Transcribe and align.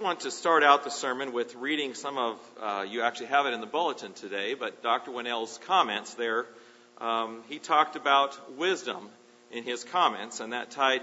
want 0.00 0.20
to 0.20 0.30
start 0.30 0.62
out 0.62 0.84
the 0.84 0.90
sermon 0.90 1.32
with 1.32 1.54
reading 1.56 1.94
some 1.94 2.18
of, 2.18 2.38
uh, 2.62 2.86
you 2.88 3.02
actually 3.02 3.26
have 3.26 3.46
it 3.46 3.54
in 3.54 3.60
the 3.60 3.66
bulletin 3.66 4.12
today, 4.12 4.54
but 4.54 4.82
Dr. 4.82 5.10
Winnail's 5.10 5.58
comments 5.66 6.14
there. 6.14 6.46
Um, 6.98 7.42
he 7.48 7.58
talked 7.58 7.96
about 7.96 8.56
wisdom 8.56 9.08
in 9.50 9.64
his 9.64 9.82
comments, 9.84 10.40
and 10.40 10.52
that 10.52 10.70
tied 10.70 11.02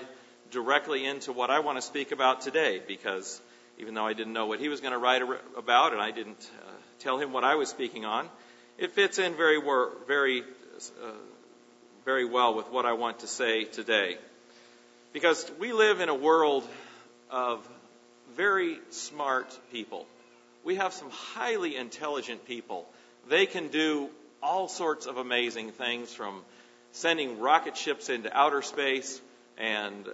directly 0.51 1.05
into 1.05 1.33
what 1.33 1.49
I 1.49 1.59
want 1.59 1.77
to 1.77 1.81
speak 1.81 2.11
about 2.11 2.41
today 2.41 2.81
because 2.87 3.41
even 3.79 3.93
though 3.95 4.05
I 4.05 4.13
didn't 4.13 4.33
know 4.33 4.45
what 4.45 4.59
he 4.59 4.69
was 4.69 4.79
going 4.79 4.93
to 4.93 4.99
write 4.99 5.21
about 5.57 5.91
and 5.91 6.01
I 6.01 6.11
didn't 6.11 6.49
uh, 6.65 6.71
tell 6.99 7.17
him 7.17 7.33
what 7.33 7.43
I 7.43 7.55
was 7.55 7.69
speaking 7.69 8.05
on, 8.05 8.29
it 8.77 8.91
fits 8.91 9.19
in 9.19 9.35
very, 9.35 9.59
very, 10.07 10.41
uh, 10.41 11.11
very 12.05 12.25
well 12.25 12.55
with 12.55 12.69
what 12.69 12.85
I 12.85 12.93
want 12.93 13.19
to 13.19 13.27
say 13.27 13.65
today. 13.65 14.17
Because 15.11 15.51
we 15.59 15.73
live 15.73 15.99
in 15.99 16.07
a 16.07 16.15
world 16.15 16.65
of 17.29 17.67
very 18.35 18.79
smart 18.89 19.47
people. 19.71 20.05
We 20.63 20.75
have 20.75 20.93
some 20.93 21.09
highly 21.09 21.75
intelligent 21.75 22.45
people. 22.45 22.87
They 23.29 23.45
can 23.45 23.69
do 23.69 24.09
all 24.41 24.67
sorts 24.67 25.05
of 25.05 25.17
amazing 25.17 25.71
things 25.71 26.13
from 26.13 26.41
sending 26.91 27.39
rocket 27.39 27.77
ships 27.77 28.09
into 28.09 28.35
outer 28.35 28.61
space 28.61 29.21
and 29.57 30.05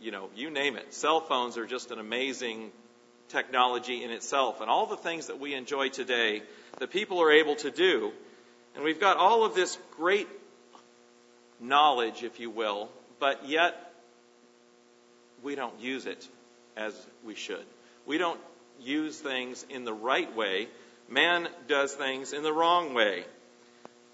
you 0.00 0.10
know, 0.10 0.28
you 0.36 0.50
name 0.50 0.76
it. 0.76 0.92
Cell 0.92 1.20
phones 1.20 1.56
are 1.56 1.66
just 1.66 1.90
an 1.90 1.98
amazing 1.98 2.70
technology 3.28 4.04
in 4.04 4.10
itself. 4.10 4.60
And 4.60 4.68
all 4.68 4.86
the 4.86 4.98
things 4.98 5.28
that 5.28 5.40
we 5.40 5.54
enjoy 5.54 5.88
today 5.88 6.42
that 6.78 6.90
people 6.90 7.22
are 7.22 7.32
able 7.32 7.56
to 7.56 7.70
do. 7.70 8.12
And 8.74 8.84
we've 8.84 9.00
got 9.00 9.16
all 9.16 9.44
of 9.44 9.54
this 9.54 9.78
great 9.96 10.28
knowledge, 11.58 12.22
if 12.22 12.38
you 12.38 12.50
will, 12.50 12.90
but 13.18 13.48
yet 13.48 13.74
we 15.42 15.54
don't 15.54 15.80
use 15.80 16.04
it 16.04 16.28
as 16.76 16.94
we 17.24 17.34
should. 17.34 17.64
We 18.06 18.18
don't 18.18 18.40
use 18.80 19.18
things 19.18 19.64
in 19.70 19.84
the 19.84 19.92
right 19.92 20.34
way. 20.34 20.68
Man 21.08 21.48
does 21.68 21.92
things 21.94 22.32
in 22.32 22.42
the 22.42 22.52
wrong 22.52 22.94
way. 22.94 23.24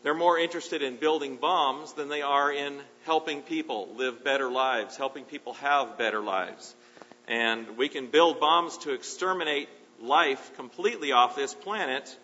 They're 0.02 0.14
more 0.14 0.38
interested 0.38 0.82
in 0.82 0.96
building 0.96 1.36
bombs 1.36 1.92
than 1.92 2.08
they 2.08 2.22
are 2.22 2.50
in 2.50 2.78
helping 3.04 3.42
people 3.42 3.88
live 3.96 4.24
better 4.24 4.50
lives, 4.50 4.96
helping 4.96 5.24
people 5.24 5.54
have 5.54 5.98
better 5.98 6.20
lives. 6.20 6.74
And 7.28 7.76
we 7.76 7.88
can 7.88 8.06
build 8.06 8.40
bombs 8.40 8.78
to 8.78 8.92
exterminate 8.92 9.68
life 10.00 10.52
completely 10.56 11.12
off 11.12 11.36
this 11.36 11.52
planet, 11.52 12.16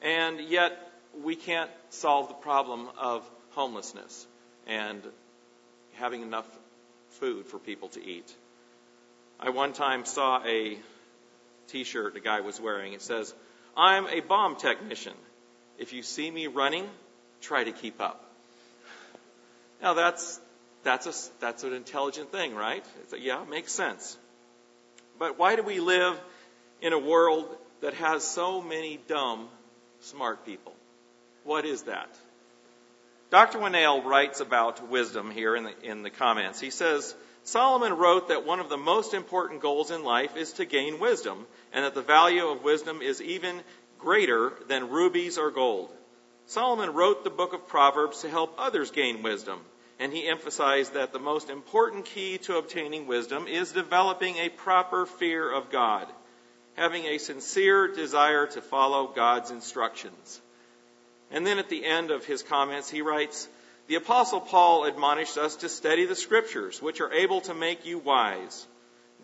and 0.00 0.40
yet 0.40 0.78
we 1.22 1.34
can't 1.34 1.70
solve 1.90 2.28
the 2.28 2.34
problem 2.34 2.88
of 2.98 3.28
homelessness 3.50 4.26
and 4.66 5.02
having 5.94 6.22
enough 6.22 6.46
food 7.10 7.46
for 7.46 7.58
people 7.58 7.88
to 7.88 8.04
eat. 8.04 8.32
I 9.40 9.50
one 9.50 9.72
time 9.72 10.04
saw 10.04 10.42
a 10.44 10.78
t 11.68 11.84
shirt 11.84 12.16
a 12.16 12.20
guy 12.20 12.40
was 12.40 12.60
wearing. 12.60 12.92
It 12.92 13.02
says, 13.02 13.34
I'm 13.76 14.06
a 14.06 14.20
bomb 14.20 14.56
technician. 14.56 15.14
If 15.78 15.92
you 15.92 16.02
see 16.02 16.30
me 16.30 16.48
running, 16.48 16.88
try 17.40 17.64
to 17.64 17.72
keep 17.72 18.00
up. 18.00 18.24
Now 19.80 19.94
that's 19.94 20.40
that's 20.82 21.06
a 21.06 21.40
that's 21.40 21.64
an 21.64 21.72
intelligent 21.72 22.32
thing, 22.32 22.54
right? 22.54 22.84
A, 23.12 23.18
yeah, 23.18 23.44
makes 23.48 23.72
sense. 23.72 24.16
But 25.18 25.38
why 25.38 25.56
do 25.56 25.62
we 25.62 25.80
live 25.80 26.18
in 26.80 26.92
a 26.92 26.98
world 26.98 27.48
that 27.80 27.94
has 27.94 28.24
so 28.24 28.60
many 28.60 28.98
dumb, 29.08 29.48
smart 30.00 30.44
people? 30.44 30.74
What 31.44 31.64
is 31.64 31.82
that? 31.82 32.08
Dr. 33.30 33.58
Winnail 33.58 34.04
writes 34.04 34.40
about 34.40 34.88
wisdom 34.88 35.30
here 35.30 35.54
in 35.54 35.64
the, 35.64 35.72
in 35.82 36.02
the 36.02 36.10
comments. 36.10 36.60
He 36.60 36.70
says, 36.70 37.14
Solomon 37.48 37.94
wrote 37.94 38.28
that 38.28 38.44
one 38.44 38.60
of 38.60 38.68
the 38.68 38.76
most 38.76 39.14
important 39.14 39.62
goals 39.62 39.90
in 39.90 40.04
life 40.04 40.36
is 40.36 40.52
to 40.52 40.66
gain 40.66 41.00
wisdom, 41.00 41.46
and 41.72 41.82
that 41.82 41.94
the 41.94 42.02
value 42.02 42.46
of 42.46 42.62
wisdom 42.62 43.00
is 43.00 43.22
even 43.22 43.62
greater 43.98 44.52
than 44.66 44.90
rubies 44.90 45.38
or 45.38 45.50
gold. 45.50 45.90
Solomon 46.44 46.92
wrote 46.92 47.24
the 47.24 47.30
book 47.30 47.54
of 47.54 47.66
Proverbs 47.66 48.20
to 48.20 48.28
help 48.28 48.54
others 48.58 48.90
gain 48.90 49.22
wisdom, 49.22 49.60
and 49.98 50.12
he 50.12 50.28
emphasized 50.28 50.92
that 50.92 51.14
the 51.14 51.18
most 51.18 51.48
important 51.48 52.04
key 52.04 52.36
to 52.36 52.58
obtaining 52.58 53.06
wisdom 53.06 53.46
is 53.46 53.72
developing 53.72 54.36
a 54.36 54.50
proper 54.50 55.06
fear 55.06 55.50
of 55.50 55.70
God, 55.70 56.06
having 56.74 57.06
a 57.06 57.16
sincere 57.16 57.88
desire 57.88 58.46
to 58.48 58.60
follow 58.60 59.06
God's 59.06 59.50
instructions. 59.50 60.38
And 61.30 61.46
then 61.46 61.58
at 61.58 61.70
the 61.70 61.86
end 61.86 62.10
of 62.10 62.26
his 62.26 62.42
comments, 62.42 62.90
he 62.90 63.00
writes, 63.00 63.48
The 63.88 63.96
Apostle 63.96 64.40
Paul 64.40 64.84
admonished 64.84 65.36
us 65.36 65.56
to 65.56 65.68
study 65.68 66.06
the 66.06 66.14
Scriptures, 66.14 66.80
which 66.80 67.00
are 67.00 67.12
able 67.12 67.40
to 67.42 67.54
make 67.54 67.84
you 67.84 67.98
wise. 67.98 68.66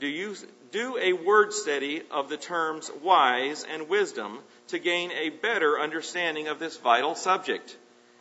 Do 0.00 0.06
you 0.06 0.34
do 0.74 0.98
a 0.98 1.12
word 1.12 1.52
study 1.52 2.02
of 2.10 2.28
the 2.28 2.36
terms 2.36 2.90
wise 3.00 3.64
and 3.72 3.88
wisdom 3.88 4.40
to 4.66 4.78
gain 4.80 5.12
a 5.12 5.28
better 5.28 5.78
understanding 5.78 6.48
of 6.48 6.58
this 6.58 6.76
vital 6.76 7.14
subject. 7.14 7.76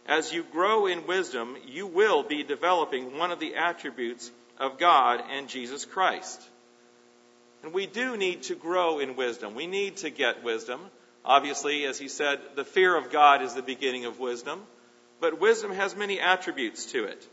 As 0.05 0.31
you 0.31 0.43
grow 0.43 0.85
in 0.85 1.07
wisdom, 1.07 1.57
you 1.65 1.87
will 1.87 2.21
be 2.21 2.43
developing 2.43 3.17
one 3.17 3.31
of 3.31 3.39
the 3.39 3.55
attributes 3.55 4.29
of 4.59 4.77
God 4.77 5.23
and 5.31 5.49
Jesus 5.49 5.83
Christ. 5.83 6.39
And 7.63 7.73
we 7.73 7.87
do 7.87 8.17
need 8.17 8.43
to 8.43 8.55
grow 8.55 8.99
in 8.99 9.15
wisdom. 9.15 9.55
We 9.55 9.65
need 9.65 9.97
to 9.97 10.11
get 10.11 10.43
wisdom. 10.43 10.79
Obviously, 11.25 11.85
as 11.85 11.97
he 11.97 12.07
said, 12.07 12.39
the 12.55 12.65
fear 12.65 12.95
of 12.95 13.09
God 13.09 13.41
is 13.41 13.55
the 13.55 13.63
beginning 13.63 14.05
of 14.05 14.19
wisdom, 14.19 14.61
but 15.23 15.39
wisdom 15.39 15.71
has 15.71 15.95
many 15.95 16.19
attributes 16.19 16.87
to 16.87 17.05
it. 17.05 17.25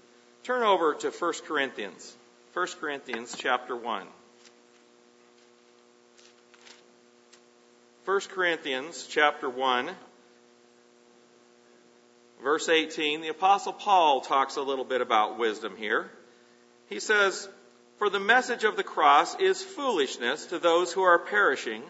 Turn 0.44 0.62
over 0.62 0.94
to 0.94 1.10
1 1.10 1.32
Corinthians. 1.44 2.16
1 2.52 2.68
Corinthians 2.80 3.34
chapter 3.36 3.74
1. 3.74 4.06
1 8.04 8.20
Corinthians 8.28 9.08
chapter 9.10 9.50
1 9.50 9.90
verse 12.44 12.68
18 12.68 13.22
the 13.22 13.28
apostle 13.28 13.72
Paul 13.72 14.20
talks 14.20 14.54
a 14.54 14.62
little 14.62 14.84
bit 14.84 15.00
about 15.00 15.36
wisdom 15.36 15.76
here. 15.76 16.12
He 16.88 17.00
says, 17.00 17.48
"For 17.98 18.08
the 18.08 18.20
message 18.20 18.62
of 18.62 18.76
the 18.76 18.84
cross 18.84 19.34
is 19.40 19.64
foolishness 19.64 20.46
to 20.46 20.60
those 20.60 20.92
who 20.92 21.02
are 21.02 21.18
perishing, 21.18 21.82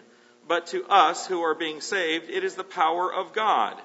but 0.47 0.65
to 0.67 0.83
us 0.87 1.27
who 1.27 1.43
are 1.43 1.53
being 1.53 1.79
saved 1.79 2.31
it 2.31 2.43
is 2.43 2.55
the 2.55 2.63
power 2.63 3.13
of 3.13 3.33
God." 3.33 3.79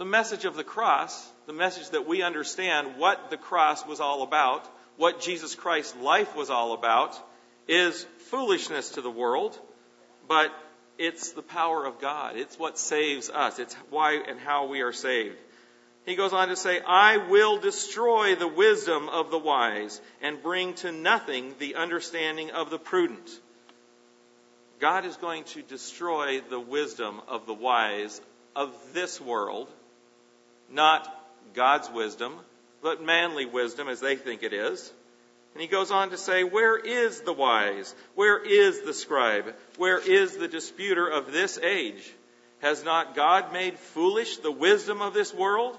The 0.00 0.06
message 0.06 0.46
of 0.46 0.56
the 0.56 0.64
cross, 0.64 1.30
the 1.44 1.52
message 1.52 1.90
that 1.90 2.08
we 2.08 2.22
understand 2.22 2.96
what 2.96 3.28
the 3.28 3.36
cross 3.36 3.84
was 3.84 4.00
all 4.00 4.22
about, 4.22 4.66
what 4.96 5.20
Jesus 5.20 5.54
Christ's 5.54 5.94
life 5.96 6.34
was 6.34 6.48
all 6.48 6.72
about, 6.72 7.14
is 7.68 8.06
foolishness 8.30 8.92
to 8.92 9.02
the 9.02 9.10
world, 9.10 9.58
but 10.26 10.54
it's 10.96 11.32
the 11.32 11.42
power 11.42 11.84
of 11.84 12.00
God. 12.00 12.38
It's 12.38 12.58
what 12.58 12.78
saves 12.78 13.28
us. 13.28 13.58
It's 13.58 13.74
why 13.90 14.14
and 14.26 14.40
how 14.40 14.68
we 14.68 14.80
are 14.80 14.94
saved. 14.94 15.36
He 16.06 16.16
goes 16.16 16.32
on 16.32 16.48
to 16.48 16.56
say, 16.56 16.80
I 16.80 17.18
will 17.18 17.58
destroy 17.58 18.36
the 18.36 18.48
wisdom 18.48 19.10
of 19.10 19.30
the 19.30 19.38
wise 19.38 20.00
and 20.22 20.42
bring 20.42 20.72
to 20.76 20.92
nothing 20.92 21.54
the 21.58 21.74
understanding 21.74 22.52
of 22.52 22.70
the 22.70 22.78
prudent. 22.78 23.28
God 24.78 25.04
is 25.04 25.18
going 25.18 25.44
to 25.44 25.60
destroy 25.60 26.40
the 26.40 26.58
wisdom 26.58 27.20
of 27.28 27.44
the 27.44 27.52
wise 27.52 28.18
of 28.56 28.74
this 28.94 29.20
world, 29.20 29.68
not 30.70 31.08
God's 31.54 31.90
wisdom, 31.90 32.34
but 32.82 33.02
manly 33.02 33.46
wisdom 33.46 33.88
as 33.88 34.00
they 34.00 34.16
think 34.16 34.42
it 34.42 34.52
is. 34.52 34.92
And 35.54 35.60
he 35.60 35.68
goes 35.68 35.90
on 35.90 36.10
to 36.10 36.16
say, 36.16 36.44
Where 36.44 36.76
is 36.76 37.22
the 37.22 37.32
wise? 37.32 37.94
Where 38.14 38.38
is 38.38 38.82
the 38.82 38.94
scribe? 38.94 39.54
Where 39.76 39.98
is 39.98 40.36
the 40.36 40.48
disputer 40.48 41.06
of 41.08 41.32
this 41.32 41.58
age? 41.58 42.12
Has 42.60 42.84
not 42.84 43.16
God 43.16 43.52
made 43.52 43.78
foolish 43.78 44.38
the 44.38 44.52
wisdom 44.52 45.00
of 45.00 45.14
this 45.14 45.34
world? 45.34 45.76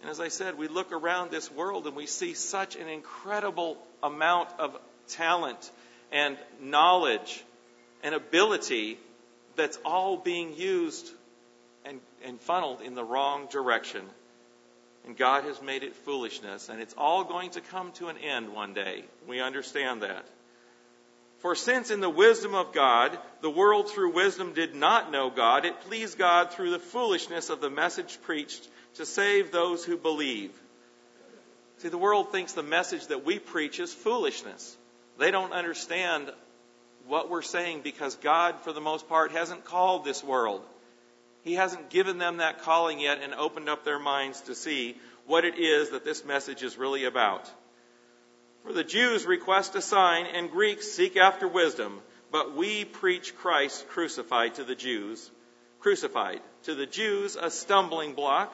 And 0.00 0.10
as 0.10 0.20
I 0.20 0.28
said, 0.28 0.58
we 0.58 0.68
look 0.68 0.92
around 0.92 1.30
this 1.30 1.50
world 1.50 1.86
and 1.86 1.96
we 1.96 2.06
see 2.06 2.34
such 2.34 2.76
an 2.76 2.88
incredible 2.88 3.78
amount 4.02 4.48
of 4.58 4.76
talent 5.08 5.70
and 6.12 6.36
knowledge 6.60 7.42
and 8.02 8.14
ability 8.14 8.98
that's 9.56 9.78
all 9.84 10.16
being 10.16 10.54
used 10.56 11.10
and, 11.84 12.00
and 12.24 12.40
funneled 12.40 12.80
in 12.80 12.94
the 12.94 13.04
wrong 13.04 13.46
direction 13.50 14.02
and 15.04 15.16
God 15.16 15.44
has 15.44 15.60
made 15.60 15.82
it 15.82 15.94
foolishness, 15.94 16.68
and 16.68 16.80
it's 16.80 16.94
all 16.96 17.24
going 17.24 17.50
to 17.50 17.60
come 17.60 17.92
to 17.92 18.08
an 18.08 18.16
end 18.18 18.52
one 18.52 18.72
day. 18.72 19.04
We 19.28 19.40
understand 19.40 20.02
that. 20.02 20.26
For 21.40 21.54
since 21.54 21.90
in 21.90 22.00
the 22.00 22.08
wisdom 22.08 22.54
of 22.54 22.72
God, 22.72 23.18
the 23.42 23.50
world 23.50 23.90
through 23.90 24.14
wisdom 24.14 24.54
did 24.54 24.74
not 24.74 25.12
know 25.12 25.28
God, 25.28 25.66
it 25.66 25.80
pleased 25.82 26.16
God 26.16 26.52
through 26.52 26.70
the 26.70 26.78
foolishness 26.78 27.50
of 27.50 27.60
the 27.60 27.68
message 27.68 28.18
preached 28.22 28.66
to 28.94 29.04
save 29.04 29.52
those 29.52 29.84
who 29.84 29.98
believe. 29.98 30.52
See, 31.78 31.88
the 31.88 31.98
world 31.98 32.32
thinks 32.32 32.54
the 32.54 32.62
message 32.62 33.08
that 33.08 33.26
we 33.26 33.38
preach 33.38 33.78
is 33.80 33.92
foolishness. 33.92 34.74
They 35.18 35.30
don't 35.30 35.52
understand 35.52 36.30
what 37.06 37.28
we're 37.28 37.42
saying 37.42 37.82
because 37.82 38.14
God, 38.16 38.60
for 38.62 38.72
the 38.72 38.80
most 38.80 39.06
part, 39.06 39.32
hasn't 39.32 39.66
called 39.66 40.04
this 40.04 40.24
world. 40.24 40.62
He 41.44 41.54
hasn't 41.54 41.90
given 41.90 42.18
them 42.18 42.38
that 42.38 42.62
calling 42.62 42.98
yet 42.98 43.20
and 43.22 43.34
opened 43.34 43.68
up 43.68 43.84
their 43.84 43.98
minds 43.98 44.40
to 44.42 44.54
see 44.54 44.96
what 45.26 45.44
it 45.44 45.58
is 45.58 45.90
that 45.90 46.04
this 46.04 46.24
message 46.24 46.62
is 46.62 46.78
really 46.78 47.04
about. 47.04 47.50
For 48.64 48.72
the 48.72 48.82
Jews 48.82 49.26
request 49.26 49.74
a 49.74 49.82
sign 49.82 50.26
and 50.26 50.50
Greeks 50.50 50.90
seek 50.90 51.16
after 51.16 51.46
wisdom, 51.46 52.00
But 52.30 52.56
we 52.56 52.84
preach 52.84 53.36
Christ 53.36 53.86
crucified 53.88 54.56
to 54.56 54.64
the 54.64 54.74
Jews, 54.74 55.30
crucified. 55.78 56.40
To 56.64 56.74
the 56.74 56.86
Jews, 56.86 57.36
a 57.36 57.50
stumbling 57.50 58.14
block 58.14 58.52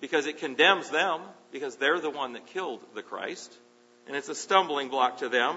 because 0.00 0.26
it 0.26 0.38
condemns 0.38 0.88
them, 0.90 1.20
because 1.52 1.76
they're 1.76 2.00
the 2.00 2.10
one 2.10 2.32
that 2.32 2.46
killed 2.46 2.80
the 2.94 3.02
Christ. 3.02 3.52
And 4.06 4.16
it's 4.16 4.28
a 4.28 4.34
stumbling 4.34 4.88
block 4.88 5.18
to 5.18 5.28
them. 5.28 5.56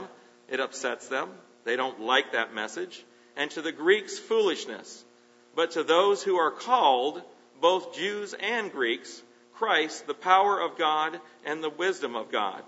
It 0.49 0.59
upsets 0.59 1.07
them. 1.07 1.29
They 1.63 1.75
don't 1.75 2.01
like 2.01 2.33
that 2.33 2.53
message. 2.53 3.03
And 3.37 3.49
to 3.51 3.61
the 3.61 3.71
Greeks, 3.71 4.19
foolishness. 4.19 5.05
But 5.55 5.71
to 5.71 5.83
those 5.83 6.23
who 6.23 6.37
are 6.37 6.51
called, 6.51 7.21
both 7.61 7.95
Jews 7.95 8.33
and 8.33 8.71
Greeks, 8.71 9.21
Christ, 9.53 10.07
the 10.07 10.13
power 10.13 10.59
of 10.59 10.77
God 10.77 11.19
and 11.45 11.63
the 11.63 11.69
wisdom 11.69 12.15
of 12.15 12.31
God. 12.31 12.63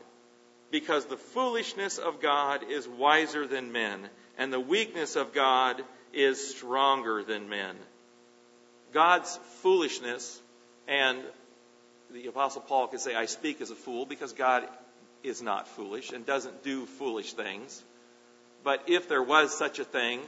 Because 0.71 1.05
the 1.05 1.17
foolishness 1.17 1.97
of 1.97 2.21
God 2.21 2.69
is 2.69 2.87
wiser 2.87 3.47
than 3.47 3.71
men 3.71 4.09
and 4.37 4.51
the 4.51 4.59
weakness 4.59 5.15
of 5.15 5.33
God 5.33 5.81
is 6.13 6.55
stronger 6.55 7.23
than 7.23 7.49
men. 7.49 7.75
God's 8.93 9.37
foolishness, 9.61 10.41
and 10.87 11.19
the 12.11 12.27
Apostle 12.27 12.61
Paul 12.61 12.87
could 12.87 12.99
say, 12.99 13.15
I 13.15 13.25
speak 13.25 13.61
as 13.61 13.71
a 13.71 13.75
fool, 13.75 14.05
because 14.05 14.33
God 14.33 14.63
is 15.23 15.41
not 15.41 15.67
foolish 15.67 16.11
and 16.11 16.25
doesn't 16.25 16.63
do 16.63 16.85
foolish 16.85 17.33
things. 17.33 17.83
But 18.63 18.83
if 18.87 19.09
there 19.09 19.23
was 19.23 19.57
such 19.57 19.79
a 19.79 19.83
thing, 19.83 20.21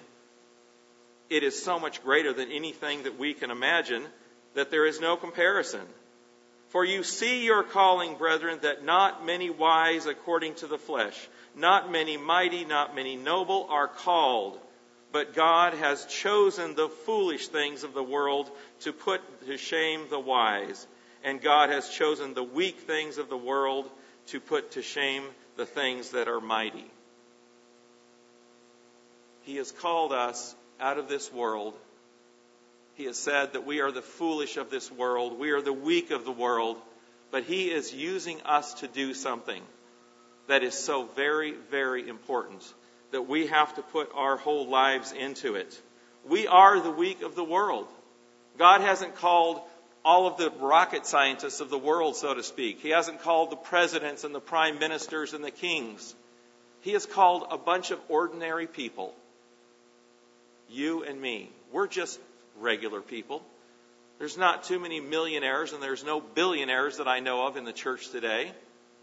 it 1.29 1.43
is 1.43 1.61
so 1.61 1.79
much 1.79 2.03
greater 2.03 2.33
than 2.33 2.51
anything 2.51 3.03
that 3.03 3.19
we 3.19 3.33
can 3.33 3.51
imagine 3.51 4.03
that 4.53 4.71
there 4.71 4.85
is 4.85 4.99
no 4.99 5.17
comparison. 5.17 5.81
For 6.69 6.83
you 6.83 7.03
see 7.03 7.45
your 7.45 7.63
calling, 7.63 8.15
brethren, 8.15 8.59
that 8.61 8.83
not 8.83 9.25
many 9.25 9.49
wise 9.49 10.05
according 10.05 10.55
to 10.55 10.67
the 10.67 10.77
flesh, 10.77 11.15
not 11.55 11.91
many 11.91 12.17
mighty, 12.17 12.65
not 12.65 12.95
many 12.95 13.15
noble 13.15 13.67
are 13.69 13.87
called, 13.87 14.59
but 15.11 15.33
God 15.33 15.73
has 15.73 16.05
chosen 16.05 16.75
the 16.75 16.89
foolish 16.89 17.47
things 17.47 17.83
of 17.83 17.93
the 17.93 18.03
world 18.03 18.49
to 18.81 18.91
put 18.91 19.21
to 19.47 19.57
shame 19.57 20.05
the 20.09 20.19
wise, 20.19 20.85
and 21.23 21.41
God 21.41 21.69
has 21.69 21.89
chosen 21.89 22.33
the 22.33 22.43
weak 22.43 22.79
things 22.79 23.17
of 23.17 23.29
the 23.29 23.37
world 23.37 23.89
to 24.27 24.39
put 24.39 24.71
to 24.71 24.81
shame 24.81 25.23
the 25.55 25.65
things 25.65 26.11
that 26.11 26.27
are 26.27 26.41
mighty. 26.41 26.91
He 29.43 29.55
has 29.55 29.71
called 29.71 30.11
us 30.11 30.53
out 30.79 30.97
of 30.97 31.07
this 31.07 31.31
world. 31.31 31.73
He 32.95 33.05
has 33.05 33.17
said 33.17 33.53
that 33.53 33.65
we 33.65 33.81
are 33.81 33.91
the 33.91 34.01
foolish 34.01 34.57
of 34.57 34.69
this 34.69 34.91
world, 34.91 35.37
we 35.39 35.51
are 35.51 35.61
the 35.61 35.73
weak 35.73 36.11
of 36.11 36.25
the 36.25 36.31
world, 36.31 36.77
but 37.31 37.43
He 37.43 37.69
is 37.69 37.93
using 37.93 38.41
us 38.41 38.75
to 38.75 38.87
do 38.87 39.13
something 39.13 39.61
that 40.47 40.63
is 40.63 40.73
so 40.73 41.05
very, 41.15 41.53
very 41.69 42.07
important 42.07 42.63
that 43.11 43.27
we 43.27 43.47
have 43.47 43.75
to 43.75 43.81
put 43.81 44.11
our 44.13 44.37
whole 44.37 44.67
lives 44.67 45.11
into 45.11 45.55
it. 45.55 45.81
We 46.27 46.47
are 46.47 46.79
the 46.79 46.91
weak 46.91 47.21
of 47.21 47.35
the 47.35 47.43
world. 47.43 47.87
God 48.57 48.81
hasn't 48.81 49.15
called 49.15 49.61
all 50.03 50.27
of 50.27 50.37
the 50.37 50.49
rocket 50.49 51.05
scientists 51.05 51.59
of 51.59 51.69
the 51.69 51.77
world, 51.77 52.15
so 52.15 52.33
to 52.33 52.43
speak. 52.43 52.79
He 52.79 52.89
hasn't 52.89 53.21
called 53.21 53.51
the 53.51 53.57
presidents 53.57 54.23
and 54.23 54.33
the 54.33 54.39
prime 54.39 54.79
ministers 54.79 55.33
and 55.33 55.43
the 55.43 55.51
kings. 55.51 56.15
He 56.81 56.93
has 56.93 57.05
called 57.05 57.47
a 57.49 57.57
bunch 57.57 57.91
of 57.91 57.99
ordinary 58.07 58.67
people. 58.67 59.13
You 60.69 61.03
and 61.03 61.19
me. 61.19 61.51
We're 61.71 61.87
just 61.87 62.19
regular 62.59 63.01
people. 63.01 63.43
There's 64.19 64.37
not 64.37 64.63
too 64.63 64.79
many 64.79 64.99
millionaires 64.99 65.73
and 65.73 65.81
there's 65.81 66.03
no 66.03 66.19
billionaires 66.19 66.97
that 66.97 67.07
I 67.07 67.19
know 67.19 67.45
of 67.45 67.55
in 67.55 67.65
the 67.65 67.73
church 67.73 68.09
today. 68.09 68.51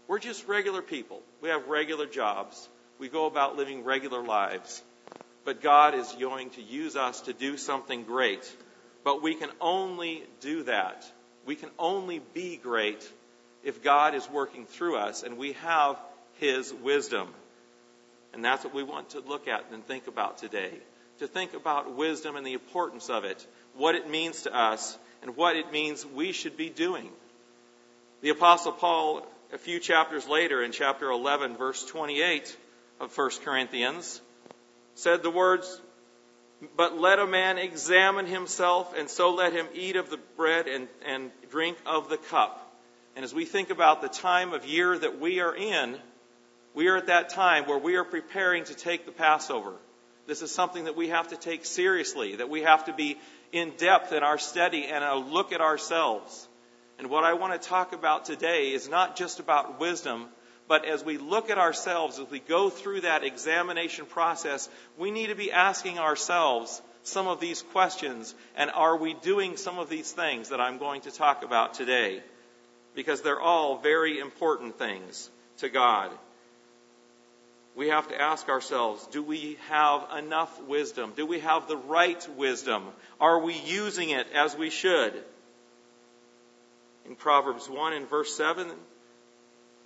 We're 0.07 0.19
just 0.19 0.47
regular 0.47 0.81
people. 0.81 1.21
We 1.41 1.49
have 1.49 1.67
regular 1.67 2.05
jobs. 2.05 2.67
We 2.99 3.09
go 3.09 3.25
about 3.25 3.55
living 3.55 3.83
regular 3.83 4.23
lives. 4.23 4.83
But 5.45 5.61
God 5.61 5.95
is 5.95 6.11
going 6.19 6.49
to 6.51 6.61
use 6.61 6.95
us 6.95 7.21
to 7.21 7.33
do 7.33 7.57
something 7.57 8.03
great. 8.03 8.51
But 9.03 9.21
we 9.21 9.35
can 9.35 9.49
only 9.61 10.23
do 10.41 10.63
that. 10.63 11.05
We 11.45 11.55
can 11.55 11.69
only 11.77 12.19
be 12.33 12.57
great 12.57 13.09
if 13.63 13.83
God 13.83 14.15
is 14.15 14.29
working 14.29 14.65
through 14.65 14.97
us 14.97 15.23
and 15.23 15.37
we 15.37 15.53
have 15.53 15.97
His 16.39 16.73
wisdom. 16.73 17.29
And 18.33 18.43
that's 18.43 18.65
what 18.65 18.73
we 18.73 18.83
want 18.83 19.11
to 19.11 19.21
look 19.21 19.47
at 19.47 19.65
and 19.71 19.85
think 19.85 20.07
about 20.07 20.39
today. 20.39 20.73
To 21.19 21.27
think 21.27 21.53
about 21.53 21.95
wisdom 21.95 22.35
and 22.35 22.45
the 22.45 22.53
importance 22.53 23.09
of 23.09 23.23
it, 23.23 23.45
what 23.75 23.95
it 23.95 24.09
means 24.09 24.43
to 24.43 24.55
us, 24.55 24.97
and 25.21 25.37
what 25.37 25.55
it 25.55 25.71
means 25.71 26.05
we 26.05 26.31
should 26.31 26.57
be 26.57 26.69
doing. 26.69 27.09
The 28.21 28.29
Apostle 28.29 28.73
Paul 28.73 29.25
a 29.55 29.57
few 29.57 29.79
chapters 29.79 30.27
later, 30.27 30.61
in 30.63 30.71
chapter 30.71 31.09
11, 31.09 31.55
verse 31.55 31.85
28 31.85 32.57
of 32.99 33.17
1 33.17 33.29
Corinthians, 33.43 34.21
said 34.95 35.23
the 35.23 35.29
words, 35.29 35.81
But 36.75 36.97
let 36.97 37.19
a 37.19 37.27
man 37.27 37.57
examine 37.57 38.25
himself, 38.25 38.93
and 38.97 39.09
so 39.09 39.33
let 39.33 39.53
him 39.53 39.67
eat 39.73 39.95
of 39.95 40.09
the 40.09 40.19
bread 40.35 40.67
and, 40.67 40.87
and 41.05 41.31
drink 41.49 41.77
of 41.85 42.09
the 42.09 42.17
cup. 42.17 42.61
And 43.15 43.23
as 43.23 43.33
we 43.33 43.45
think 43.45 43.69
about 43.69 44.01
the 44.01 44.09
time 44.09 44.51
of 44.51 44.65
year 44.65 44.97
that 44.97 45.19
we 45.19 45.39
are 45.39 45.55
in, 45.55 45.97
we 46.73 46.87
are 46.87 46.97
at 46.97 47.07
that 47.07 47.29
time 47.29 47.65
where 47.65 47.79
we 47.79 47.95
are 47.95 48.03
preparing 48.03 48.65
to 48.65 48.73
take 48.73 49.05
the 49.05 49.13
Passover. 49.13 49.73
This 50.27 50.41
is 50.41 50.51
something 50.51 50.85
that 50.85 50.95
we 50.95 51.09
have 51.09 51.29
to 51.29 51.37
take 51.37 51.65
seriously, 51.65 52.37
that 52.37 52.49
we 52.49 52.61
have 52.61 52.85
to 52.85 52.93
be 52.93 53.17
in 53.51 53.71
depth 53.77 54.11
in 54.11 54.23
our 54.23 54.37
study 54.37 54.85
and 54.85 55.03
a 55.03 55.15
look 55.15 55.51
at 55.51 55.61
ourselves. 55.61 56.47
And 56.97 57.09
what 57.09 57.23
I 57.23 57.33
want 57.33 57.59
to 57.61 57.67
talk 57.67 57.93
about 57.93 58.25
today 58.25 58.71
is 58.71 58.89
not 58.89 59.15
just 59.15 59.39
about 59.39 59.79
wisdom, 59.79 60.27
but 60.67 60.85
as 60.85 61.03
we 61.03 61.17
look 61.17 61.49
at 61.49 61.57
ourselves, 61.57 62.19
as 62.19 62.29
we 62.29 62.39
go 62.39 62.69
through 62.69 63.01
that 63.01 63.23
examination 63.23 64.05
process, 64.05 64.67
we 64.97 65.11
need 65.11 65.27
to 65.27 65.35
be 65.35 65.51
asking 65.51 65.99
ourselves 65.99 66.81
some 67.03 67.27
of 67.27 67.39
these 67.39 67.61
questions. 67.61 68.33
And 68.55 68.71
are 68.71 68.97
we 68.97 69.13
doing 69.13 69.57
some 69.57 69.77
of 69.77 69.89
these 69.89 70.11
things 70.11 70.49
that 70.49 70.59
I'm 70.59 70.79
going 70.79 71.01
to 71.01 71.11
talk 71.11 71.43
about 71.43 71.75
today? 71.75 72.23
Because 72.95 73.21
they're 73.21 73.41
all 73.41 73.77
very 73.77 74.19
important 74.19 74.79
things 74.79 75.29
to 75.57 75.69
God. 75.69 76.11
We 77.75 77.89
have 77.89 78.07
to 78.07 78.19
ask 78.19 78.47
ourselves, 78.47 79.05
do 79.07 79.21
we 79.21 79.57
have 79.67 80.07
enough 80.17 80.61
wisdom? 80.63 81.13
Do 81.15 81.25
we 81.25 81.39
have 81.39 81.67
the 81.67 81.77
right 81.77 82.25
wisdom? 82.37 82.85
Are 83.19 83.39
we 83.39 83.53
using 83.53 84.11
it 84.11 84.27
as 84.33 84.55
we 84.55 84.69
should? 84.69 85.13
in 87.05 87.15
Proverbs 87.15 87.69
1 87.69 87.93
and 87.93 88.09
verse 88.09 88.35
7, 88.35 88.67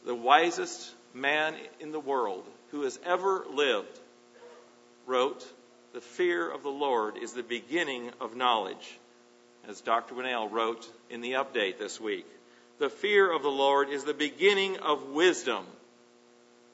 the 0.05 0.15
wisest 0.15 0.93
man 1.13 1.53
in 1.79 1.91
the 1.91 1.99
world 1.99 2.45
who 2.71 2.83
has 2.83 2.99
ever 3.05 3.45
lived 3.53 3.99
wrote, 5.05 5.45
The 5.93 6.01
fear 6.01 6.49
of 6.49 6.63
the 6.63 6.69
Lord 6.69 7.17
is 7.17 7.33
the 7.33 7.43
beginning 7.43 8.11
of 8.21 8.35
knowledge, 8.35 8.97
as 9.67 9.81
Dr. 9.81 10.15
Winnail 10.15 10.51
wrote 10.51 10.87
in 11.09 11.21
the 11.21 11.33
update 11.33 11.77
this 11.77 11.99
week. 11.99 12.25
The 12.79 12.89
fear 12.89 13.29
of 13.29 13.43
the 13.43 13.49
Lord 13.49 13.89
is 13.89 14.05
the 14.05 14.13
beginning 14.13 14.77
of 14.77 15.09
wisdom. 15.09 15.65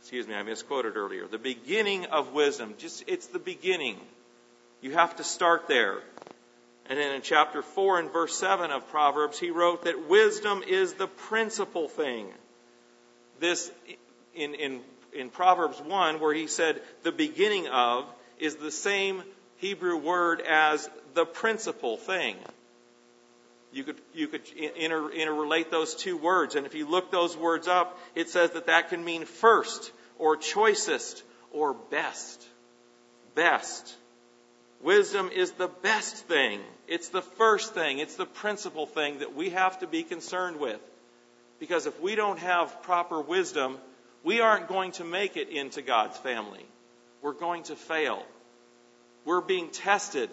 Excuse 0.06 0.28
me, 0.28 0.36
I 0.36 0.44
misquoted 0.44 0.98
earlier. 0.98 1.26
The 1.26 1.40
beginning 1.40 2.06
of 2.06 2.32
wisdom. 2.32 2.76
Just, 2.78 3.04
it's 3.08 3.26
the 3.26 3.40
beginning. 3.40 4.00
You 4.80 4.92
have 4.92 5.16
to 5.16 5.24
start 5.24 5.68
there. 5.68 5.98
And 6.88 7.00
then 7.00 7.16
in 7.16 7.24
chapter 7.24 7.64
4 7.64 8.02
and 8.02 8.14
verse 8.14 8.38
7 8.38 8.70
of 8.70 8.88
Proverbs, 8.92 9.40
he 9.40 9.50
wrote 9.50 9.86
that 9.86 10.08
wisdom 10.08 10.62
is 10.62 10.94
the 10.94 11.08
principal 11.08 11.88
thing. 11.88 12.28
This, 13.40 13.72
in, 14.36 14.54
in, 14.54 14.82
in 15.12 15.32
Proverbs 15.32 15.82
1, 15.82 16.20
where 16.20 16.36
he 16.36 16.46
said 16.46 16.84
the 17.02 17.12
beginning 17.12 17.68
of, 17.70 18.06
is 18.38 18.58
the 18.58 18.70
same 18.70 19.24
Hebrew 19.58 19.98
word 19.98 20.40
as 20.40 20.88
the 21.16 21.26
principal 21.26 21.98
thing. 21.98 22.36
You 23.76 23.84
could, 23.84 24.00
you 24.14 24.30
could 24.30 24.48
inter, 24.78 25.10
interrelate 25.10 25.70
those 25.70 25.96
two 25.96 26.16
words. 26.16 26.56
And 26.56 26.66
if 26.66 26.76
you 26.76 26.90
look 26.90 27.12
those 27.12 27.36
words 27.36 27.68
up, 27.68 28.00
it 28.16 28.30
says 28.30 28.52
that 28.52 28.68
that 28.68 28.88
can 28.88 29.04
mean 29.04 29.26
first, 29.26 29.92
or 30.18 30.38
choicest, 30.38 31.22
or 31.52 31.74
best. 31.74 32.42
Best. 33.36 33.94
Wisdom 34.82 35.30
is 35.30 35.52
the 35.52 35.68
best 35.68 36.16
thing. 36.16 36.62
It's 36.88 37.10
the 37.10 37.22
first 37.22 37.74
thing. 37.74 38.00
It's 38.00 38.16
the 38.16 38.26
principal 38.26 38.86
thing 38.86 39.20
that 39.20 39.36
we 39.36 39.50
have 39.50 39.78
to 39.80 39.88
be 39.88 40.04
concerned 40.04 40.58
with. 40.58 40.80
Because 41.60 41.86
if 41.86 42.00
we 42.00 42.16
don't 42.16 42.40
have 42.40 42.82
proper 42.84 43.20
wisdom, 43.20 43.78
we 44.24 44.40
aren't 44.40 44.70
going 44.70 44.94
to 44.94 45.04
make 45.04 45.36
it 45.36 45.50
into 45.50 45.82
God's 45.82 46.18
family. 46.20 46.66
We're 47.22 47.34
going 47.34 47.64
to 47.64 47.76
fail. 47.76 48.24
We're 49.26 49.42
being 49.42 49.68
tested. 49.68 50.30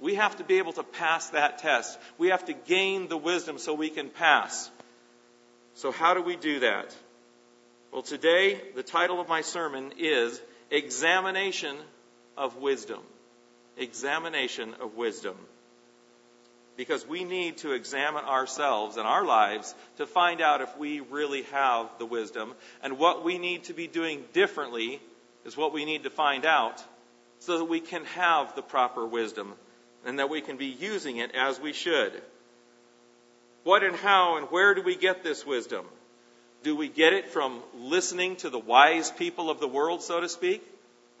We 0.00 0.16
have 0.16 0.36
to 0.36 0.44
be 0.44 0.58
able 0.58 0.74
to 0.74 0.82
pass 0.82 1.30
that 1.30 1.58
test. 1.58 1.98
We 2.18 2.28
have 2.28 2.44
to 2.46 2.52
gain 2.52 3.08
the 3.08 3.16
wisdom 3.16 3.58
so 3.58 3.74
we 3.74 3.88
can 3.88 4.10
pass. 4.10 4.70
So, 5.74 5.90
how 5.92 6.14
do 6.14 6.22
we 6.22 6.36
do 6.36 6.60
that? 6.60 6.94
Well, 7.92 8.02
today, 8.02 8.60
the 8.74 8.82
title 8.82 9.20
of 9.20 9.28
my 9.28 9.40
sermon 9.40 9.92
is 9.98 10.40
Examination 10.70 11.76
of 12.36 12.56
Wisdom 12.56 13.00
examination 13.76 14.74
of 14.80 14.94
wisdom. 14.96 15.36
Because 16.76 17.06
we 17.06 17.24
need 17.24 17.58
to 17.58 17.72
examine 17.72 18.24
ourselves 18.24 18.96
and 18.96 19.06
our 19.06 19.24
lives 19.24 19.74
to 19.96 20.06
find 20.06 20.40
out 20.40 20.60
if 20.60 20.76
we 20.76 21.00
really 21.00 21.42
have 21.44 21.88
the 21.98 22.04
wisdom. 22.04 22.52
And 22.82 22.98
what 22.98 23.24
we 23.24 23.38
need 23.38 23.64
to 23.64 23.72
be 23.72 23.86
doing 23.86 24.24
differently 24.34 25.00
is 25.46 25.56
what 25.56 25.72
we 25.72 25.84
need 25.84 26.04
to 26.04 26.10
find 26.10 26.44
out 26.44 26.82
so 27.38 27.58
that 27.58 27.64
we 27.64 27.80
can 27.80 28.04
have 28.04 28.54
the 28.54 28.62
proper 28.62 29.06
wisdom 29.06 29.54
and 30.06 30.20
that 30.20 30.30
we 30.30 30.40
can 30.40 30.56
be 30.56 30.66
using 30.66 31.18
it 31.18 31.34
as 31.34 31.60
we 31.60 31.72
should. 31.72 32.12
What 33.64 33.82
and 33.82 33.96
how 33.96 34.36
and 34.36 34.46
where 34.46 34.74
do 34.74 34.82
we 34.82 34.94
get 34.94 35.24
this 35.24 35.44
wisdom? 35.44 35.84
Do 36.62 36.76
we 36.76 36.88
get 36.88 37.12
it 37.12 37.28
from 37.28 37.60
listening 37.74 38.36
to 38.36 38.50
the 38.50 38.58
wise 38.58 39.10
people 39.10 39.50
of 39.50 39.58
the 39.60 39.68
world, 39.68 40.02
so 40.02 40.20
to 40.20 40.28
speak? 40.28 40.62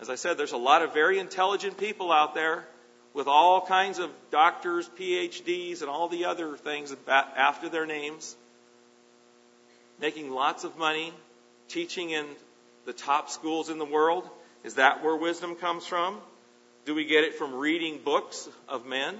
As 0.00 0.08
I 0.08 0.14
said, 0.14 0.38
there's 0.38 0.52
a 0.52 0.56
lot 0.56 0.82
of 0.82 0.94
very 0.94 1.18
intelligent 1.18 1.78
people 1.78 2.12
out 2.12 2.34
there 2.34 2.64
with 3.12 3.26
all 3.26 3.64
kinds 3.66 3.98
of 3.98 4.10
doctors, 4.30 4.88
PhDs, 4.98 5.80
and 5.80 5.90
all 5.90 6.08
the 6.08 6.26
other 6.26 6.56
things 6.56 6.94
after 7.08 7.68
their 7.68 7.86
names, 7.86 8.36
making 10.00 10.30
lots 10.30 10.64
of 10.64 10.78
money, 10.78 11.12
teaching 11.68 12.10
in 12.10 12.26
the 12.84 12.92
top 12.92 13.30
schools 13.30 13.68
in 13.68 13.78
the 13.78 13.84
world. 13.84 14.28
Is 14.62 14.74
that 14.74 15.02
where 15.02 15.16
wisdom 15.16 15.56
comes 15.56 15.86
from? 15.86 16.20
Do 16.86 16.94
we 16.94 17.04
get 17.04 17.24
it 17.24 17.34
from 17.34 17.54
reading 17.54 17.98
books 18.02 18.48
of 18.68 18.86
men 18.86 19.18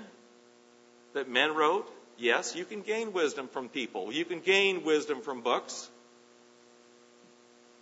that 1.15 1.29
men 1.29 1.55
wrote? 1.55 1.91
Yes, 2.17 2.55
you 2.55 2.65
can 2.65 2.81
gain 2.81 3.13
wisdom 3.13 3.49
from 3.49 3.69
people. 3.69 4.13
You 4.13 4.25
can 4.25 4.39
gain 4.39 4.85
wisdom 4.85 5.21
from 5.21 5.43
books. 5.43 5.91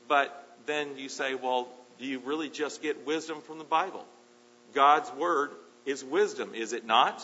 But 0.09 0.57
then 0.65 0.97
you 0.97 1.11
say, 1.11 1.35
well, 1.35 1.69
do 1.99 2.07
you 2.07 2.19
really 2.21 2.49
just 2.49 2.81
get 2.81 3.07
wisdom 3.07 3.43
from 3.43 3.59
the 3.59 3.65
Bible? 3.65 4.05
God's 4.73 5.13
Word 5.13 5.51
is 5.85 6.03
wisdom, 6.03 6.55
is 6.55 6.73
it 6.73 6.87
not? 6.87 7.23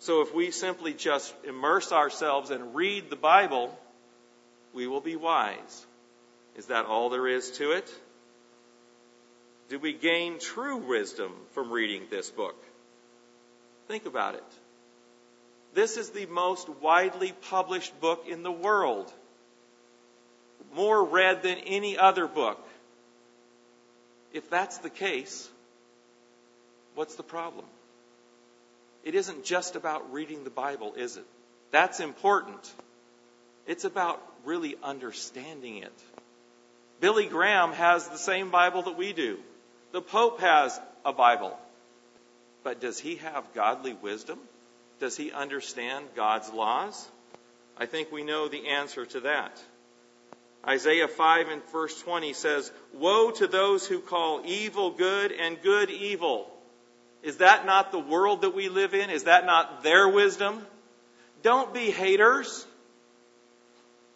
So 0.00 0.20
if 0.20 0.34
we 0.34 0.50
simply 0.50 0.92
just 0.92 1.34
immerse 1.44 1.92
ourselves 1.92 2.50
and 2.50 2.74
read 2.74 3.08
the 3.08 3.16
Bible, 3.16 3.76
we 4.74 4.86
will 4.86 5.00
be 5.00 5.16
wise. 5.16 5.86
Is 6.56 6.66
that 6.66 6.84
all 6.84 7.08
there 7.08 7.26
is 7.26 7.52
to 7.52 7.72
it? 7.72 7.90
Do 9.68 9.78
we 9.78 9.92
gain 9.92 10.38
true 10.38 10.78
wisdom 10.78 11.32
from 11.52 11.70
reading 11.70 12.04
this 12.10 12.30
book? 12.30 12.56
Think 13.86 14.06
about 14.06 14.34
it. 14.34 14.44
This 15.74 15.96
is 15.96 16.10
the 16.10 16.26
most 16.26 16.68
widely 16.68 17.32
published 17.32 17.98
book 18.00 18.26
in 18.28 18.42
the 18.42 18.52
world. 18.52 19.12
More 20.74 21.04
read 21.04 21.42
than 21.42 21.58
any 21.58 21.98
other 21.98 22.26
book. 22.26 22.58
If 24.32 24.48
that's 24.50 24.78
the 24.78 24.90
case, 24.90 25.48
what's 26.94 27.16
the 27.16 27.22
problem? 27.22 27.64
It 29.04 29.14
isn't 29.14 29.44
just 29.44 29.76
about 29.76 30.12
reading 30.12 30.44
the 30.44 30.50
Bible, 30.50 30.94
is 30.96 31.16
it? 31.16 31.24
That's 31.70 32.00
important. 32.00 32.72
It's 33.66 33.84
about 33.84 34.22
really 34.44 34.76
understanding 34.82 35.78
it. 35.78 35.92
Billy 37.00 37.26
Graham 37.26 37.72
has 37.72 38.08
the 38.08 38.18
same 38.18 38.50
Bible 38.50 38.82
that 38.82 38.96
we 38.96 39.12
do. 39.12 39.38
The 39.92 40.02
Pope 40.02 40.40
has 40.40 40.78
a 41.04 41.12
Bible. 41.12 41.58
But 42.62 42.80
does 42.80 42.98
he 42.98 43.16
have 43.16 43.54
godly 43.54 43.94
wisdom? 43.94 44.38
Does 45.00 45.16
he 45.16 45.32
understand 45.32 46.06
God's 46.14 46.50
laws? 46.50 47.08
I 47.76 47.86
think 47.86 48.10
we 48.10 48.24
know 48.24 48.48
the 48.48 48.68
answer 48.68 49.06
to 49.06 49.20
that. 49.20 49.58
Isaiah 50.66 51.08
5 51.08 51.48
and 51.48 51.62
verse 51.70 51.98
20 52.02 52.32
says, 52.32 52.70
Woe 52.92 53.30
to 53.30 53.46
those 53.46 53.86
who 53.86 54.00
call 54.00 54.42
evil 54.44 54.90
good 54.90 55.32
and 55.32 55.62
good 55.62 55.88
evil. 55.90 56.50
Is 57.22 57.38
that 57.38 57.64
not 57.64 57.92
the 57.92 57.98
world 57.98 58.42
that 58.42 58.54
we 58.54 58.68
live 58.68 58.94
in? 58.94 59.10
Is 59.10 59.24
that 59.24 59.46
not 59.46 59.82
their 59.82 60.08
wisdom? 60.08 60.66
Don't 61.42 61.72
be 61.72 61.90
haters. 61.90 62.66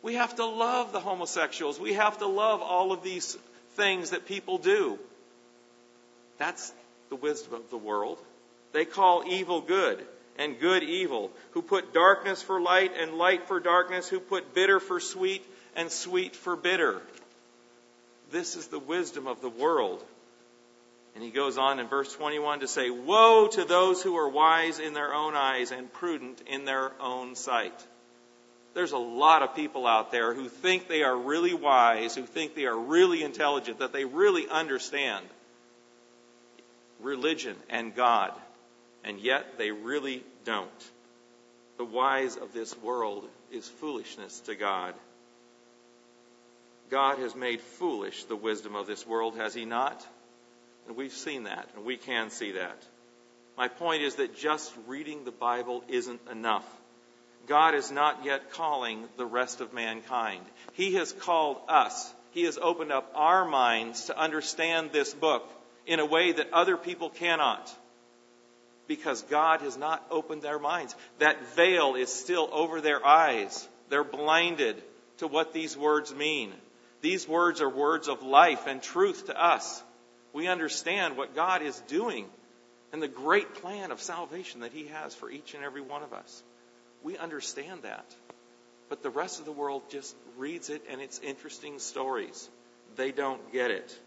We 0.02 0.14
have 0.14 0.36
to 0.36 0.44
love 0.44 0.92
the 0.92 1.00
homosexuals. 1.00 1.78
We 1.78 1.94
have 1.94 2.18
to 2.18 2.26
love 2.26 2.60
all 2.60 2.92
of 2.92 3.02
these 3.02 3.38
things 3.76 4.10
that 4.10 4.26
people 4.26 4.58
do. 4.58 4.98
That's 6.42 6.72
the 7.08 7.14
wisdom 7.14 7.54
of 7.54 7.70
the 7.70 7.76
world. 7.76 8.18
They 8.72 8.84
call 8.84 9.22
evil 9.28 9.60
good 9.60 10.04
and 10.36 10.58
good 10.58 10.82
evil, 10.82 11.30
who 11.52 11.62
put 11.62 11.94
darkness 11.94 12.42
for 12.42 12.60
light 12.60 12.90
and 12.98 13.14
light 13.14 13.46
for 13.46 13.60
darkness, 13.60 14.08
who 14.08 14.18
put 14.18 14.52
bitter 14.52 14.80
for 14.80 14.98
sweet 14.98 15.46
and 15.76 15.88
sweet 15.88 16.34
for 16.34 16.56
bitter. 16.56 17.00
This 18.32 18.56
is 18.56 18.66
the 18.66 18.80
wisdom 18.80 19.28
of 19.28 19.40
the 19.40 19.48
world. 19.48 20.02
And 21.14 21.22
he 21.22 21.30
goes 21.30 21.58
on 21.58 21.78
in 21.78 21.86
verse 21.86 22.12
21 22.12 22.60
to 22.60 22.66
say, 22.66 22.90
Woe 22.90 23.46
to 23.52 23.64
those 23.64 24.02
who 24.02 24.16
are 24.16 24.28
wise 24.28 24.80
in 24.80 24.94
their 24.94 25.14
own 25.14 25.36
eyes 25.36 25.70
and 25.70 25.92
prudent 25.92 26.42
in 26.48 26.64
their 26.64 26.90
own 27.00 27.36
sight. 27.36 27.86
There's 28.74 28.90
a 28.90 28.98
lot 28.98 29.42
of 29.42 29.54
people 29.54 29.86
out 29.86 30.10
there 30.10 30.34
who 30.34 30.48
think 30.48 30.88
they 30.88 31.04
are 31.04 31.16
really 31.16 31.54
wise, 31.54 32.16
who 32.16 32.26
think 32.26 32.56
they 32.56 32.66
are 32.66 32.76
really 32.76 33.22
intelligent, 33.22 33.78
that 33.78 33.92
they 33.92 34.04
really 34.04 34.48
understand 34.48 35.24
religion 37.02 37.56
and 37.68 37.94
God 37.94 38.32
and 39.04 39.20
yet 39.20 39.58
they 39.58 39.70
really 39.70 40.22
don't. 40.44 40.70
The 41.78 41.84
wise 41.84 42.36
of 42.36 42.52
this 42.52 42.76
world 42.78 43.28
is 43.50 43.68
foolishness 43.68 44.40
to 44.40 44.54
God. 44.54 44.94
God 46.90 47.18
has 47.18 47.34
made 47.34 47.60
foolish 47.60 48.24
the 48.24 48.36
wisdom 48.36 48.76
of 48.76 48.86
this 48.86 49.06
world, 49.06 49.36
has 49.36 49.54
He 49.54 49.64
not? 49.64 50.06
And 50.86 50.96
we've 50.96 51.12
seen 51.12 51.44
that, 51.44 51.68
and 51.74 51.84
we 51.84 51.96
can 51.96 52.30
see 52.30 52.52
that. 52.52 52.76
My 53.56 53.68
point 53.68 54.02
is 54.02 54.16
that 54.16 54.36
just 54.36 54.72
reading 54.86 55.24
the 55.24 55.30
Bible 55.30 55.82
isn't 55.88 56.20
enough. 56.30 56.66
God 57.46 57.74
is 57.74 57.90
not 57.90 58.24
yet 58.24 58.52
calling 58.52 59.04
the 59.16 59.26
rest 59.26 59.60
of 59.60 59.72
mankind. 59.72 60.44
He 60.74 60.94
has 60.94 61.12
called 61.12 61.58
us. 61.68 62.12
He 62.30 62.44
has 62.44 62.58
opened 62.58 62.92
up 62.92 63.12
our 63.14 63.44
minds 63.44 64.06
to 64.06 64.18
understand 64.18 64.90
this 64.92 65.12
book 65.12 65.48
in 65.86 66.00
a 66.00 66.06
way 66.06 66.32
that 66.32 66.52
other 66.52 66.76
people 66.76 67.10
cannot 67.10 67.74
because 68.88 69.22
God 69.22 69.60
has 69.60 69.76
not 69.76 70.04
opened 70.10 70.42
their 70.42 70.58
minds. 70.58 70.94
That 71.18 71.54
veil 71.54 71.94
is 71.94 72.12
still 72.12 72.48
over 72.52 72.80
their 72.80 73.04
eyes. 73.04 73.66
They're 73.88 74.04
blinded 74.04 74.82
to 75.18 75.26
what 75.26 75.52
these 75.52 75.76
words 75.76 76.14
mean. 76.14 76.52
These 77.00 77.26
words 77.26 77.60
are 77.60 77.68
words 77.68 78.08
of 78.08 78.22
life 78.22 78.66
and 78.66 78.82
truth 78.82 79.26
to 79.26 79.42
us. 79.42 79.82
We 80.32 80.48
understand 80.48 81.16
what 81.16 81.34
God 81.34 81.62
is 81.62 81.78
doing 81.88 82.26
and 82.92 83.02
the 83.02 83.08
great 83.08 83.54
plan 83.56 83.90
of 83.90 84.00
salvation 84.00 84.60
that 84.60 84.72
He 84.72 84.86
has 84.88 85.14
for 85.14 85.30
each 85.30 85.54
and 85.54 85.64
every 85.64 85.80
one 85.80 86.02
of 86.02 86.12
us. 86.12 86.42
We 87.02 87.16
understand 87.18 87.82
that. 87.82 88.04
But 88.88 89.02
the 89.02 89.10
rest 89.10 89.40
of 89.40 89.46
the 89.46 89.52
world 89.52 89.82
just 89.90 90.14
reads 90.36 90.70
it 90.70 90.82
and 90.90 91.00
it's 91.00 91.18
interesting 91.20 91.78
stories. 91.78 92.48
They 92.96 93.10
don't 93.10 93.52
get 93.52 93.70
it. 93.70 93.98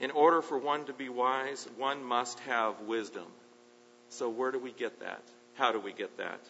In 0.00 0.12
order 0.12 0.42
for 0.42 0.56
one 0.56 0.84
to 0.84 0.92
be 0.92 1.08
wise, 1.08 1.68
one 1.76 2.04
must 2.04 2.38
have 2.40 2.80
wisdom. 2.82 3.26
So, 4.10 4.28
where 4.28 4.52
do 4.52 4.58
we 4.58 4.70
get 4.70 5.00
that? 5.00 5.22
How 5.54 5.72
do 5.72 5.80
we 5.80 5.92
get 5.92 6.16
that? 6.18 6.40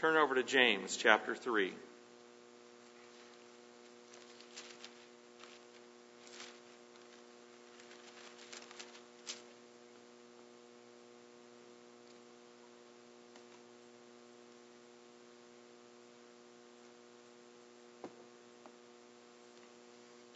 Turn 0.00 0.16
over 0.16 0.34
to 0.34 0.42
James 0.42 0.96
chapter 0.96 1.34
3. 1.34 1.72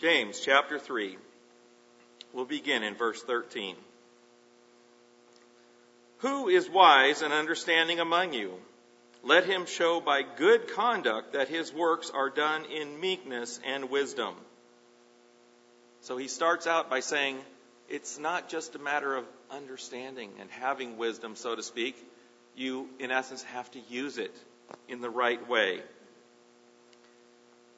James 0.02 0.40
chapter 0.40 0.80
3. 0.80 1.16
We'll 2.32 2.44
begin 2.44 2.82
in 2.82 2.94
verse 2.94 3.22
13. 3.22 3.76
Who 6.18 6.48
is 6.48 6.68
wise 6.70 7.22
and 7.22 7.32
understanding 7.32 8.00
among 8.00 8.32
you? 8.32 8.54
Let 9.24 9.44
him 9.44 9.66
show 9.66 10.00
by 10.00 10.22
good 10.22 10.72
conduct 10.74 11.34
that 11.34 11.48
his 11.48 11.72
works 11.72 12.10
are 12.12 12.30
done 12.30 12.64
in 12.64 13.00
meekness 13.00 13.60
and 13.64 13.90
wisdom. 13.90 14.34
So 16.00 16.16
he 16.16 16.28
starts 16.28 16.66
out 16.66 16.90
by 16.90 17.00
saying, 17.00 17.38
it's 17.88 18.18
not 18.18 18.48
just 18.48 18.74
a 18.74 18.78
matter 18.78 19.14
of 19.14 19.24
understanding 19.50 20.30
and 20.40 20.50
having 20.50 20.96
wisdom, 20.96 21.36
so 21.36 21.54
to 21.54 21.62
speak. 21.62 21.96
You, 22.56 22.88
in 22.98 23.10
essence, 23.10 23.42
have 23.44 23.70
to 23.72 23.80
use 23.88 24.18
it 24.18 24.34
in 24.88 25.00
the 25.00 25.10
right 25.10 25.48
way. 25.48 25.80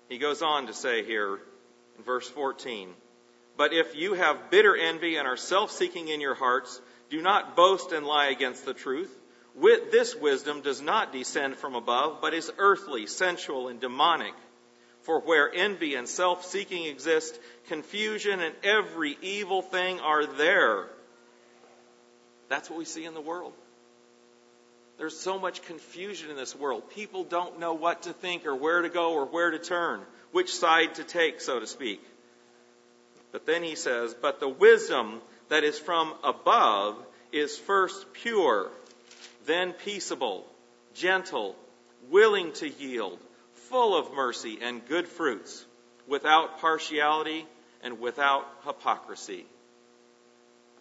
He 0.08 0.18
goes 0.18 0.42
on 0.42 0.66
to 0.68 0.72
say 0.72 1.04
here 1.04 1.40
in 1.98 2.04
verse 2.04 2.28
14, 2.28 2.88
but 3.56 3.72
if 3.72 3.94
you 3.94 4.14
have 4.14 4.50
bitter 4.50 4.76
envy 4.76 5.16
and 5.16 5.26
are 5.28 5.36
self-seeking 5.36 6.08
in 6.08 6.20
your 6.20 6.34
hearts, 6.34 6.80
do 7.10 7.22
not 7.22 7.56
boast 7.56 7.92
and 7.92 8.06
lie 8.06 8.26
against 8.26 8.64
the 8.64 8.74
truth. 8.74 9.14
With 9.54 9.92
this 9.92 10.16
wisdom 10.16 10.62
does 10.62 10.82
not 10.82 11.12
descend 11.12 11.56
from 11.56 11.74
above, 11.74 12.20
but 12.20 12.34
is 12.34 12.50
earthly, 12.58 13.06
sensual, 13.06 13.68
and 13.68 13.80
demonic. 13.80 14.34
For 15.02 15.20
where 15.20 15.52
envy 15.52 15.94
and 15.94 16.08
self-seeking 16.08 16.86
exist, 16.86 17.38
confusion 17.68 18.40
and 18.40 18.54
every 18.64 19.16
evil 19.22 19.62
thing 19.62 20.00
are 20.00 20.26
there. 20.26 20.86
That's 22.48 22.68
what 22.68 22.78
we 22.78 22.84
see 22.84 23.04
in 23.04 23.14
the 23.14 23.20
world. 23.20 23.52
There's 24.96 25.18
so 25.18 25.38
much 25.38 25.62
confusion 25.62 26.30
in 26.30 26.36
this 26.36 26.56
world. 26.56 26.90
People 26.90 27.24
don't 27.24 27.58
know 27.58 27.74
what 27.74 28.02
to 28.02 28.12
think 28.12 28.46
or 28.46 28.54
where 28.54 28.82
to 28.82 28.88
go 28.88 29.12
or 29.12 29.26
where 29.26 29.50
to 29.50 29.58
turn, 29.58 30.00
which 30.32 30.54
side 30.54 30.94
to 30.96 31.04
take, 31.04 31.40
so 31.40 31.60
to 31.60 31.66
speak. 31.66 32.02
But 33.34 33.46
then 33.46 33.64
he 33.64 33.74
says, 33.74 34.14
But 34.14 34.38
the 34.38 34.48
wisdom 34.48 35.20
that 35.48 35.64
is 35.64 35.76
from 35.76 36.14
above 36.22 37.04
is 37.32 37.58
first 37.58 38.12
pure, 38.12 38.70
then 39.44 39.72
peaceable, 39.72 40.46
gentle, 40.94 41.56
willing 42.10 42.52
to 42.52 42.68
yield, 42.68 43.18
full 43.68 43.98
of 43.98 44.14
mercy 44.14 44.60
and 44.62 44.86
good 44.86 45.08
fruits, 45.08 45.64
without 46.06 46.60
partiality 46.60 47.44
and 47.82 47.98
without 47.98 48.46
hypocrisy. 48.64 49.46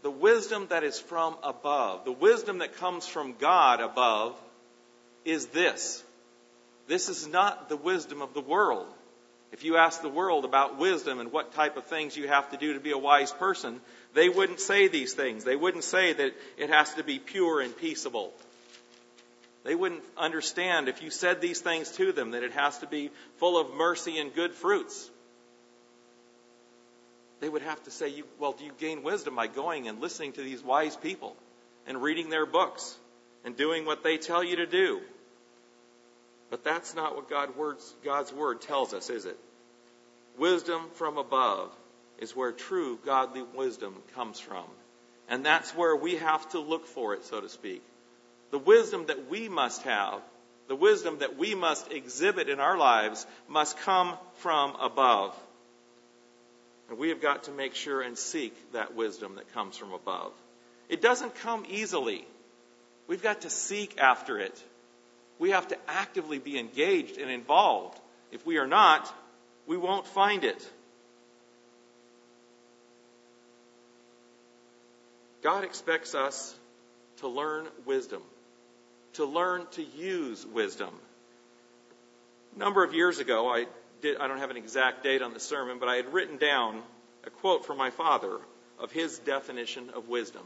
The 0.03 0.12
wisdom 0.12 0.67
that 0.69 0.83
is 0.83 1.00
from 1.00 1.36
above, 1.41 2.05
the 2.05 2.12
wisdom 2.12 2.60
that 2.60 2.77
comes 2.77 3.07
from 3.07 3.33
God 3.33 3.81
above, 3.81 4.39
is 5.25 5.48
this. 5.48 6.03
This 6.86 7.10
is 7.10 7.25
not 7.25 7.67
the 7.67 7.77
wisdom 7.77 8.22
of 8.22 8.36
the 8.36 8.41
world. 8.41 8.86
If 9.53 9.63
you 9.63 9.77
ask 9.77 10.01
the 10.01 10.10
world 10.10 10.45
about 10.45 10.79
wisdom 10.79 11.19
and 11.19 11.31
what 11.31 11.53
type 11.53 11.77
of 11.77 11.86
things 11.86 12.17
you 12.17 12.27
have 12.27 12.50
to 12.50 12.57
do 12.57 12.74
to 12.74 12.79
be 12.79 12.89
a 12.89 12.98
wise 12.98 13.31
person, 13.31 13.79
they 14.15 14.27
wouldn't 14.27 14.60
say 14.60 14.88
these 14.88 15.13
things. 15.13 15.43
They 15.43 15.55
wouldn't 15.55 15.83
say 15.83 16.12
that 16.12 16.33
it 16.57 16.72
has 16.72 16.91
to 16.95 17.03
be 17.03 17.19
pure 17.19 17.62
and 17.62 17.77
peaceable. 17.77 18.33
They 19.63 19.75
wouldn't 19.75 20.03
understand 20.17 20.89
if 20.89 21.03
you 21.03 21.12
said 21.12 21.39
these 21.39 21.62
things 21.62 21.91
to 21.91 22.12
them 22.12 22.31
that 22.31 22.41
it 22.41 22.53
has 22.53 22.79
to 22.79 22.88
be 22.88 23.12
full 23.38 23.60
of 23.60 23.75
mercy 23.75 24.17
and 24.17 24.33
good 24.33 24.55
fruits. 24.55 25.07
They 27.39 27.48
would 27.48 27.62
have 27.62 27.81
to 27.83 27.91
say, 27.91 28.24
Well, 28.39 28.53
do 28.53 28.65
you 28.65 28.72
gain 28.79 29.03
wisdom 29.03 29.36
by 29.36 29.45
going 29.45 29.88
and 29.88 30.01
listening 30.01 30.31
to 30.33 30.41
these 30.41 30.63
wise 30.63 30.95
people 30.98 31.36
and 31.86 32.01
reading 32.01 32.31
their 32.31 32.48
books 32.48 32.98
and 33.45 33.55
doing 33.55 33.86
what 33.86 34.03
they 34.03 34.17
tell 34.17 34.43
you 34.43 34.55
to 34.55 34.65
do? 34.65 35.01
But 36.53 36.63
that's 36.63 36.93
not 36.93 37.15
what 37.15 37.31
God 37.31 37.57
words, 37.57 37.95
God's 38.05 38.31
Word 38.31 38.62
tells 38.62 38.93
us, 38.93 39.10
is 39.10 39.25
it? 39.25 39.39
Wisdom 40.38 40.83
from 40.93 41.17
above 41.17 41.72
is 42.19 42.36
where 42.36 42.51
true 42.51 43.00
godly 43.03 43.41
wisdom 43.55 43.95
comes 44.13 44.39
from. 44.39 44.65
And 45.27 45.43
that's 45.43 45.75
where 45.75 45.95
we 45.95 46.17
have 46.17 46.48
to 46.50 46.60
look 46.60 46.86
for 46.86 47.15
it, 47.15 47.25
so 47.25 47.41
to 47.41 47.50
speak. 47.50 47.81
The 48.51 48.60
wisdom 48.60 49.07
that 49.07 49.31
we 49.31 49.50
must 49.50 49.81
have, 49.81 50.22
the 50.67 50.75
wisdom 50.75 51.17
that 51.22 51.39
we 51.39 51.55
must 51.55 51.91
exhibit 51.91 52.50
in 52.50 52.60
our 52.60 52.77
lives, 52.77 53.25
must 53.48 53.79
come 53.79 54.15
from 54.36 54.75
above. 54.75 55.36
And 56.88 57.00
we 57.00 57.10
have 57.10 57.19
got 57.19 57.45
to 57.45 57.51
make 57.51 57.74
sure 57.74 58.03
and 58.03 58.15
seek 58.15 58.53
that 58.74 58.93
wisdom 58.93 59.38
that 59.38 59.51
comes 59.55 59.75
from 59.75 59.91
above. 59.91 60.33
It 60.88 61.01
doesn't 61.01 61.33
come 61.33 61.65
easily. 61.67 62.27
We've 63.07 63.24
got 63.24 63.41
to 63.41 63.50
seek 63.50 63.98
after 63.98 64.38
it. 64.38 64.63
We 65.39 65.51
have 65.51 65.67
to 65.69 65.77
actively 65.87 66.39
be 66.39 66.57
engaged 66.57 67.17
and 67.17 67.29
involved. 67.29 67.99
If 68.31 68.45
we 68.45 68.57
are 68.57 68.67
not, 68.67 69.13
we 69.67 69.77
won't 69.77 70.07
find 70.07 70.43
it. 70.43 70.67
God 75.41 75.63
expects 75.63 76.15
us 76.15 76.55
to 77.17 77.27
learn 77.27 77.67
wisdom, 77.85 78.21
to 79.13 79.25
learn 79.25 79.67
to 79.71 79.83
use 79.83 80.45
wisdom. 80.45 80.93
A 82.55 82.59
number 82.59 82.83
of 82.83 82.93
years 82.93 83.19
ago, 83.19 83.49
I 83.49 83.65
did, 84.01 84.17
I 84.17 84.27
don't 84.27 84.39
have 84.39 84.51
an 84.51 84.57
exact 84.57 85.03
date 85.03 85.21
on 85.21 85.33
the 85.33 85.39
sermon, 85.39 85.79
but 85.79 85.89
I 85.89 85.97
had 85.97 86.13
written 86.13 86.38
down 86.38 86.81
a 87.25 87.29
quote 87.29 87.65
from 87.65 87.77
my 87.77 87.89
father 87.89 88.39
of 88.79 88.91
his 88.91 89.19
definition 89.19 89.89
of 89.95 90.08
wisdom. 90.08 90.43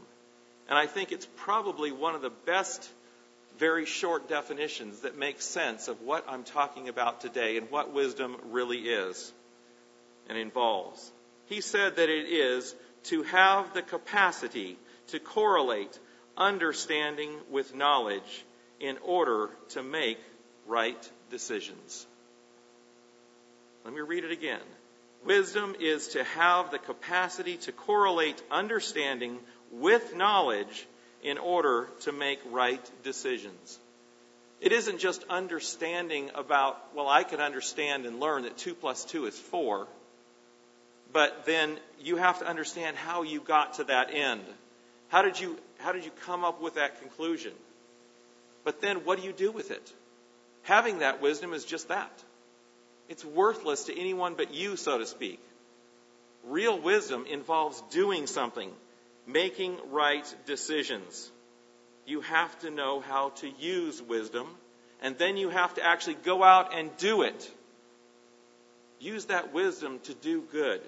And 0.68 0.76
I 0.76 0.86
think 0.86 1.12
it's 1.12 1.26
probably 1.36 1.92
one 1.92 2.14
of 2.14 2.22
the 2.22 2.30
best 2.30 2.88
very 3.58 3.86
short 3.86 4.28
definitions 4.28 5.00
that 5.00 5.18
make 5.18 5.40
sense 5.40 5.88
of 5.88 6.00
what 6.02 6.24
I'm 6.28 6.44
talking 6.44 6.88
about 6.88 7.20
today 7.20 7.56
and 7.56 7.70
what 7.70 7.92
wisdom 7.92 8.36
really 8.50 8.78
is 8.78 9.32
and 10.28 10.38
involves. 10.38 11.10
He 11.46 11.60
said 11.60 11.96
that 11.96 12.08
it 12.08 12.26
is 12.26 12.74
to 13.04 13.22
have 13.24 13.74
the 13.74 13.82
capacity 13.82 14.78
to 15.08 15.18
correlate 15.18 15.98
understanding 16.36 17.30
with 17.50 17.74
knowledge 17.74 18.44
in 18.80 18.96
order 19.04 19.50
to 19.70 19.82
make 19.82 20.18
right 20.66 21.10
decisions. 21.30 22.06
Let 23.84 23.94
me 23.94 24.00
read 24.00 24.24
it 24.24 24.30
again. 24.30 24.60
Wisdom 25.24 25.74
is 25.80 26.08
to 26.08 26.22
have 26.22 26.70
the 26.70 26.78
capacity 26.78 27.56
to 27.56 27.72
correlate 27.72 28.40
understanding 28.50 29.38
with 29.72 30.14
knowledge 30.14 30.86
in 31.22 31.38
order 31.38 31.88
to 32.00 32.12
make 32.12 32.40
right 32.50 32.80
decisions. 33.02 33.78
It 34.60 34.72
isn't 34.72 34.98
just 34.98 35.24
understanding 35.30 36.30
about, 36.34 36.78
well, 36.94 37.08
I 37.08 37.22
can 37.22 37.40
understand 37.40 38.06
and 38.06 38.18
learn 38.18 38.42
that 38.42 38.58
2 38.58 38.74
plus 38.74 39.04
2 39.04 39.26
is 39.26 39.38
4, 39.38 39.86
but 41.12 41.46
then 41.46 41.78
you 42.00 42.16
have 42.16 42.40
to 42.40 42.46
understand 42.46 42.96
how 42.96 43.22
you 43.22 43.40
got 43.40 43.74
to 43.74 43.84
that 43.84 44.12
end. 44.12 44.42
How 45.08 45.22
did 45.22 45.40
you, 45.40 45.58
how 45.78 45.92
did 45.92 46.04
you 46.04 46.10
come 46.26 46.44
up 46.44 46.60
with 46.60 46.74
that 46.74 47.00
conclusion? 47.00 47.52
But 48.64 48.80
then 48.80 49.04
what 49.04 49.18
do 49.18 49.26
you 49.26 49.32
do 49.32 49.50
with 49.50 49.70
it? 49.70 49.92
Having 50.62 50.98
that 50.98 51.22
wisdom 51.22 51.54
is 51.54 51.64
just 51.64 51.88
that. 51.88 52.12
It's 53.08 53.24
worthless 53.24 53.84
to 53.84 53.98
anyone 53.98 54.34
but 54.34 54.52
you, 54.52 54.76
so 54.76 54.98
to 54.98 55.06
speak. 55.06 55.40
Real 56.44 56.78
wisdom 56.78 57.26
involves 57.26 57.80
doing 57.90 58.26
something, 58.26 58.70
making 59.28 59.76
right 59.90 60.34
decisions. 60.46 61.30
You 62.06 62.22
have 62.22 62.58
to 62.60 62.70
know 62.70 63.00
how 63.00 63.30
to 63.36 63.48
use 63.60 64.02
wisdom, 64.02 64.48
and 65.02 65.18
then 65.18 65.36
you 65.36 65.50
have 65.50 65.74
to 65.74 65.84
actually 65.84 66.14
go 66.14 66.42
out 66.42 66.74
and 66.74 66.90
do 66.96 67.22
it. 67.22 67.50
Use 68.98 69.26
that 69.26 69.52
wisdom 69.52 70.00
to 70.04 70.14
do 70.14 70.40
good. 70.50 70.80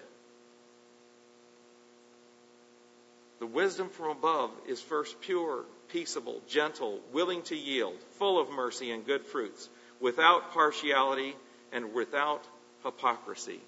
The 3.38 3.46
wisdom 3.46 3.90
from 3.90 4.10
above 4.10 4.50
is 4.66 4.80
first 4.80 5.20
pure, 5.20 5.64
peaceable, 5.88 6.40
gentle, 6.48 7.00
willing 7.12 7.42
to 7.42 7.56
yield, 7.56 7.98
full 8.18 8.40
of 8.40 8.50
mercy 8.50 8.90
and 8.90 9.06
good 9.06 9.26
fruits, 9.26 9.68
without 10.00 10.52
partiality 10.52 11.36
and 11.72 11.92
without 11.94 12.42
hypocrisy. 12.84 13.60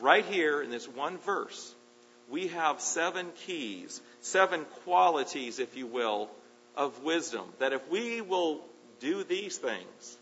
Right 0.00 0.24
here 0.24 0.62
in 0.62 0.70
this 0.70 0.88
one 0.88 1.18
verse, 1.18 1.74
we 2.32 2.48
have 2.48 2.80
seven 2.80 3.28
keys, 3.46 4.00
seven 4.22 4.64
qualities, 4.84 5.58
if 5.58 5.76
you 5.76 5.86
will, 5.86 6.30
of 6.74 7.04
wisdom. 7.04 7.44
That 7.58 7.74
if 7.74 7.86
we 7.90 8.22
will 8.22 8.62
do 9.00 9.22
these 9.22 9.58
things, 9.58 10.16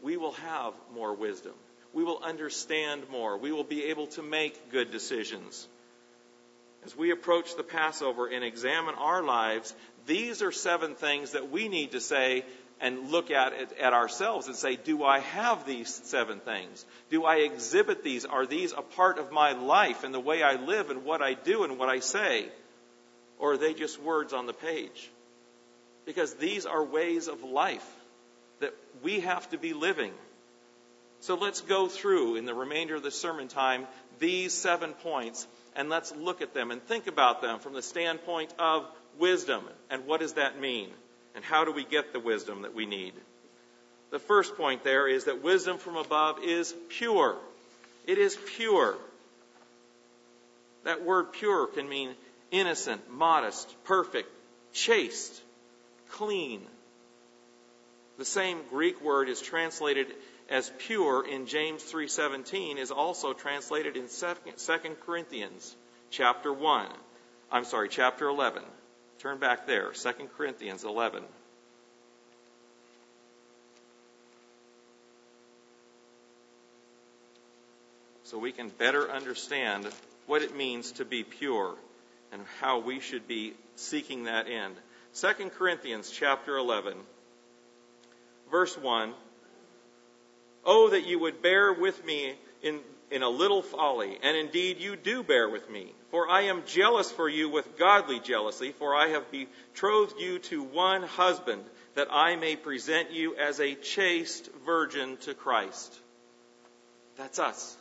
we 0.00 0.16
will 0.16 0.32
have 0.32 0.72
more 0.94 1.12
wisdom. 1.12 1.54
We 1.92 2.04
will 2.04 2.20
understand 2.22 3.02
more. 3.10 3.36
We 3.36 3.50
will 3.50 3.64
be 3.64 3.86
able 3.86 4.06
to 4.08 4.22
make 4.22 4.70
good 4.70 4.92
decisions. 4.92 5.66
As 6.84 6.96
we 6.96 7.10
approach 7.10 7.56
the 7.56 7.64
Passover 7.64 8.28
and 8.28 8.44
examine 8.44 8.94
our 8.94 9.24
lives, 9.24 9.74
these 10.06 10.40
are 10.40 10.52
seven 10.52 10.94
things 10.94 11.32
that 11.32 11.50
we 11.50 11.68
need 11.68 11.92
to 11.92 12.00
say 12.00 12.44
and 12.80 13.10
look 13.10 13.30
at 13.30 13.52
it 13.52 13.78
at 13.78 13.92
ourselves 13.92 14.46
and 14.46 14.56
say, 14.56 14.76
do 14.76 15.04
I 15.04 15.20
have 15.20 15.64
these 15.64 15.92
seven 16.04 16.40
things? 16.40 16.84
Do 17.10 17.24
I 17.24 17.36
exhibit 17.36 18.02
these? 18.02 18.24
Are 18.24 18.46
these 18.46 18.72
a 18.72 18.82
part 18.82 19.18
of 19.18 19.32
my 19.32 19.52
life 19.52 20.04
and 20.04 20.12
the 20.12 20.20
way 20.20 20.42
I 20.42 20.56
live 20.56 20.90
and 20.90 21.04
what 21.04 21.22
I 21.22 21.34
do 21.34 21.64
and 21.64 21.78
what 21.78 21.88
I 21.88 22.00
say? 22.00 22.48
Or 23.38 23.52
are 23.52 23.56
they 23.56 23.74
just 23.74 24.00
words 24.02 24.32
on 24.32 24.46
the 24.46 24.52
page? 24.52 25.10
Because 26.04 26.34
these 26.34 26.66
are 26.66 26.84
ways 26.84 27.28
of 27.28 27.42
life 27.42 27.88
that 28.60 28.74
we 29.02 29.20
have 29.20 29.48
to 29.50 29.58
be 29.58 29.72
living. 29.72 30.12
So 31.20 31.36
let's 31.36 31.62
go 31.62 31.88
through 31.88 32.36
in 32.36 32.44
the 32.44 32.54
remainder 32.54 32.96
of 32.96 33.02
the 33.02 33.10
sermon 33.10 33.48
time 33.48 33.86
these 34.18 34.52
seven 34.52 34.92
points 34.92 35.46
and 35.74 35.88
let's 35.88 36.14
look 36.14 36.42
at 36.42 36.54
them 36.54 36.70
and 36.70 36.82
think 36.82 37.06
about 37.06 37.40
them 37.40 37.58
from 37.60 37.72
the 37.72 37.82
standpoint 37.82 38.52
of 38.58 38.86
wisdom 39.18 39.64
and 39.90 40.06
what 40.06 40.20
does 40.20 40.34
that 40.34 40.60
mean? 40.60 40.90
And 41.34 41.44
how 41.44 41.64
do 41.64 41.72
we 41.72 41.84
get 41.84 42.12
the 42.12 42.20
wisdom 42.20 42.62
that 42.62 42.74
we 42.74 42.86
need? 42.86 43.14
The 44.10 44.18
first 44.18 44.56
point 44.56 44.84
there 44.84 45.08
is 45.08 45.24
that 45.24 45.42
wisdom 45.42 45.78
from 45.78 45.96
above 45.96 46.38
is 46.44 46.74
pure. 46.88 47.36
It 48.06 48.18
is 48.18 48.38
pure. 48.56 48.96
That 50.84 51.04
word 51.04 51.32
pure 51.32 51.66
can 51.66 51.88
mean 51.88 52.10
innocent, 52.50 53.10
modest, 53.10 53.74
perfect, 53.84 54.28
chaste, 54.72 55.42
clean. 56.10 56.62
The 58.18 58.24
same 58.24 58.60
Greek 58.70 59.00
word 59.02 59.28
is 59.28 59.40
translated 59.40 60.06
as 60.48 60.70
pure 60.78 61.26
in 61.26 61.46
James 61.46 61.82
3:17 61.82 62.76
is 62.76 62.90
also 62.90 63.32
translated 63.32 63.96
in 63.96 64.08
2 64.08 64.96
Corinthians 65.04 65.74
chapter 66.10 66.52
1. 66.52 66.86
I'm 67.50 67.64
sorry, 67.64 67.88
chapter 67.88 68.28
11. 68.28 68.62
Turn 69.24 69.38
back 69.38 69.66
there, 69.66 69.90
2 69.90 70.12
Corinthians 70.36 70.84
11. 70.84 71.24
So 78.24 78.36
we 78.36 78.52
can 78.52 78.68
better 78.68 79.10
understand 79.10 79.88
what 80.26 80.42
it 80.42 80.54
means 80.54 80.92
to 80.92 81.06
be 81.06 81.24
pure 81.24 81.74
and 82.32 82.42
how 82.60 82.80
we 82.80 83.00
should 83.00 83.26
be 83.26 83.54
seeking 83.76 84.24
that 84.24 84.46
end. 84.46 84.74
2 85.14 85.48
Corinthians 85.56 86.10
chapter 86.10 86.58
11 86.58 86.98
verse 88.50 88.76
1 88.76 89.14
Oh 90.66 90.90
that 90.90 91.06
you 91.06 91.18
would 91.18 91.40
bear 91.40 91.72
with 91.72 92.04
me 92.04 92.34
in 92.62 92.80
in 93.10 93.22
a 93.22 93.28
little 93.28 93.62
folly, 93.62 94.18
and 94.22 94.36
indeed 94.36 94.80
you 94.80 94.96
do 94.96 95.22
bear 95.22 95.48
with 95.48 95.70
me. 95.70 95.92
For 96.14 96.30
I 96.30 96.42
am 96.42 96.62
jealous 96.64 97.10
for 97.10 97.28
you 97.28 97.48
with 97.48 97.76
godly 97.76 98.20
jealousy, 98.20 98.70
for 98.70 98.94
I 98.94 99.08
have 99.08 99.32
betrothed 99.32 100.20
you 100.20 100.38
to 100.38 100.62
one 100.62 101.02
husband, 101.02 101.64
that 101.96 102.06
I 102.08 102.36
may 102.36 102.54
present 102.54 103.10
you 103.10 103.34
as 103.34 103.58
a 103.58 103.74
chaste 103.74 104.48
virgin 104.64 105.16
to 105.22 105.34
Christ. 105.34 105.92
That's 107.16 107.40
us. 107.40 107.76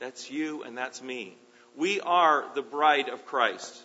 That's 0.00 0.30
you 0.30 0.62
and 0.62 0.78
that's 0.78 1.02
me. 1.02 1.36
We 1.76 2.00
are 2.00 2.46
the 2.54 2.62
bride 2.62 3.10
of 3.10 3.26
Christ. 3.26 3.78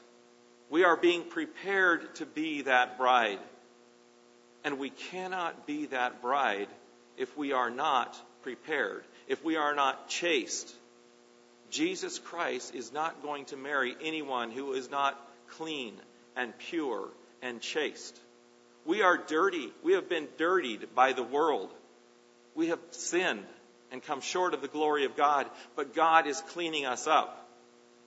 We 0.70 0.86
are 0.86 0.96
being 0.96 1.24
prepared 1.24 2.16
to 2.16 2.26
be 2.26 2.62
that 2.62 2.98
bride. 2.98 3.40
And 4.64 4.80
we 4.80 4.92
cannot 4.92 5.68
be 5.68 5.88
that 5.88 6.22
bride 6.22 6.70
if 7.18 7.38
we 7.38 7.52
are 7.52 7.70
not 7.70 8.18
prepared, 8.44 9.04
if 9.28 9.44
we 9.44 9.58
are 9.58 9.76
not 9.76 10.08
chaste. 10.08 10.74
Jesus 11.70 12.20
Christ 12.20 12.76
is 12.76 12.92
not 12.92 13.22
going 13.22 13.46
to 13.46 13.58
marry 13.58 13.96
anyone 14.02 14.52
who 14.52 14.74
is 14.74 14.90
not 14.90 15.20
clean 15.50 15.94
and 16.36 16.58
pure 16.58 17.10
and 17.42 17.62
chaste. 17.62 18.20
We 18.86 19.02
are 19.02 19.18
dirty. 19.18 19.72
We 19.84 19.94
have 19.94 20.10
been 20.10 20.28
dirtied 20.38 20.96
by 20.96 21.14
the 21.14 21.24
world. 21.24 21.72
We 22.56 22.68
have 22.68 22.80
sinned 22.92 23.46
and 23.92 24.04
come 24.04 24.22
short 24.22 24.54
of 24.54 24.62
the 24.62 24.68
glory 24.68 25.06
of 25.06 25.16
God, 25.16 25.48
but 25.76 25.94
God 25.94 26.28
is 26.28 26.42
cleaning 26.50 26.86
us 26.86 27.08
up 27.08 27.48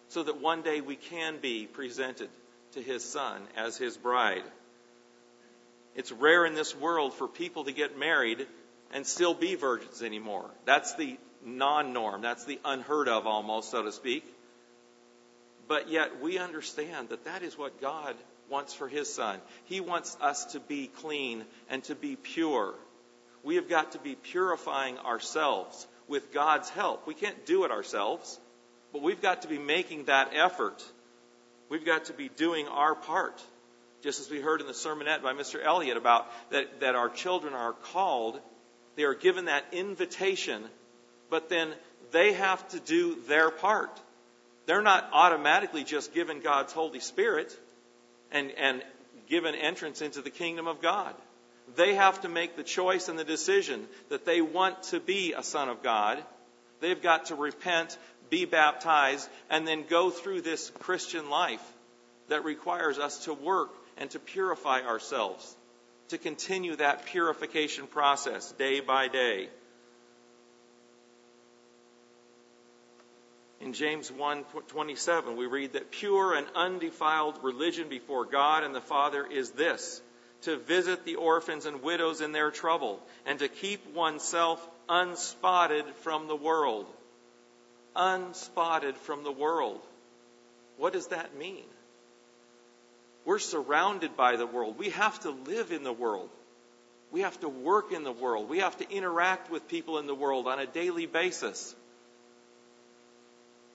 so 0.08 0.22
that 0.22 0.40
one 0.40 0.62
day 0.62 0.80
we 0.80 0.96
can 0.96 1.38
be 1.38 1.66
presented 1.66 2.28
to 2.72 2.82
His 2.82 3.04
Son 3.04 3.42
as 3.56 3.76
His 3.76 3.96
bride. 3.96 4.44
It's 5.94 6.12
rare 6.12 6.46
in 6.46 6.54
this 6.54 6.74
world 6.74 7.14
for 7.14 7.28
people 7.28 7.64
to 7.64 7.72
get 7.72 7.98
married 7.98 8.46
and 8.92 9.06
still 9.06 9.34
be 9.34 9.54
virgins 9.54 10.02
anymore. 10.02 10.50
That's 10.64 10.94
the 10.94 11.18
non 11.44 11.92
norm. 11.92 12.22
That's 12.22 12.44
the 12.44 12.60
unheard 12.64 13.08
of 13.08 13.26
almost, 13.26 13.70
so 13.70 13.82
to 13.82 13.92
speak. 13.92 14.24
But 15.68 15.88
yet 15.88 16.20
we 16.20 16.38
understand 16.38 17.10
that 17.10 17.24
that 17.24 17.42
is 17.42 17.56
what 17.56 17.80
God 17.80 18.14
wants 18.48 18.74
for 18.74 18.88
His 18.88 19.12
Son. 19.12 19.40
He 19.64 19.80
wants 19.80 20.16
us 20.20 20.44
to 20.52 20.60
be 20.60 20.86
clean 20.86 21.44
and 21.70 21.82
to 21.84 21.94
be 21.94 22.16
pure. 22.16 22.74
We 23.42 23.56
have 23.56 23.68
got 23.68 23.92
to 23.92 23.98
be 23.98 24.14
purifying 24.14 24.98
ourselves 24.98 25.86
with 26.08 26.32
God's 26.32 26.68
help. 26.68 27.06
We 27.06 27.14
can't 27.14 27.46
do 27.46 27.64
it 27.64 27.70
ourselves, 27.70 28.38
but 28.92 29.02
we've 29.02 29.22
got 29.22 29.42
to 29.42 29.48
be 29.48 29.58
making 29.58 30.04
that 30.04 30.32
effort. 30.34 30.84
We've 31.68 31.84
got 31.84 32.06
to 32.06 32.12
be 32.12 32.28
doing 32.28 32.68
our 32.68 32.94
part. 32.94 33.42
Just 34.02 34.20
as 34.20 34.28
we 34.28 34.40
heard 34.40 34.60
in 34.60 34.66
the 34.66 34.72
sermonette 34.72 35.22
by 35.22 35.32
Mr. 35.32 35.64
Elliott 35.64 35.96
about 35.96 36.26
that, 36.50 36.80
that 36.80 36.94
our 36.96 37.08
children 37.08 37.54
are 37.54 37.72
called, 37.72 38.38
they 38.96 39.04
are 39.04 39.14
given 39.14 39.46
that 39.46 39.64
invitation 39.72 40.64
but 41.32 41.48
then 41.48 41.72
they 42.10 42.34
have 42.34 42.68
to 42.68 42.78
do 42.78 43.16
their 43.26 43.50
part. 43.50 43.98
They're 44.66 44.82
not 44.82 45.08
automatically 45.14 45.82
just 45.82 46.12
given 46.12 46.40
God's 46.40 46.74
Holy 46.74 47.00
Spirit 47.00 47.58
and, 48.30 48.50
and 48.50 48.82
given 49.30 49.54
entrance 49.54 50.02
into 50.02 50.20
the 50.20 50.28
kingdom 50.28 50.68
of 50.68 50.82
God. 50.82 51.14
They 51.74 51.94
have 51.94 52.20
to 52.20 52.28
make 52.28 52.54
the 52.54 52.62
choice 52.62 53.08
and 53.08 53.18
the 53.18 53.24
decision 53.24 53.88
that 54.10 54.26
they 54.26 54.42
want 54.42 54.82
to 54.84 55.00
be 55.00 55.32
a 55.32 55.42
son 55.42 55.70
of 55.70 55.82
God. 55.82 56.22
They've 56.80 57.00
got 57.00 57.26
to 57.26 57.34
repent, 57.34 57.96
be 58.28 58.44
baptized, 58.44 59.26
and 59.48 59.66
then 59.66 59.86
go 59.88 60.10
through 60.10 60.42
this 60.42 60.68
Christian 60.80 61.30
life 61.30 61.66
that 62.28 62.44
requires 62.44 62.98
us 62.98 63.24
to 63.24 63.32
work 63.32 63.70
and 63.96 64.10
to 64.10 64.18
purify 64.18 64.82
ourselves, 64.82 65.56
to 66.08 66.18
continue 66.18 66.76
that 66.76 67.06
purification 67.06 67.86
process 67.86 68.52
day 68.52 68.80
by 68.80 69.08
day. 69.08 69.48
In 73.62 73.74
James 73.74 74.10
1:27 74.10 75.36
we 75.36 75.46
read 75.46 75.74
that 75.74 75.92
pure 75.92 76.34
and 76.34 76.48
undefiled 76.56 77.44
religion 77.44 77.88
before 77.88 78.24
God 78.24 78.64
and 78.64 78.74
the 78.74 78.80
Father 78.80 79.24
is 79.24 79.52
this 79.52 80.02
to 80.42 80.56
visit 80.56 81.04
the 81.04 81.14
orphans 81.14 81.64
and 81.64 81.80
widows 81.80 82.20
in 82.20 82.32
their 82.32 82.50
trouble 82.50 83.00
and 83.24 83.38
to 83.38 83.48
keep 83.48 83.94
oneself 83.94 84.68
unspotted 84.88 85.84
from 86.00 86.26
the 86.26 86.34
world. 86.34 86.86
Unspotted 87.94 88.96
from 88.96 89.22
the 89.22 89.30
world. 89.30 89.80
What 90.76 90.92
does 90.92 91.06
that 91.08 91.36
mean? 91.36 91.64
We're 93.24 93.38
surrounded 93.38 94.16
by 94.16 94.34
the 94.34 94.46
world. 94.46 94.76
We 94.76 94.90
have 94.90 95.20
to 95.20 95.30
live 95.30 95.70
in 95.70 95.84
the 95.84 95.92
world. 95.92 96.30
We 97.12 97.20
have 97.20 97.38
to 97.40 97.48
work 97.48 97.92
in 97.92 98.02
the 98.02 98.10
world. 98.10 98.48
We 98.48 98.58
have 98.58 98.76
to 98.78 98.90
interact 98.90 99.52
with 99.52 99.68
people 99.68 99.98
in 99.98 100.08
the 100.08 100.14
world 100.16 100.48
on 100.48 100.58
a 100.58 100.66
daily 100.66 101.06
basis. 101.06 101.76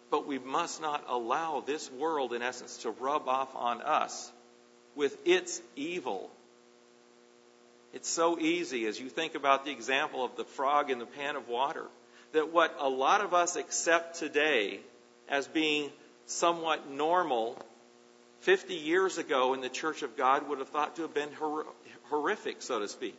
But 0.09 0.25
we 0.25 0.39
must 0.39 0.81
not 0.81 1.03
allow 1.07 1.61
this 1.65 1.91
world, 1.91 2.33
in 2.33 2.41
essence, 2.41 2.77
to 2.83 2.91
rub 2.91 3.27
off 3.27 3.55
on 3.55 3.81
us 3.81 4.31
with 4.95 5.17
its 5.27 5.61
evil. 5.75 6.29
It's 7.93 8.09
so 8.09 8.39
easy 8.39 8.85
as 8.85 8.99
you 8.99 9.09
think 9.09 9.35
about 9.35 9.65
the 9.65 9.71
example 9.71 10.23
of 10.23 10.35
the 10.35 10.45
frog 10.45 10.91
in 10.91 10.99
the 10.99 11.05
pan 11.05 11.35
of 11.35 11.47
water, 11.47 11.85
that 12.33 12.53
what 12.53 12.75
a 12.79 12.89
lot 12.89 13.21
of 13.21 13.33
us 13.33 13.55
accept 13.55 14.19
today 14.19 14.79
as 15.29 15.47
being 15.47 15.91
somewhat 16.25 16.89
normal 16.89 17.57
50 18.41 18.75
years 18.75 19.17
ago 19.17 19.53
in 19.53 19.61
the 19.61 19.69
Church 19.69 20.03
of 20.03 20.15
God 20.15 20.47
would 20.47 20.59
have 20.59 20.69
thought 20.69 20.95
to 20.97 21.01
have 21.03 21.13
been 21.13 21.29
horrific, 22.09 22.61
so 22.61 22.79
to 22.79 22.87
speak. 22.87 23.17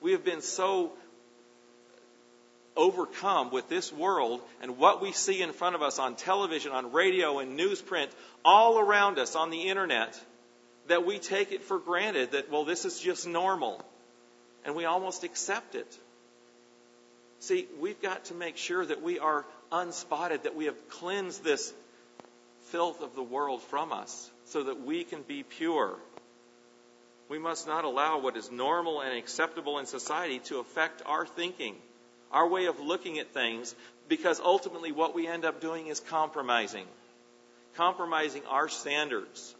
We 0.00 0.12
have 0.12 0.24
been 0.24 0.42
so 0.42 0.92
overcome 2.78 3.50
with 3.50 3.68
this 3.68 3.92
world 3.92 4.40
and 4.62 4.78
what 4.78 5.02
we 5.02 5.12
see 5.12 5.42
in 5.42 5.52
front 5.52 5.74
of 5.74 5.82
us 5.82 5.98
on 5.98 6.14
television, 6.14 6.72
on 6.72 6.92
radio, 6.92 7.40
and 7.40 7.58
newsprint, 7.58 8.08
all 8.44 8.78
around 8.78 9.18
us 9.18 9.34
on 9.36 9.50
the 9.50 9.68
internet, 9.68 10.18
that 10.86 11.04
we 11.04 11.18
take 11.18 11.52
it 11.52 11.62
for 11.62 11.78
granted 11.78 12.30
that, 12.30 12.50
well, 12.50 12.64
this 12.64 12.86
is 12.86 12.98
just 12.98 13.26
normal. 13.26 13.84
And 14.64 14.74
we 14.74 14.84
almost 14.86 15.24
accept 15.24 15.74
it. 15.74 15.98
See, 17.40 17.66
we've 17.80 18.00
got 18.00 18.26
to 18.26 18.34
make 18.34 18.56
sure 18.56 18.86
that 18.86 19.02
we 19.02 19.18
are 19.18 19.44
unspotted, 19.70 20.44
that 20.44 20.56
we 20.56 20.66
have 20.66 20.88
cleansed 20.88 21.44
this 21.44 21.72
filth 22.70 23.02
of 23.02 23.14
the 23.14 23.22
world 23.22 23.62
from 23.62 23.92
us 23.92 24.30
so 24.46 24.64
that 24.64 24.80
we 24.80 25.04
can 25.04 25.22
be 25.22 25.42
pure. 25.42 25.96
We 27.28 27.38
must 27.38 27.66
not 27.66 27.84
allow 27.84 28.20
what 28.20 28.36
is 28.36 28.50
normal 28.50 29.00
and 29.00 29.16
acceptable 29.16 29.78
in 29.78 29.86
society 29.86 30.38
to 30.46 30.58
affect 30.58 31.02
our 31.04 31.26
thinking 31.26 31.76
our 32.32 32.46
way 32.48 32.66
of 32.66 32.80
looking 32.80 33.18
at 33.18 33.32
things, 33.32 33.74
because 34.08 34.40
ultimately 34.40 34.92
what 34.92 35.14
we 35.14 35.26
end 35.26 35.44
up 35.44 35.60
doing 35.60 35.86
is 35.86 36.00
compromising. 36.00 36.86
Compromising 37.76 38.42
our 38.46 38.68
standards. 38.68 39.54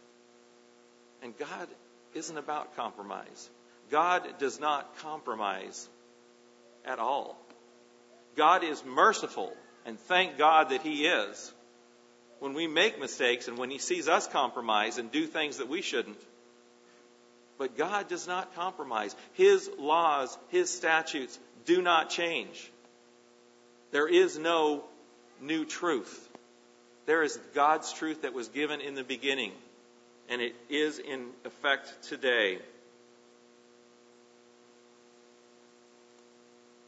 And 1.21 1.37
God 1.37 1.67
isn't 2.13 2.37
about 2.37 2.75
compromise. 2.75 3.49
God 3.91 4.23
does 4.39 4.59
not 4.59 4.97
compromise 4.99 5.87
at 6.85 6.99
all. 6.99 7.37
God 8.35 8.63
is 8.63 8.83
merciful, 8.85 9.51
and 9.85 9.99
thank 9.99 10.37
God 10.37 10.69
that 10.69 10.81
He 10.81 11.05
is. 11.05 11.53
When 12.39 12.53
we 12.53 12.67
make 12.67 12.99
mistakes 12.99 13.47
and 13.47 13.57
when 13.57 13.69
He 13.69 13.79
sees 13.79 14.07
us 14.07 14.27
compromise 14.27 14.97
and 14.97 15.11
do 15.11 15.25
things 15.25 15.57
that 15.57 15.67
we 15.67 15.81
shouldn't. 15.81 16.21
But 17.57 17.77
God 17.77 18.07
does 18.07 18.27
not 18.27 18.55
compromise. 18.55 19.13
His 19.33 19.69
laws, 19.77 20.37
His 20.47 20.69
statutes, 20.69 21.37
do 21.65 21.81
not 21.81 22.09
change. 22.09 22.71
There 23.91 24.07
is 24.07 24.37
no 24.37 24.83
new 25.41 25.65
truth. 25.65 26.27
There 27.05 27.23
is 27.23 27.37
God's 27.55 27.91
truth 27.93 28.21
that 28.21 28.33
was 28.33 28.49
given 28.49 28.81
in 28.81 28.95
the 28.95 29.03
beginning, 29.03 29.51
and 30.29 30.41
it 30.41 30.55
is 30.69 30.99
in 30.99 31.27
effect 31.45 32.03
today. 32.03 32.59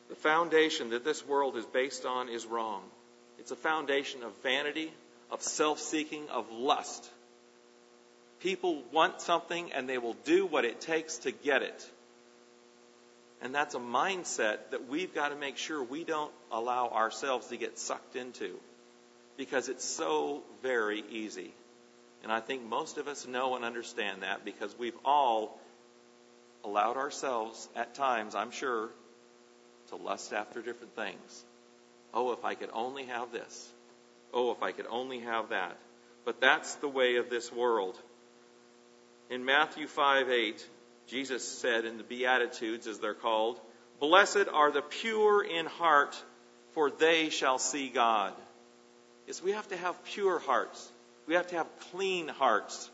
The 0.10 0.16
foundation 0.16 0.92
that 0.92 1.04
this 1.04 1.26
world 1.26 1.56
is 1.56 1.66
based 1.66 2.06
on 2.06 2.30
is 2.30 2.46
wrong. 2.46 2.84
It's 3.40 3.52
a 3.52 3.56
foundation 3.56 4.24
of 4.24 4.32
vanity, 4.44 4.92
of 5.32 5.42
self 5.42 5.80
seeking, 5.80 6.30
of 6.30 6.52
lust. 6.52 7.10
People 8.42 8.84
want 8.92 9.22
something 9.22 9.72
and 9.72 9.88
they 9.88 9.98
will 9.98 10.16
do 10.26 10.46
what 10.46 10.66
it 10.66 10.82
takes 10.82 11.20
to 11.20 11.32
get 11.32 11.62
it. 11.62 11.90
And 13.42 13.56
that's 13.56 13.74
a 13.74 13.80
mindset 13.80 14.58
that 14.72 14.88
we've 14.88 15.14
got 15.14 15.30
to 15.30 15.36
make 15.36 15.58
sure 15.58 15.84
we 15.84 16.04
don't 16.04 16.32
allow 16.52 16.90
ourselves 16.90 17.48
to 17.48 17.58
get 17.58 17.80
sucked 17.80 18.16
into 18.16 18.60
because 19.38 19.68
it's 19.70 19.84
so 19.84 20.44
very 20.62 21.04
easy. 21.10 21.54
And 22.24 22.32
I 22.32 22.40
think 22.40 22.64
most 22.64 22.98
of 22.98 23.08
us 23.08 23.28
know 23.28 23.56
and 23.56 23.66
understand 23.66 24.22
that 24.22 24.46
because 24.46 24.76
we've 24.78 24.98
all 25.04 25.60
allowed 26.64 26.98
ourselves 26.98 27.68
at 27.76 27.96
times, 27.96 28.36
I'm 28.36 28.52
sure, 28.52 28.90
to 29.90 29.96
lust 29.96 30.34
after 30.34 30.62
different 30.62 30.96
things. 30.96 31.44
Oh, 32.14 32.34
if 32.34 32.46
I 32.46 32.54
could 32.54 32.70
only 32.74 33.06
have 33.06 33.32
this. 33.32 33.70
Oh, 34.34 34.52
if 34.52 34.62
I 34.62 34.72
could 34.72 34.86
only 34.88 35.20
have 35.22 35.50
that. 35.50 35.78
But 36.26 36.40
that's 36.40 36.76
the 36.76 36.88
way 36.88 37.16
of 37.16 37.30
this 37.30 37.52
world. 37.52 37.98
In 39.30 39.46
Matthew 39.46 39.88
5 39.88 40.30
8, 40.30 40.70
Jesus 41.12 41.46
said 41.46 41.84
in 41.84 41.98
the 41.98 42.04
Beatitudes, 42.04 42.88
as 42.88 43.00
they're 43.00 43.14
called, 43.14 43.60
Blessed 44.00 44.48
are 44.52 44.72
the 44.72 44.82
pure 44.82 45.44
in 45.44 45.66
heart, 45.66 46.16
for 46.72 46.90
they 46.90 47.30
shall 47.30 47.60
see 47.60 47.90
God. 47.90 48.34
is 49.28 49.44
we 49.44 49.52
have 49.52 49.68
to 49.68 49.78
have 49.78 50.02
pure 50.06 50.40
hearts. 50.40 50.90
We 51.28 51.34
have 51.34 51.48
to 51.48 51.58
have 51.58 51.68
clean 51.92 52.30
hearts. 52.30 52.90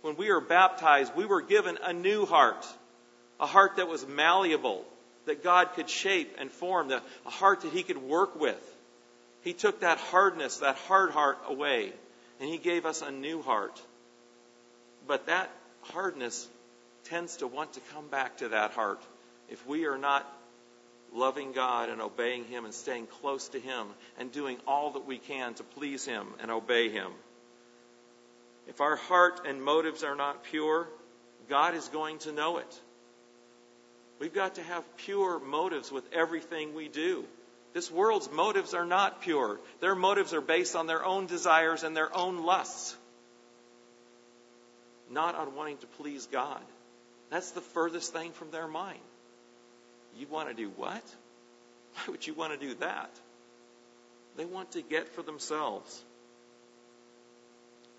When 0.00 0.16
we 0.16 0.32
were 0.32 0.40
baptized, 0.40 1.14
we 1.14 1.26
were 1.26 1.42
given 1.42 1.76
a 1.82 1.92
new 1.92 2.24
heart, 2.24 2.66
a 3.38 3.46
heart 3.46 3.76
that 3.76 3.88
was 3.88 4.06
malleable, 4.06 4.82
that 5.26 5.44
God 5.44 5.74
could 5.74 5.90
shape 5.90 6.36
and 6.38 6.50
form, 6.50 6.90
a 6.90 7.02
heart 7.30 7.60
that 7.60 7.72
He 7.72 7.82
could 7.82 7.98
work 7.98 8.40
with. 8.40 8.76
He 9.42 9.52
took 9.52 9.80
that 9.80 9.98
hardness, 9.98 10.58
that 10.58 10.76
hard 10.76 11.10
heart 11.10 11.38
away, 11.46 11.92
and 12.40 12.48
He 12.48 12.56
gave 12.56 12.86
us 12.86 13.02
a 13.02 13.10
new 13.10 13.42
heart. 13.42 13.80
But 15.06 15.26
that 15.26 15.50
hardness 15.82 16.48
tends 17.04 17.38
to 17.38 17.46
want 17.46 17.74
to 17.74 17.80
come 17.92 18.08
back 18.08 18.38
to 18.38 18.48
that 18.48 18.72
heart 18.72 19.02
if 19.48 19.66
we 19.66 19.86
are 19.86 19.98
not 19.98 20.26
loving 21.14 21.52
God 21.52 21.88
and 21.88 22.00
obeying 22.00 22.44
Him 22.44 22.64
and 22.64 22.74
staying 22.74 23.06
close 23.06 23.48
to 23.48 23.60
Him 23.60 23.86
and 24.18 24.32
doing 24.32 24.58
all 24.66 24.92
that 24.92 25.06
we 25.06 25.18
can 25.18 25.54
to 25.54 25.62
please 25.62 26.04
Him 26.04 26.26
and 26.40 26.50
obey 26.50 26.90
Him. 26.90 27.12
If 28.66 28.80
our 28.80 28.96
heart 28.96 29.46
and 29.46 29.62
motives 29.62 30.02
are 30.02 30.16
not 30.16 30.44
pure, 30.44 30.88
God 31.48 31.74
is 31.74 31.88
going 31.88 32.18
to 32.20 32.32
know 32.32 32.58
it. 32.58 32.80
We've 34.18 34.34
got 34.34 34.56
to 34.56 34.62
have 34.62 34.84
pure 34.96 35.38
motives 35.38 35.92
with 35.92 36.04
everything 36.12 36.74
we 36.74 36.88
do. 36.88 37.24
This 37.74 37.90
world's 37.90 38.30
motives 38.30 38.72
are 38.72 38.86
not 38.86 39.22
pure. 39.22 39.58
Their 39.80 39.96
motives 39.96 40.32
are 40.32 40.40
based 40.40 40.76
on 40.76 40.86
their 40.86 41.04
own 41.04 41.26
desires 41.26 41.82
and 41.82 41.96
their 41.96 42.14
own 42.16 42.44
lusts, 42.44 42.96
not 45.10 45.34
on 45.34 45.56
wanting 45.56 45.78
to 45.78 45.86
please 45.86 46.26
God. 46.26 46.62
That's 47.30 47.50
the 47.52 47.60
furthest 47.60 48.12
thing 48.12 48.32
from 48.32 48.50
their 48.50 48.68
mind. 48.68 49.00
You 50.16 50.26
want 50.28 50.48
to 50.48 50.54
do 50.54 50.70
what? 50.76 51.02
Why 51.94 52.02
would 52.08 52.26
you 52.26 52.34
want 52.34 52.58
to 52.58 52.66
do 52.66 52.74
that? 52.76 53.10
They 54.36 54.44
want 54.44 54.72
to 54.72 54.82
get 54.82 55.08
for 55.08 55.22
themselves. 55.22 56.02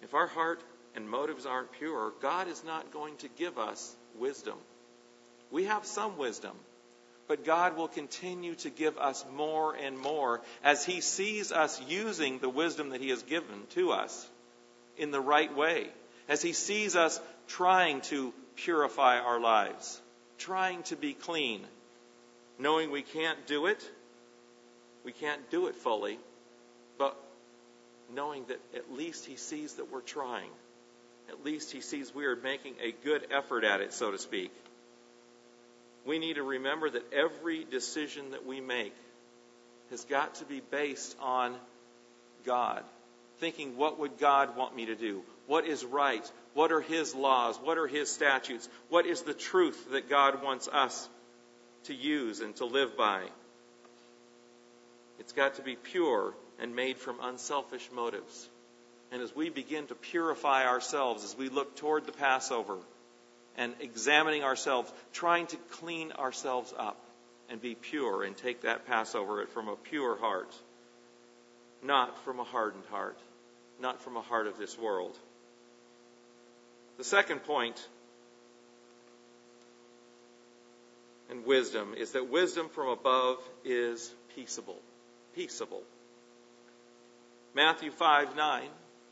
If 0.01 0.13
our 0.13 0.27
heart 0.27 0.61
and 0.95 1.09
motives 1.09 1.45
aren't 1.45 1.71
pure, 1.73 2.13
God 2.21 2.47
is 2.47 2.63
not 2.63 2.91
going 2.91 3.17
to 3.17 3.29
give 3.37 3.57
us 3.57 3.95
wisdom. 4.17 4.57
We 5.51 5.65
have 5.65 5.85
some 5.85 6.17
wisdom, 6.17 6.55
but 7.27 7.45
God 7.45 7.77
will 7.77 7.87
continue 7.87 8.55
to 8.55 8.69
give 8.69 8.97
us 8.97 9.25
more 9.33 9.75
and 9.75 9.97
more 9.97 10.41
as 10.63 10.85
He 10.85 11.01
sees 11.01 11.51
us 11.51 11.81
using 11.87 12.39
the 12.39 12.49
wisdom 12.49 12.89
that 12.89 13.01
He 13.01 13.09
has 13.09 13.23
given 13.23 13.63
to 13.71 13.91
us 13.91 14.27
in 14.97 15.11
the 15.11 15.21
right 15.21 15.55
way, 15.55 15.87
as 16.27 16.41
He 16.41 16.53
sees 16.53 16.95
us 16.95 17.19
trying 17.47 18.01
to 18.01 18.33
purify 18.55 19.19
our 19.19 19.39
lives, 19.39 20.01
trying 20.37 20.83
to 20.83 20.95
be 20.95 21.13
clean, 21.13 21.61
knowing 22.59 22.91
we 22.91 23.01
can't 23.01 23.45
do 23.47 23.67
it. 23.67 23.83
We 25.03 25.11
can't 25.11 25.49
do 25.51 25.67
it 25.67 25.75
fully, 25.75 26.17
but 26.97 27.15
knowing 28.13 28.45
that 28.45 28.59
at 28.75 28.91
least 28.91 29.25
He 29.25 29.35
sees 29.35 29.73
that 29.75 29.91
we're 29.91 30.01
trying. 30.01 30.49
At 31.29 31.43
least 31.43 31.71
He 31.71 31.81
sees 31.81 32.13
we 32.13 32.25
are 32.25 32.35
making 32.35 32.75
a 32.81 32.91
good 33.03 33.27
effort 33.31 33.63
at 33.63 33.81
it, 33.81 33.93
so 33.93 34.11
to 34.11 34.17
speak 34.17 34.51
we 36.05 36.19
need 36.19 36.35
to 36.35 36.43
remember 36.43 36.89
that 36.89 37.11
every 37.11 37.65
decision 37.65 38.31
that 38.31 38.45
we 38.45 38.61
make 38.61 38.93
has 39.89 40.05
got 40.05 40.35
to 40.35 40.45
be 40.45 40.61
based 40.61 41.15
on 41.19 41.55
God. 42.45 42.83
Thinking, 43.39 43.75
what 43.75 43.99
would 43.99 44.17
God 44.19 44.55
want 44.55 44.75
me 44.75 44.85
to 44.85 44.95
do? 44.95 45.23
What 45.47 45.65
is 45.65 45.83
right? 45.83 46.31
What 46.55 46.71
are 46.71 46.81
His 46.81 47.13
laws? 47.13 47.57
What 47.61 47.77
are 47.77 47.85
His 47.85 48.09
statutes? 48.09 48.67
What 48.89 49.05
is 49.05 49.21
the 49.21 49.33
truth 49.33 49.91
that 49.91 50.09
God 50.09 50.41
wants 50.41 50.69
us 50.71 51.07
to 51.83 51.93
use 51.93 52.39
and 52.39 52.55
to 52.55 52.65
live 52.65 52.97
by? 52.97 53.23
It's 55.19 55.33
got 55.33 55.55
to 55.55 55.61
be 55.61 55.75
pure 55.75 56.33
and 56.57 56.73
made 56.73 56.97
from 56.97 57.17
unselfish 57.21 57.89
motives. 57.93 58.49
And 59.11 59.21
as 59.21 59.35
we 59.35 59.49
begin 59.49 59.87
to 59.87 59.95
purify 59.95 60.65
ourselves, 60.65 61.25
as 61.25 61.37
we 61.37 61.49
look 61.49 61.75
toward 61.75 62.05
the 62.05 62.13
Passover, 62.13 62.77
and 63.57 63.73
examining 63.81 64.43
ourselves, 64.43 64.91
trying 65.11 65.47
to 65.47 65.57
clean 65.71 66.13
ourselves 66.13 66.73
up 66.77 66.97
and 67.49 67.61
be 67.61 67.75
pure 67.75 68.23
and 68.23 68.35
take 68.35 68.61
that 68.61 68.87
Passover 68.87 69.45
from 69.47 69.67
a 69.67 69.75
pure 69.75 70.17
heart, 70.17 70.53
not 71.83 72.23
from 72.23 72.39
a 72.39 72.45
hardened 72.45 72.85
heart, 72.89 73.17
not 73.81 74.01
from 74.01 74.15
a 74.15 74.21
heart 74.21 74.47
of 74.47 74.57
this 74.57 74.77
world. 74.79 75.17
The 76.97 77.03
second 77.03 77.43
point 77.43 77.87
in 81.29 81.45
wisdom 81.45 81.93
is 81.97 82.11
that 82.11 82.29
wisdom 82.29 82.69
from 82.69 82.89
above 82.89 83.37
is 83.63 84.13
peaceable. 84.35 84.79
Peaceable. 85.35 85.83
Matthew 87.53 87.91
5 87.91 88.35
9 88.35 88.69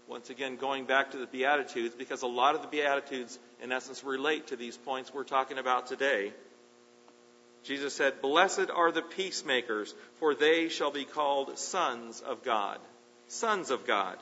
once 0.07 0.29
again, 0.29 0.57
going 0.57 0.85
back 0.85 1.11
to 1.11 1.17
the 1.17 1.27
Beatitudes, 1.27 1.95
because 1.95 2.21
a 2.21 2.27
lot 2.27 2.55
of 2.55 2.61
the 2.61 2.67
Beatitudes, 2.67 3.39
in 3.61 3.71
essence, 3.71 4.03
relate 4.03 4.47
to 4.47 4.55
these 4.55 4.77
points 4.77 5.13
we're 5.13 5.23
talking 5.23 5.57
about 5.57 5.87
today. 5.87 6.33
Jesus 7.63 7.93
said, 7.93 8.21
Blessed 8.21 8.69
are 8.73 8.91
the 8.91 9.01
peacemakers, 9.01 9.93
for 10.19 10.35
they 10.35 10.67
shall 10.67 10.91
be 10.91 11.05
called 11.05 11.57
sons 11.57 12.19
of 12.21 12.43
God. 12.43 12.79
Sons 13.29 13.71
of 13.71 13.87
God. 13.87 14.17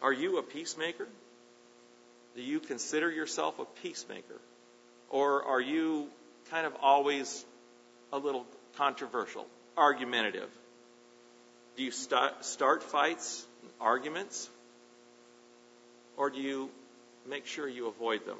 Are 0.00 0.12
you 0.12 0.38
a 0.38 0.42
peacemaker? 0.42 1.08
Do 2.34 2.42
you 2.42 2.60
consider 2.60 3.10
yourself 3.10 3.58
a 3.58 3.64
peacemaker? 3.82 4.40
Or 5.10 5.44
are 5.44 5.60
you 5.60 6.08
kind 6.50 6.66
of 6.66 6.74
always 6.80 7.44
a 8.12 8.18
little 8.18 8.46
controversial, 8.76 9.46
argumentative? 9.76 10.48
Do 11.76 11.82
you 11.82 11.90
start, 11.90 12.44
start 12.44 12.82
fights 12.82 13.46
arguments? 13.80 14.48
Or 16.16 16.30
do 16.30 16.40
you 16.40 16.70
make 17.28 17.46
sure 17.46 17.68
you 17.68 17.88
avoid 17.88 18.26
them? 18.26 18.38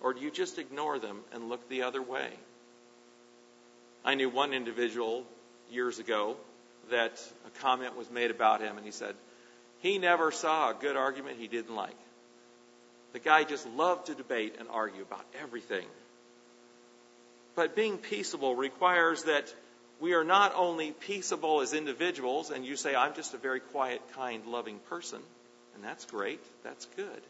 Or 0.00 0.12
do 0.12 0.20
you 0.20 0.30
just 0.30 0.58
ignore 0.58 0.98
them 0.98 1.20
and 1.32 1.48
look 1.48 1.68
the 1.68 1.82
other 1.82 2.02
way? 2.02 2.28
I 4.04 4.14
knew 4.14 4.28
one 4.28 4.52
individual 4.52 5.24
years 5.70 5.98
ago 5.98 6.36
that 6.90 7.20
a 7.46 7.60
comment 7.60 7.96
was 7.96 8.08
made 8.10 8.30
about 8.30 8.60
him, 8.60 8.76
and 8.76 8.86
he 8.86 8.92
said, 8.92 9.16
he 9.80 9.98
never 9.98 10.30
saw 10.30 10.70
a 10.70 10.74
good 10.74 10.96
argument 10.96 11.38
he 11.38 11.48
didn't 11.48 11.74
like. 11.74 11.96
The 13.16 13.20
guy 13.20 13.44
just 13.44 13.66
loved 13.66 14.08
to 14.08 14.14
debate 14.14 14.56
and 14.58 14.68
argue 14.70 15.00
about 15.00 15.24
everything. 15.40 15.86
But 17.54 17.74
being 17.74 17.96
peaceable 17.96 18.54
requires 18.54 19.22
that 19.22 19.54
we 20.00 20.12
are 20.12 20.22
not 20.22 20.52
only 20.54 20.92
peaceable 20.92 21.62
as 21.62 21.72
individuals, 21.72 22.50
and 22.50 22.62
you 22.62 22.76
say, 22.76 22.94
I'm 22.94 23.14
just 23.14 23.32
a 23.32 23.38
very 23.38 23.60
quiet, 23.60 24.02
kind, 24.12 24.44
loving 24.44 24.80
person, 24.90 25.22
and 25.74 25.82
that's 25.82 26.04
great, 26.04 26.42
that's 26.62 26.84
good. 26.94 27.22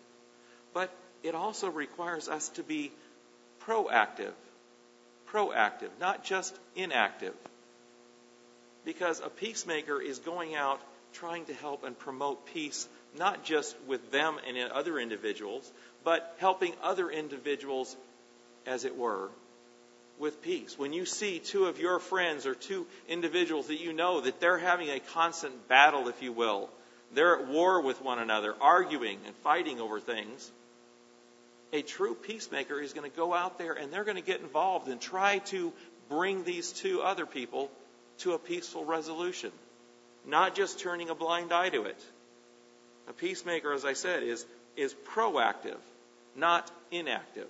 But 0.74 0.90
it 1.22 1.36
also 1.36 1.70
requires 1.70 2.28
us 2.28 2.48
to 2.56 2.64
be 2.64 2.90
proactive. 3.64 4.34
Proactive, 5.30 5.90
not 6.00 6.24
just 6.24 6.58
inactive. 6.74 7.34
Because 8.84 9.20
a 9.20 9.28
peacemaker 9.28 10.02
is 10.02 10.18
going 10.18 10.56
out 10.56 10.80
trying 11.12 11.44
to 11.44 11.54
help 11.54 11.84
and 11.84 11.96
promote 11.96 12.44
peace, 12.46 12.88
not 13.18 13.44
just 13.44 13.76
with 13.86 14.10
them 14.10 14.36
and 14.46 14.58
other 14.72 14.98
individuals, 14.98 15.70
but 16.04 16.36
helping 16.38 16.72
other 16.82 17.10
individuals, 17.10 17.96
as 18.66 18.84
it 18.84 18.96
were, 18.96 19.28
with 20.18 20.42
peace. 20.42 20.78
When 20.78 20.92
you 20.92 21.04
see 21.04 21.38
two 21.38 21.66
of 21.66 21.78
your 21.78 21.98
friends 21.98 22.46
or 22.46 22.54
two 22.54 22.86
individuals 23.08 23.68
that 23.68 23.80
you 23.80 23.92
know 23.92 24.20
that 24.20 24.40
they're 24.40 24.58
having 24.58 24.88
a 24.88 25.00
constant 25.00 25.68
battle, 25.68 26.08
if 26.08 26.22
you 26.22 26.32
will, 26.32 26.70
they're 27.14 27.38
at 27.40 27.48
war 27.48 27.80
with 27.80 28.00
one 28.02 28.18
another, 28.18 28.54
arguing 28.60 29.18
and 29.26 29.34
fighting 29.36 29.80
over 29.80 30.00
things, 30.00 30.50
a 31.72 31.82
true 31.82 32.14
peacemaker 32.14 32.80
is 32.80 32.92
going 32.92 33.08
to 33.08 33.16
go 33.16 33.34
out 33.34 33.58
there 33.58 33.72
and 33.74 33.92
they're 33.92 34.04
going 34.04 34.16
to 34.16 34.22
get 34.22 34.40
involved 34.40 34.88
and 34.88 35.00
try 35.00 35.38
to 35.38 35.72
bring 36.08 36.44
these 36.44 36.72
two 36.72 37.02
other 37.02 37.26
people 37.26 37.70
to 38.18 38.32
a 38.32 38.38
peaceful 38.38 38.84
resolution, 38.84 39.50
not 40.24 40.54
just 40.54 40.78
turning 40.78 41.10
a 41.10 41.14
blind 41.14 41.52
eye 41.52 41.68
to 41.68 41.82
it. 41.84 42.02
A 43.08 43.12
peacemaker, 43.12 43.72
as 43.72 43.84
I 43.84 43.92
said, 43.92 44.22
is, 44.22 44.44
is 44.76 44.94
proactive, 45.14 45.78
not 46.34 46.70
inactive. 46.90 47.48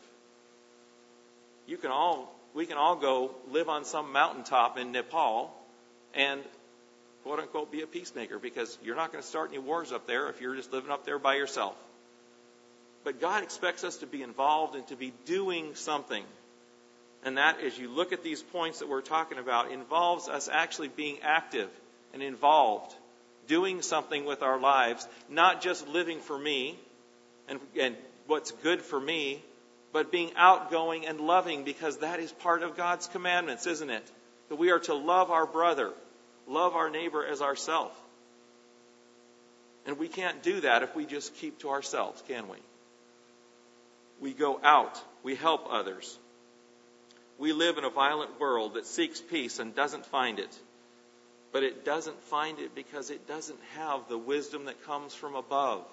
You 1.66 1.76
can 1.76 1.90
all 1.90 2.32
we 2.54 2.64
can 2.64 2.78
all 2.78 2.96
go 2.96 3.32
live 3.50 3.68
on 3.68 3.84
some 3.84 4.12
mountaintop 4.12 4.78
in 4.78 4.90
Nepal 4.90 5.54
and 6.14 6.40
quote 7.22 7.38
unquote 7.38 7.70
be 7.70 7.82
a 7.82 7.86
peacemaker 7.86 8.38
because 8.38 8.78
you're 8.82 8.96
not 8.96 9.12
going 9.12 9.22
to 9.22 9.28
start 9.28 9.50
any 9.50 9.58
wars 9.58 9.92
up 9.92 10.06
there 10.06 10.30
if 10.30 10.40
you're 10.40 10.56
just 10.56 10.72
living 10.72 10.90
up 10.90 11.04
there 11.04 11.18
by 11.18 11.34
yourself. 11.34 11.74
But 13.04 13.20
God 13.20 13.42
expects 13.42 13.84
us 13.84 13.98
to 13.98 14.06
be 14.06 14.22
involved 14.22 14.74
and 14.74 14.86
to 14.88 14.96
be 14.96 15.12
doing 15.26 15.74
something. 15.74 16.24
And 17.24 17.36
that, 17.36 17.60
as 17.60 17.78
you 17.78 17.90
look 17.90 18.12
at 18.12 18.22
these 18.22 18.42
points 18.42 18.78
that 18.78 18.88
we're 18.88 19.00
talking 19.00 19.38
about, 19.38 19.70
involves 19.70 20.28
us 20.28 20.48
actually 20.50 20.88
being 20.88 21.18
active 21.22 21.68
and 22.14 22.22
involved, 22.22 22.94
doing 23.46 23.82
something 23.82 24.24
with 24.24 24.42
our 24.42 24.58
lives, 24.58 25.06
not 25.28 25.60
just 25.60 25.86
living 25.88 26.20
for 26.20 26.38
me 26.38 26.78
and, 27.48 27.60
and 27.80 27.96
what's 28.26 28.50
good 28.50 28.82
for 28.82 29.00
me, 29.00 29.42
but 29.92 30.12
being 30.12 30.30
outgoing 30.36 31.06
and 31.06 31.20
loving 31.20 31.64
because 31.64 31.98
that 31.98 32.20
is 32.20 32.32
part 32.32 32.62
of 32.62 32.76
God's 32.76 33.06
commandments, 33.06 33.66
isn't 33.66 33.90
it? 33.90 34.10
That 34.48 34.56
we 34.56 34.70
are 34.70 34.80
to 34.80 34.94
love 34.94 35.30
our 35.30 35.46
brother. 35.46 35.92
love 36.46 36.74
our 36.74 36.90
neighbor 36.90 37.24
as 37.24 37.42
ourself. 37.42 37.92
And 39.86 39.98
we 39.98 40.08
can't 40.08 40.42
do 40.42 40.60
that 40.60 40.82
if 40.82 40.94
we 40.94 41.06
just 41.06 41.34
keep 41.36 41.60
to 41.60 41.70
ourselves, 41.70 42.22
can 42.26 42.48
we? 42.48 42.58
We 44.20 44.32
go 44.32 44.60
out, 44.62 45.00
we 45.22 45.34
help 45.34 45.66
others. 45.70 46.18
We 47.38 47.52
live 47.52 47.78
in 47.78 47.84
a 47.84 47.90
violent 47.90 48.40
world 48.40 48.74
that 48.74 48.86
seeks 48.86 49.20
peace 49.20 49.58
and 49.58 49.74
doesn't 49.74 50.06
find 50.06 50.38
it. 50.38 50.58
But 51.52 51.62
it 51.62 51.84
doesn't 51.84 52.20
find 52.24 52.58
it 52.58 52.74
because 52.74 53.10
it 53.10 53.26
doesn't 53.26 53.58
have 53.76 54.08
the 54.08 54.18
wisdom 54.18 54.66
that 54.66 54.84
comes 54.84 55.14
from 55.14 55.34
above. 55.34 55.84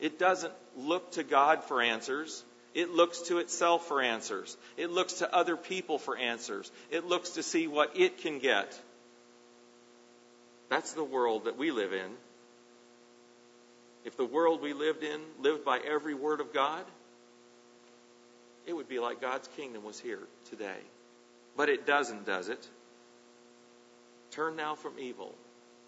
It 0.00 0.18
doesn't 0.18 0.52
look 0.76 1.12
to 1.12 1.22
God 1.22 1.64
for 1.64 1.82
answers. 1.82 2.44
It 2.74 2.90
looks 2.90 3.22
to 3.22 3.38
itself 3.38 3.86
for 3.88 4.00
answers. 4.00 4.56
It 4.76 4.90
looks 4.90 5.14
to 5.14 5.34
other 5.34 5.56
people 5.56 5.98
for 5.98 6.16
answers. 6.16 6.70
It 6.90 7.06
looks 7.06 7.30
to 7.30 7.42
see 7.42 7.66
what 7.66 7.96
it 7.96 8.18
can 8.18 8.38
get. 8.38 8.78
That's 10.68 10.92
the 10.92 11.04
world 11.04 11.44
that 11.44 11.56
we 11.56 11.70
live 11.70 11.92
in. 11.92 12.10
If 14.04 14.16
the 14.16 14.24
world 14.24 14.62
we 14.62 14.72
lived 14.72 15.02
in 15.02 15.20
lived 15.40 15.64
by 15.64 15.78
every 15.78 16.14
word 16.14 16.40
of 16.40 16.52
God, 16.52 16.84
it 18.66 18.74
would 18.74 18.88
be 18.88 18.98
like 18.98 19.20
God's 19.20 19.48
kingdom 19.56 19.82
was 19.84 19.98
here 19.98 20.20
today. 20.50 20.78
But 21.56 21.68
it 21.68 21.86
doesn't, 21.86 22.26
does 22.26 22.48
it? 22.48 22.68
Turn 24.38 24.54
now 24.54 24.76
from 24.76 24.92
evil. 25.00 25.34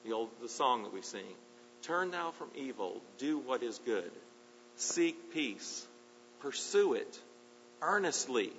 The 0.04 0.12
old 0.12 0.28
the 0.42 0.48
song 0.48 0.82
that 0.82 0.92
we 0.92 1.02
sing. 1.02 1.36
Turn 1.82 2.10
now 2.10 2.32
from 2.32 2.48
evil, 2.56 3.00
do 3.16 3.38
what 3.38 3.62
is 3.62 3.78
good. 3.86 4.10
Seek 4.74 5.32
peace. 5.32 5.86
Pursue 6.40 6.94
it 6.94 7.20
earnestly. 7.80 8.50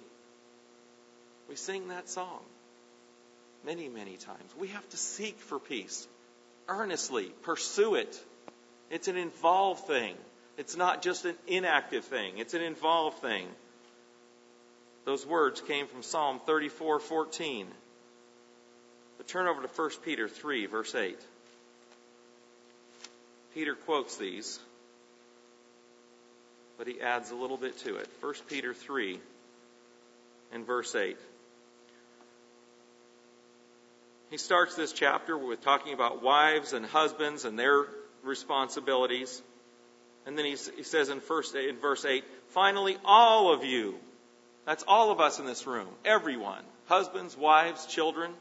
We 1.49 1.57
sing 1.57 1.89
that 1.89 2.07
song 2.07 2.39
many, 3.65 3.89
many 3.89 4.15
times. 4.15 4.55
We 4.57 4.69
have 4.69 4.87
to 4.91 4.97
seek 4.97 5.37
for 5.37 5.59
peace 5.59 6.07
earnestly, 6.69 7.25
pursue 7.41 7.95
it. 7.95 8.17
It's 8.89 9.09
an 9.09 9.17
involved 9.17 9.87
thing. 9.87 10.15
It's 10.57 10.77
not 10.77 11.01
just 11.01 11.25
an 11.25 11.35
inactive 11.47 12.05
thing. 12.05 12.37
It's 12.37 12.53
an 12.53 12.61
involved 12.61 13.17
thing. 13.17 13.45
Those 15.03 15.25
words 15.25 15.59
came 15.59 15.87
from 15.87 16.01
Psalm 16.01 16.39
34:14. 16.47 17.65
But 19.21 19.27
turn 19.27 19.45
over 19.47 19.61
to 19.61 19.67
1 19.67 19.89
Peter 20.03 20.27
3 20.27 20.65
verse 20.65 20.95
8. 20.95 21.15
Peter 23.53 23.75
quotes 23.75 24.17
these, 24.17 24.59
but 26.79 26.87
he 26.87 26.99
adds 27.01 27.29
a 27.29 27.35
little 27.35 27.57
bit 27.57 27.77
to 27.81 27.97
it. 27.97 28.09
1 28.19 28.33
Peter 28.49 28.73
3 28.73 29.19
and 30.53 30.65
verse 30.65 30.95
8. 30.95 31.17
He 34.31 34.37
starts 34.37 34.75
this 34.75 34.91
chapter 34.91 35.37
with 35.37 35.61
talking 35.61 35.93
about 35.93 36.23
wives 36.23 36.73
and 36.73 36.83
husbands 36.83 37.45
and 37.45 37.59
their 37.59 37.85
responsibilities. 38.23 39.39
And 40.25 40.35
then 40.35 40.45
he, 40.45 40.57
he 40.77 40.81
says 40.81 41.09
in, 41.09 41.19
first, 41.19 41.53
in 41.53 41.77
verse 41.77 42.05
8, 42.05 42.23
finally, 42.47 42.97
all 43.05 43.53
of 43.53 43.63
you, 43.63 43.93
that's 44.65 44.83
all 44.87 45.11
of 45.11 45.19
us 45.19 45.37
in 45.37 45.45
this 45.45 45.67
room, 45.67 45.89
everyone, 46.05 46.63
husbands, 46.87 47.37
wives, 47.37 47.85
children, 47.85 48.31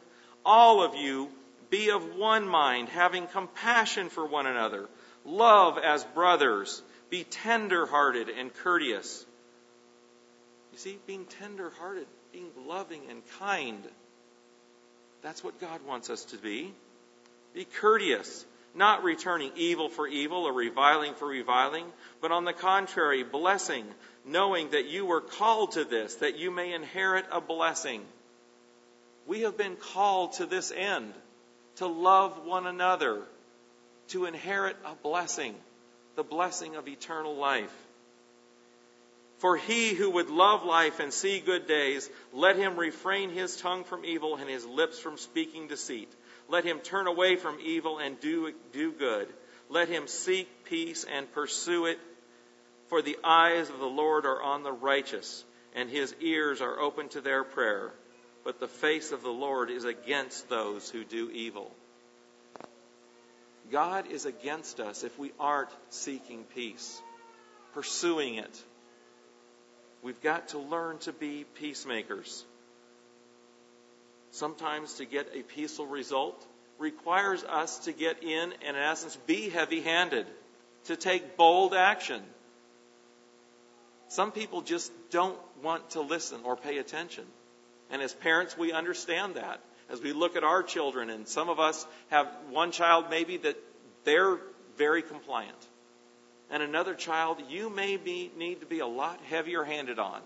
all 0.44 0.82
of 0.82 0.94
you, 0.94 1.28
be 1.70 1.90
of 1.90 2.16
one 2.16 2.48
mind, 2.48 2.88
having 2.88 3.26
compassion 3.26 4.08
for 4.08 4.26
one 4.26 4.46
another, 4.46 4.88
love 5.24 5.78
as 5.78 6.04
brothers, 6.04 6.82
be 7.10 7.24
tender 7.24 7.86
hearted 7.86 8.28
and 8.28 8.52
courteous. 8.54 9.24
You 10.72 10.78
see, 10.78 10.98
being 11.06 11.26
tender 11.26 11.70
hearted, 11.78 12.06
being 12.32 12.50
loving 12.66 13.02
and 13.08 13.22
kind, 13.38 13.82
that's 15.22 15.44
what 15.44 15.60
God 15.60 15.84
wants 15.86 16.10
us 16.10 16.24
to 16.26 16.36
be. 16.36 16.72
Be 17.54 17.64
courteous, 17.64 18.44
not 18.74 19.02
returning 19.02 19.52
evil 19.56 19.88
for 19.88 20.06
evil 20.06 20.44
or 20.44 20.52
reviling 20.52 21.14
for 21.14 21.26
reviling, 21.26 21.84
but 22.20 22.32
on 22.32 22.44
the 22.44 22.52
contrary, 22.52 23.22
blessing, 23.24 23.84
knowing 24.24 24.70
that 24.70 24.86
you 24.86 25.04
were 25.04 25.20
called 25.20 25.72
to 25.72 25.84
this, 25.84 26.16
that 26.16 26.38
you 26.38 26.50
may 26.50 26.72
inherit 26.72 27.26
a 27.32 27.40
blessing. 27.40 28.02
We 29.30 29.42
have 29.42 29.56
been 29.56 29.76
called 29.76 30.32
to 30.34 30.46
this 30.46 30.72
end, 30.72 31.14
to 31.76 31.86
love 31.86 32.46
one 32.46 32.66
another, 32.66 33.22
to 34.08 34.24
inherit 34.24 34.76
a 34.84 34.96
blessing, 34.96 35.54
the 36.16 36.24
blessing 36.24 36.74
of 36.74 36.88
eternal 36.88 37.36
life. 37.36 37.72
For 39.38 39.56
he 39.56 39.94
who 39.94 40.10
would 40.10 40.30
love 40.30 40.64
life 40.64 40.98
and 40.98 41.12
see 41.12 41.38
good 41.38 41.68
days, 41.68 42.10
let 42.32 42.56
him 42.56 42.76
refrain 42.76 43.30
his 43.30 43.56
tongue 43.56 43.84
from 43.84 44.04
evil 44.04 44.34
and 44.34 44.50
his 44.50 44.66
lips 44.66 44.98
from 44.98 45.16
speaking 45.16 45.68
deceit. 45.68 46.12
Let 46.48 46.64
him 46.64 46.80
turn 46.80 47.06
away 47.06 47.36
from 47.36 47.60
evil 47.62 47.98
and 47.98 48.18
do, 48.18 48.52
do 48.72 48.90
good. 48.90 49.28
Let 49.68 49.88
him 49.88 50.08
seek 50.08 50.64
peace 50.64 51.06
and 51.08 51.32
pursue 51.32 51.86
it. 51.86 52.00
For 52.88 53.00
the 53.00 53.18
eyes 53.22 53.70
of 53.70 53.78
the 53.78 53.86
Lord 53.86 54.26
are 54.26 54.42
on 54.42 54.64
the 54.64 54.72
righteous, 54.72 55.44
and 55.76 55.88
his 55.88 56.16
ears 56.20 56.60
are 56.60 56.80
open 56.80 57.10
to 57.10 57.20
their 57.20 57.44
prayer. 57.44 57.92
But 58.44 58.60
the 58.60 58.68
face 58.68 59.12
of 59.12 59.22
the 59.22 59.28
Lord 59.28 59.70
is 59.70 59.84
against 59.84 60.48
those 60.48 60.88
who 60.90 61.04
do 61.04 61.30
evil. 61.30 61.70
God 63.70 64.10
is 64.10 64.24
against 64.24 64.80
us 64.80 65.04
if 65.04 65.16
we 65.18 65.32
aren't 65.38 65.70
seeking 65.90 66.44
peace, 66.44 67.00
pursuing 67.74 68.36
it 68.36 68.64
We've 70.02 70.20
got 70.22 70.48
to 70.48 70.58
learn 70.58 70.98
to 70.98 71.12
be 71.12 71.44
peacemakers. 71.54 72.44
Sometimes 74.30 74.94
to 74.94 75.04
get 75.04 75.28
a 75.34 75.42
peaceful 75.42 75.86
result 75.86 76.46
requires 76.78 77.44
us 77.44 77.80
to 77.80 77.92
get 77.92 78.22
in 78.22 78.52
and, 78.66 78.76
in 78.76 78.76
essence, 78.76 79.16
be 79.26 79.50
heavy 79.50 79.80
handed, 79.80 80.26
to 80.84 80.96
take 80.96 81.36
bold 81.36 81.74
action. 81.74 82.22
Some 84.08 84.32
people 84.32 84.62
just 84.62 84.90
don't 85.10 85.38
want 85.62 85.90
to 85.90 86.00
listen 86.00 86.40
or 86.44 86.56
pay 86.56 86.78
attention. 86.78 87.24
And 87.90 88.02
as 88.02 88.12
parents, 88.12 88.56
we 88.56 88.72
understand 88.72 89.34
that. 89.34 89.60
As 89.90 90.00
we 90.00 90.12
look 90.12 90.36
at 90.36 90.44
our 90.44 90.62
children, 90.62 91.10
and 91.10 91.26
some 91.26 91.48
of 91.48 91.58
us 91.58 91.84
have 92.10 92.28
one 92.50 92.70
child 92.70 93.06
maybe 93.10 93.38
that 93.38 93.56
they're 94.04 94.38
very 94.76 95.02
compliant 95.02 95.56
and 96.50 96.62
another 96.62 96.94
child 96.94 97.40
you 97.48 97.70
may 97.70 97.96
be, 97.96 98.30
need 98.36 98.60
to 98.60 98.66
be 98.66 98.80
a 98.80 98.86
lot 98.86 99.20
heavier 99.28 99.62
handed 99.62 99.98
on. 99.98 100.20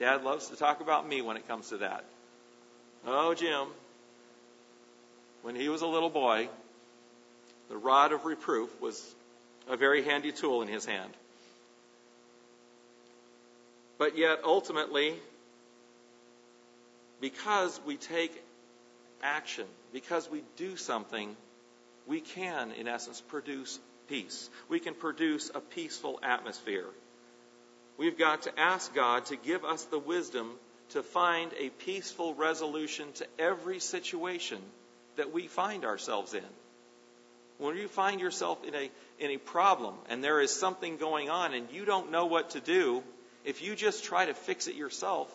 Dad 0.00 0.24
loves 0.24 0.48
to 0.48 0.56
talk 0.56 0.80
about 0.80 1.06
me 1.06 1.20
when 1.20 1.36
it 1.36 1.46
comes 1.46 1.68
to 1.68 1.78
that. 1.78 2.04
Oh, 3.06 3.34
Jim, 3.34 3.68
when 5.42 5.54
he 5.54 5.68
was 5.68 5.82
a 5.82 5.86
little 5.86 6.10
boy, 6.10 6.48
the 7.68 7.76
rod 7.76 8.12
of 8.12 8.24
reproof 8.24 8.80
was 8.80 9.14
a 9.68 9.76
very 9.76 10.02
handy 10.02 10.32
tool 10.32 10.62
in 10.62 10.68
his 10.68 10.86
hand. 10.86 11.12
But 13.98 14.16
yet, 14.16 14.40
ultimately, 14.44 15.14
because 17.30 17.80
we 17.84 17.96
take 17.96 18.40
action, 19.20 19.64
because 19.92 20.30
we 20.30 20.44
do 20.56 20.76
something, 20.76 21.36
we 22.06 22.20
can, 22.20 22.70
in 22.70 22.86
essence, 22.86 23.20
produce 23.20 23.80
peace. 24.08 24.48
We 24.68 24.78
can 24.78 24.94
produce 24.94 25.50
a 25.52 25.58
peaceful 25.58 26.20
atmosphere. 26.22 26.86
We've 27.98 28.16
got 28.16 28.42
to 28.42 28.56
ask 28.56 28.94
God 28.94 29.26
to 29.26 29.36
give 29.36 29.64
us 29.64 29.82
the 29.86 29.98
wisdom 29.98 30.52
to 30.90 31.02
find 31.02 31.50
a 31.58 31.70
peaceful 31.70 32.32
resolution 32.34 33.10
to 33.14 33.26
every 33.40 33.80
situation 33.80 34.58
that 35.16 35.32
we 35.32 35.48
find 35.48 35.84
ourselves 35.84 36.32
in. 36.32 36.52
When 37.58 37.76
you 37.76 37.88
find 37.88 38.20
yourself 38.20 38.62
in 38.62 38.76
a, 38.76 38.88
in 39.18 39.32
a 39.32 39.38
problem 39.38 39.96
and 40.08 40.22
there 40.22 40.40
is 40.40 40.54
something 40.54 40.96
going 40.96 41.28
on 41.28 41.54
and 41.54 41.72
you 41.72 41.86
don't 41.86 42.12
know 42.12 42.26
what 42.26 42.50
to 42.50 42.60
do, 42.60 43.02
if 43.44 43.62
you 43.62 43.74
just 43.74 44.04
try 44.04 44.26
to 44.26 44.34
fix 44.34 44.68
it 44.68 44.76
yourself, 44.76 45.28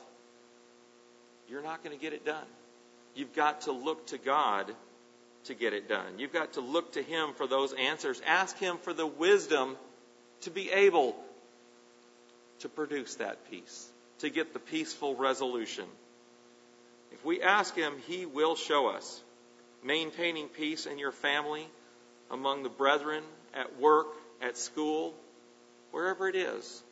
you're 1.52 1.62
not 1.62 1.84
going 1.84 1.96
to 1.96 2.02
get 2.02 2.14
it 2.14 2.26
done. 2.26 2.46
You've 3.14 3.36
got 3.36 3.62
to 3.62 3.74
look 3.74 4.08
to 4.08 4.18
God 4.18 4.74
to 5.46 5.54
get 5.54 5.74
it 5.74 5.90
done. 5.90 6.18
You've 6.18 6.32
got 6.32 6.54
to 6.54 6.62
look 6.62 6.94
to 6.94 7.04
Him 7.04 7.34
for 7.36 7.46
those 7.46 7.74
answers. 7.74 8.22
Ask 8.26 8.58
Him 8.58 8.78
for 8.78 8.94
the 8.94 9.06
wisdom 9.06 9.76
to 10.42 10.50
be 10.50 10.72
able 10.72 11.16
to 12.60 12.70
produce 12.70 13.16
that 13.16 13.52
peace, 13.52 13.90
to 14.20 14.30
get 14.30 14.54
the 14.54 14.60
peaceful 14.60 15.16
resolution. 15.16 15.86
If 17.12 17.26
we 17.26 17.42
ask 17.42 17.76
Him, 17.76 17.96
He 18.08 18.26
will 18.26 18.56
show 18.56 18.88
us. 18.88 19.22
Maintaining 19.84 20.48
peace 20.48 20.86
in 20.86 21.00
your 21.00 21.12
family, 21.12 21.68
among 22.30 22.64
the 22.64 22.70
brethren, 22.70 23.24
at 23.54 23.80
work, 23.80 24.08
at 24.42 24.58
school, 24.58 25.14
wherever 25.92 26.30
it 26.30 26.36
is. 26.36 26.84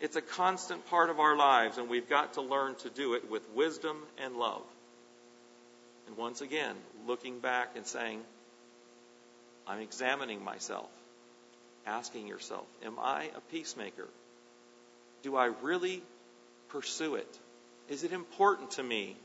It's 0.00 0.16
a 0.16 0.20
constant 0.20 0.86
part 0.90 1.10
of 1.10 1.20
our 1.20 1.36
lives, 1.36 1.78
and 1.78 1.88
we've 1.88 2.08
got 2.08 2.34
to 2.34 2.42
learn 2.42 2.74
to 2.76 2.90
do 2.90 3.14
it 3.14 3.30
with 3.30 3.42
wisdom 3.54 3.96
and 4.22 4.36
love. 4.36 4.62
And 6.06 6.16
once 6.16 6.40
again, 6.40 6.76
looking 7.06 7.40
back 7.40 7.70
and 7.76 7.86
saying, 7.86 8.20
I'm 9.66 9.80
examining 9.80 10.44
myself, 10.44 10.90
asking 11.86 12.28
yourself, 12.28 12.66
Am 12.84 12.98
I 12.98 13.30
a 13.34 13.40
peacemaker? 13.52 14.06
Do 15.22 15.36
I 15.36 15.46
really 15.62 16.02
pursue 16.68 17.16
it? 17.16 17.38
Is 17.88 18.04
it 18.04 18.12
important 18.12 18.72
to 18.72 18.82
me 18.82 19.16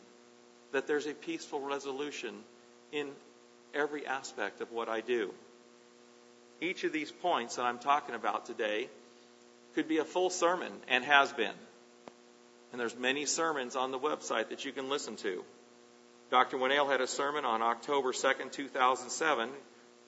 that 0.71 0.87
there's 0.87 1.05
a 1.05 1.13
peaceful 1.13 1.59
resolution 1.59 2.33
in 2.91 3.09
every 3.73 4.05
aspect 4.05 4.61
of 4.61 4.71
what 4.71 4.89
I 4.89 5.01
do. 5.01 5.31
Each 6.59 6.83
of 6.83 6.93
these 6.93 7.11
points 7.11 7.55
that 7.55 7.63
I'm 7.63 7.79
talking 7.79 8.15
about 8.15 8.45
today 8.45 8.89
could 9.75 9.87
be 9.87 9.97
a 9.97 10.05
full 10.05 10.29
sermon 10.29 10.71
and 10.87 11.03
has 11.03 11.31
been. 11.33 11.53
And 12.71 12.79
there's 12.79 12.97
many 12.97 13.25
sermons 13.25 13.75
on 13.75 13.91
the 13.91 13.99
website 13.99 14.49
that 14.49 14.65
you 14.65 14.71
can 14.71 14.89
listen 14.89 15.15
to. 15.17 15.43
Dr. 16.29 16.57
Winnail 16.57 16.89
had 16.89 17.01
a 17.01 17.07
sermon 17.07 17.43
on 17.43 17.61
October 17.61 18.13
2nd, 18.13 18.51
2007, 18.51 19.49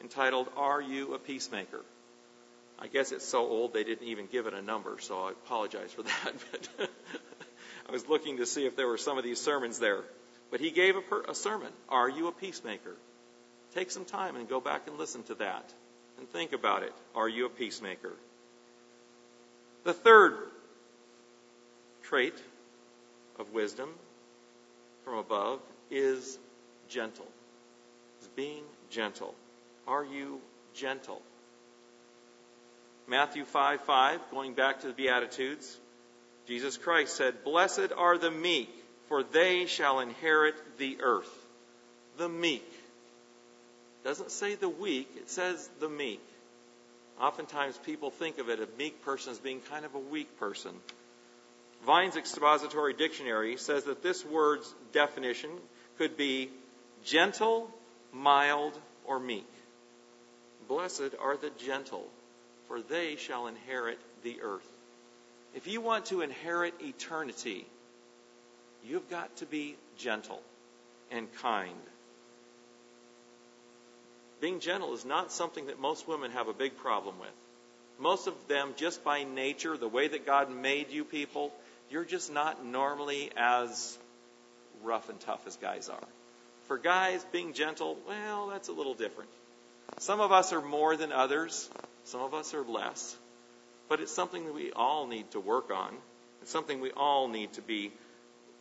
entitled, 0.01 0.47
Are 0.55 0.81
You 0.81 1.13
a 1.13 1.19
Peacemaker? 1.19 1.81
I 2.79 2.87
guess 2.87 3.11
it's 3.11 3.27
so 3.27 3.39
old 3.39 3.73
they 3.73 3.83
didn't 3.83 4.07
even 4.07 4.27
give 4.31 4.47
it 4.47 4.53
a 4.53 4.61
number, 4.61 4.97
so 4.99 5.23
I 5.23 5.31
apologize 5.31 5.91
for 5.91 6.03
that. 6.03 6.33
But 6.51 6.69
I 7.89 7.91
was 7.91 8.07
looking 8.07 8.37
to 8.37 8.45
see 8.45 8.65
if 8.65 8.75
there 8.77 8.87
were 8.87 8.97
some 8.97 9.17
of 9.17 9.23
these 9.23 9.39
sermons 9.39 9.79
there. 9.79 10.03
But 10.49 10.61
he 10.61 10.71
gave 10.71 10.95
a, 10.95 11.01
per- 11.01 11.23
a 11.23 11.35
sermon, 11.35 11.71
Are 11.89 12.09
You 12.09 12.27
a 12.27 12.31
Peacemaker? 12.31 12.95
Take 13.73 13.89
some 13.89 14.05
time 14.05 14.35
and 14.35 14.47
go 14.47 14.59
back 14.59 14.87
and 14.87 14.97
listen 14.97 15.23
to 15.23 15.35
that 15.35 15.73
and 16.19 16.29
think 16.29 16.53
about 16.53 16.83
it. 16.83 16.93
Are 17.15 17.27
you 17.27 17.47
a 17.47 17.49
peacemaker? 17.49 18.13
The 19.83 19.93
third 19.93 20.37
trait 22.03 22.35
of 23.37 23.51
wisdom 23.53 23.89
from 25.03 25.17
above 25.17 25.59
is 25.91 26.37
gentle. 26.87 27.27
Is 28.21 28.27
being 28.29 28.63
gentle. 28.89 29.35
Are 29.87 30.05
you 30.05 30.39
gentle? 30.73 31.21
Matthew 33.07 33.43
5 33.43 33.81
5, 33.81 34.21
going 34.31 34.53
back 34.53 34.81
to 34.81 34.87
the 34.87 34.93
Beatitudes, 34.93 35.77
Jesus 36.47 36.77
Christ 36.77 37.15
said, 37.15 37.43
Blessed 37.43 37.91
are 37.97 38.17
the 38.17 38.31
meek, 38.31 38.69
for 39.07 39.23
they 39.23 39.65
shall 39.65 39.99
inherit 39.99 40.55
the 40.77 40.97
earth. 41.01 41.31
The 42.17 42.29
meek. 42.29 42.69
Doesn't 44.03 44.31
say 44.31 44.55
the 44.55 44.69
weak, 44.69 45.09
it 45.17 45.29
says 45.29 45.69
the 45.79 45.89
meek. 45.89 46.21
Oftentimes 47.19 47.77
people 47.77 48.09
think 48.11 48.37
of 48.39 48.49
it, 48.49 48.59
a 48.59 48.67
meek 48.77 49.03
person, 49.03 49.31
as 49.31 49.39
being 49.39 49.61
kind 49.69 49.85
of 49.85 49.95
a 49.95 49.99
weak 49.99 50.39
person. 50.39 50.71
Vine's 51.85 52.15
Expository 52.15 52.93
Dictionary 52.93 53.57
says 53.57 53.85
that 53.85 54.01
this 54.01 54.25
word's 54.25 54.73
definition 54.93 55.49
could 55.97 56.17
be 56.17 56.49
gentle, 57.03 57.69
mild, 58.11 58.77
or 59.05 59.19
meek. 59.19 59.47
Blessed 60.67 61.11
are 61.21 61.37
the 61.37 61.51
gentle, 61.65 62.07
for 62.67 62.81
they 62.81 63.15
shall 63.17 63.47
inherit 63.47 63.99
the 64.23 64.41
earth. 64.41 64.67
If 65.53 65.67
you 65.67 65.81
want 65.81 66.07
to 66.07 66.21
inherit 66.21 66.73
eternity, 66.81 67.67
you've 68.83 69.09
got 69.09 69.35
to 69.37 69.45
be 69.45 69.75
gentle 69.97 70.41
and 71.11 71.31
kind. 71.35 71.75
Being 74.43 74.59
gentle 74.59 74.93
is 74.93 75.05
not 75.05 75.31
something 75.31 75.67
that 75.67 75.79
most 75.79 76.05
women 76.05 76.31
have 76.31 76.49
a 76.49 76.53
big 76.53 76.75
problem 76.75 77.17
with. 77.17 77.31
Most 77.97 78.27
of 78.27 78.33
them, 78.49 78.73
just 78.75 79.01
by 79.01 79.23
nature, 79.23 79.77
the 79.77 79.87
way 79.87 80.09
that 80.09 80.25
God 80.25 80.51
made 80.51 80.91
you 80.91 81.05
people, 81.05 81.53
you're 81.89 82.03
just 82.03 82.29
not 82.29 82.65
normally 82.65 83.31
as 83.37 83.97
rough 84.83 85.07
and 85.07 85.17
tough 85.21 85.47
as 85.47 85.55
guys 85.55 85.87
are. 85.87 86.03
For 86.67 86.77
guys, 86.77 87.25
being 87.31 87.53
gentle, 87.53 87.97
well, 88.05 88.47
that's 88.47 88.67
a 88.67 88.73
little 88.73 88.95
different. 88.95 89.29
Some 89.99 90.19
of 90.19 90.33
us 90.33 90.51
are 90.51 90.61
more 90.61 90.97
than 90.97 91.13
others, 91.13 91.69
some 92.03 92.19
of 92.19 92.33
us 92.33 92.53
are 92.53 92.63
less. 92.63 93.15
But 93.87 94.01
it's 94.01 94.11
something 94.11 94.43
that 94.43 94.53
we 94.53 94.73
all 94.73 95.07
need 95.07 95.31
to 95.31 95.39
work 95.39 95.71
on. 95.71 95.95
It's 96.41 96.51
something 96.51 96.81
we 96.81 96.91
all 96.91 97.29
need 97.29 97.53
to 97.53 97.61
be 97.61 97.93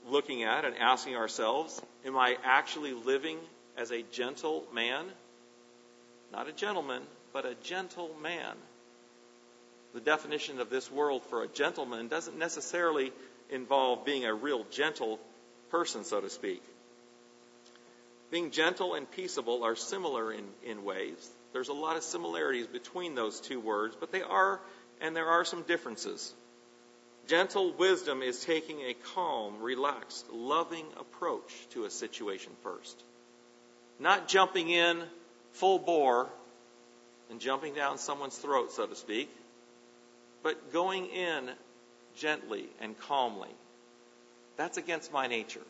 looking 0.06 0.44
at 0.44 0.64
and 0.64 0.76
asking 0.76 1.16
ourselves 1.16 1.82
Am 2.04 2.16
I 2.16 2.36
actually 2.44 2.92
living 2.92 3.38
as 3.76 3.90
a 3.90 4.02
gentle 4.12 4.64
man? 4.72 5.06
Not 6.32 6.48
a 6.48 6.52
gentleman, 6.52 7.02
but 7.32 7.44
a 7.44 7.54
gentle 7.62 8.10
man. 8.22 8.56
The 9.92 10.00
definition 10.00 10.60
of 10.60 10.70
this 10.70 10.90
world 10.90 11.22
for 11.26 11.42
a 11.42 11.48
gentleman 11.48 12.08
doesn't 12.08 12.38
necessarily 12.38 13.12
involve 13.50 14.06
being 14.06 14.24
a 14.24 14.32
real 14.32 14.64
gentle 14.70 15.20
person, 15.70 16.04
so 16.04 16.20
to 16.22 16.30
speak. 16.30 16.62
Being 18.30 18.50
gentle 18.50 18.94
and 18.94 19.10
peaceable 19.10 19.62
are 19.62 19.76
similar 19.76 20.32
in, 20.32 20.44
in 20.64 20.84
ways. 20.84 21.30
There's 21.52 21.68
a 21.68 21.74
lot 21.74 21.98
of 21.98 22.02
similarities 22.02 22.66
between 22.66 23.14
those 23.14 23.38
two 23.40 23.60
words, 23.60 23.94
but 24.00 24.10
they 24.10 24.22
are, 24.22 24.58
and 25.02 25.14
there 25.14 25.28
are 25.28 25.44
some 25.44 25.62
differences. 25.62 26.32
Gentle 27.28 27.74
wisdom 27.74 28.22
is 28.22 28.42
taking 28.42 28.80
a 28.80 28.94
calm, 29.14 29.60
relaxed, 29.60 30.32
loving 30.32 30.86
approach 30.98 31.52
to 31.70 31.84
a 31.84 31.90
situation 31.90 32.52
first. 32.62 33.02
Not 33.98 34.28
jumping 34.28 34.70
in 34.70 35.02
full 35.52 35.78
bore 35.78 36.28
and 37.30 37.40
jumping 37.40 37.74
down 37.74 37.98
someone's 37.98 38.36
throat, 38.36 38.72
so 38.72 38.86
to 38.86 38.94
speak, 38.94 39.30
but 40.42 40.72
going 40.72 41.06
in 41.06 41.50
gently 42.16 42.66
and 42.80 42.98
calmly. 43.00 43.48
That's 44.56 44.76
against 44.76 45.12
my 45.12 45.26
nature. 45.26 45.62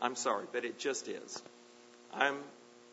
I'm 0.00 0.16
sorry, 0.16 0.46
but 0.52 0.64
it 0.64 0.78
just 0.78 1.08
is. 1.08 1.42
I'm 2.12 2.36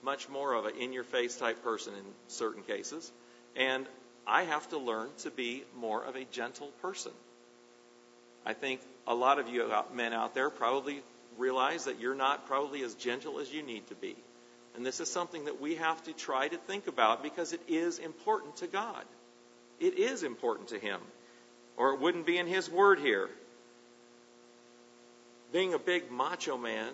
much 0.03 0.29
more 0.29 0.53
of 0.53 0.65
an 0.65 0.75
in 0.79 0.93
your 0.93 1.03
face 1.03 1.35
type 1.35 1.63
person 1.63 1.93
in 1.93 2.05
certain 2.27 2.63
cases, 2.63 3.11
and 3.55 3.85
I 4.25 4.43
have 4.43 4.69
to 4.69 4.77
learn 4.77 5.09
to 5.19 5.31
be 5.31 5.63
more 5.77 6.03
of 6.03 6.15
a 6.15 6.23
gentle 6.25 6.69
person. 6.81 7.11
I 8.45 8.53
think 8.53 8.79
a 9.07 9.13
lot 9.13 9.39
of 9.39 9.49
you 9.49 9.69
men 9.93 10.13
out 10.13 10.33
there 10.33 10.49
probably 10.49 11.01
realize 11.37 11.85
that 11.85 11.99
you're 11.99 12.15
not 12.15 12.47
probably 12.47 12.83
as 12.83 12.93
gentle 12.95 13.39
as 13.39 13.51
you 13.51 13.63
need 13.63 13.87
to 13.87 13.95
be. 13.95 14.15
And 14.75 14.85
this 14.85 14.99
is 14.99 15.09
something 15.09 15.45
that 15.45 15.59
we 15.59 15.75
have 15.75 16.01
to 16.03 16.13
try 16.13 16.47
to 16.47 16.57
think 16.57 16.87
about 16.87 17.23
because 17.23 17.53
it 17.53 17.61
is 17.67 17.99
important 17.99 18.57
to 18.57 18.67
God. 18.67 19.03
It 19.79 19.97
is 19.97 20.23
important 20.23 20.69
to 20.69 20.79
Him. 20.79 20.99
Or 21.77 21.93
it 21.93 21.99
wouldn't 21.99 22.25
be 22.25 22.37
in 22.37 22.47
His 22.47 22.69
Word 22.69 22.99
here. 22.99 23.29
Being 25.51 25.73
a 25.73 25.79
big 25.79 26.11
macho 26.11 26.57
man, 26.57 26.91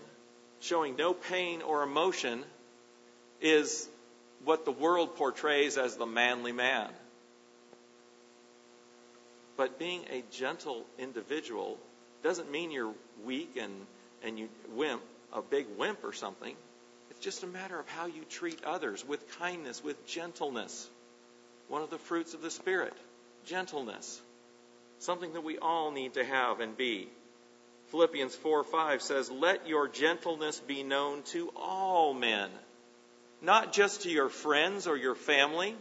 showing 0.61 0.95
no 0.95 1.13
pain 1.13 1.61
or 1.61 1.83
emotion, 1.83 2.43
is 3.41 3.87
what 4.45 4.65
the 4.65 4.71
world 4.71 5.15
portrays 5.15 5.77
as 5.77 5.97
the 5.97 6.05
manly 6.05 6.51
man. 6.51 6.89
But 9.57 9.79
being 9.79 10.01
a 10.11 10.23
gentle 10.31 10.85
individual 10.97 11.77
doesn't 12.23 12.51
mean 12.51 12.71
you're 12.71 12.93
weak 13.23 13.57
and, 13.59 13.73
and 14.23 14.37
you 14.37 14.49
wimp, 14.73 15.01
a 15.33 15.41
big 15.41 15.65
wimp 15.77 16.03
or 16.03 16.13
something. 16.13 16.55
It's 17.15 17.23
just 17.23 17.43
a 17.43 17.47
matter 17.47 17.79
of 17.79 17.87
how 17.89 18.07
you 18.07 18.23
treat 18.29 18.63
others 18.63 19.05
with 19.07 19.39
kindness, 19.39 19.83
with 19.83 20.05
gentleness. 20.05 20.89
One 21.67 21.81
of 21.81 21.89
the 21.89 21.97
fruits 21.97 22.33
of 22.33 22.41
the 22.41 22.51
Spirit, 22.51 22.93
gentleness. 23.45 24.21
Something 24.99 25.33
that 25.33 25.43
we 25.43 25.57
all 25.57 25.91
need 25.91 26.13
to 26.15 26.23
have 26.23 26.59
and 26.59 26.77
be. 26.77 27.09
Philippians 27.87 28.35
4 28.35 28.63
5 28.63 29.01
says, 29.01 29.29
Let 29.31 29.67
your 29.67 29.87
gentleness 29.87 30.59
be 30.59 30.83
known 30.83 31.23
to 31.27 31.51
all 31.55 32.13
men, 32.13 32.49
not 33.41 33.73
just 33.73 34.03
to 34.03 34.09
your 34.09 34.29
friends 34.29 34.87
or 34.87 34.97
your 34.97 35.15
family 35.15 35.75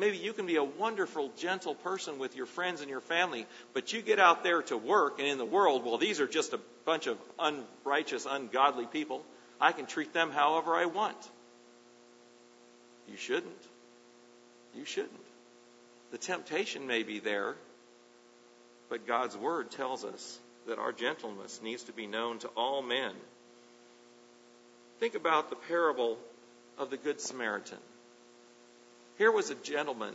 Maybe 0.00 0.16
you 0.16 0.32
can 0.32 0.46
be 0.46 0.56
a 0.56 0.64
wonderful, 0.64 1.30
gentle 1.36 1.74
person 1.74 2.18
with 2.18 2.34
your 2.34 2.46
friends 2.46 2.80
and 2.80 2.88
your 2.88 3.02
family, 3.02 3.46
but 3.74 3.92
you 3.92 4.00
get 4.00 4.18
out 4.18 4.42
there 4.42 4.62
to 4.62 4.76
work 4.78 5.18
and 5.18 5.28
in 5.28 5.36
the 5.36 5.44
world, 5.44 5.84
well, 5.84 5.98
these 5.98 6.20
are 6.20 6.26
just 6.26 6.54
a 6.54 6.60
bunch 6.86 7.06
of 7.06 7.18
unrighteous, 7.38 8.26
ungodly 8.28 8.86
people. 8.86 9.22
I 9.60 9.72
can 9.72 9.86
treat 9.86 10.12
them 10.12 10.30
however 10.30 10.74
I 10.74 10.86
want. 10.86 11.16
You 13.08 13.16
shouldn't. 13.16 13.62
You 14.74 14.84
shouldn't. 14.84 15.12
The 16.12 16.18
temptation 16.18 16.86
may 16.86 17.02
be 17.02 17.18
there, 17.18 17.54
but 18.88 19.06
God's 19.06 19.36
Word 19.36 19.70
tells 19.70 20.04
us 20.04 20.38
that 20.66 20.78
our 20.78 20.92
gentleness 20.92 21.60
needs 21.62 21.84
to 21.84 21.92
be 21.92 22.06
known 22.06 22.38
to 22.38 22.48
all 22.48 22.82
men. 22.82 23.12
Think 24.98 25.14
about 25.14 25.50
the 25.50 25.56
parable 25.56 26.18
of 26.78 26.90
the 26.90 26.96
Good 26.96 27.20
Samaritan. 27.20 27.78
Here 29.18 29.30
was 29.30 29.50
a 29.50 29.54
gentleman 29.54 30.14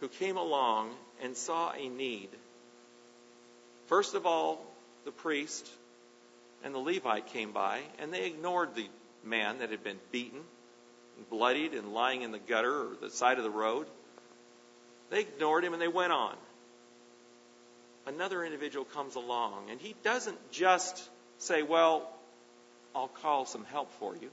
who 0.00 0.08
came 0.08 0.36
along 0.36 0.90
and 1.22 1.36
saw 1.36 1.72
a 1.72 1.88
need. 1.88 2.28
First 3.86 4.14
of 4.14 4.26
all, 4.26 4.64
the 5.04 5.12
priest 5.12 5.68
and 6.66 6.74
the 6.74 6.80
Levite 6.80 7.28
came 7.28 7.52
by, 7.52 7.78
and 8.00 8.12
they 8.12 8.26
ignored 8.26 8.74
the 8.74 8.88
man 9.22 9.60
that 9.60 9.70
had 9.70 9.84
been 9.84 10.00
beaten, 10.10 10.40
and 11.16 11.30
bloodied, 11.30 11.74
and 11.74 11.94
lying 11.94 12.22
in 12.22 12.32
the 12.32 12.40
gutter 12.40 12.88
or 12.88 12.96
the 13.00 13.08
side 13.08 13.38
of 13.38 13.44
the 13.44 13.50
road. 13.50 13.86
They 15.08 15.20
ignored 15.20 15.64
him 15.64 15.74
and 15.74 15.80
they 15.80 15.86
went 15.86 16.10
on. 16.10 16.34
Another 18.04 18.44
individual 18.44 18.84
comes 18.84 19.14
along, 19.14 19.70
and 19.70 19.80
he 19.80 19.94
doesn't 20.02 20.50
just 20.50 21.08
say, 21.38 21.62
Well, 21.62 22.10
I'll 22.96 23.08
call 23.22 23.46
some 23.46 23.64
help 23.66 23.92
for 24.00 24.16
you. 24.16 24.30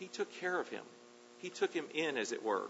He 0.00 0.08
took 0.08 0.32
care 0.40 0.58
of 0.58 0.68
him. 0.68 0.82
He 1.38 1.50
took 1.50 1.72
him 1.72 1.84
in, 1.94 2.16
as 2.16 2.32
it 2.32 2.42
were. 2.42 2.66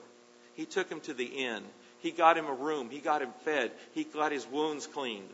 He 0.56 0.66
took 0.66 0.90
him 0.90 1.00
to 1.00 1.14
the 1.14 1.24
inn. 1.24 1.62
He 2.00 2.10
got 2.10 2.36
him 2.36 2.46
a 2.46 2.52
room. 2.52 2.90
He 2.90 2.98
got 2.98 3.22
him 3.22 3.32
fed. 3.46 3.70
He 3.94 4.04
got 4.04 4.30
his 4.30 4.46
wounds 4.46 4.86
cleaned. 4.86 5.30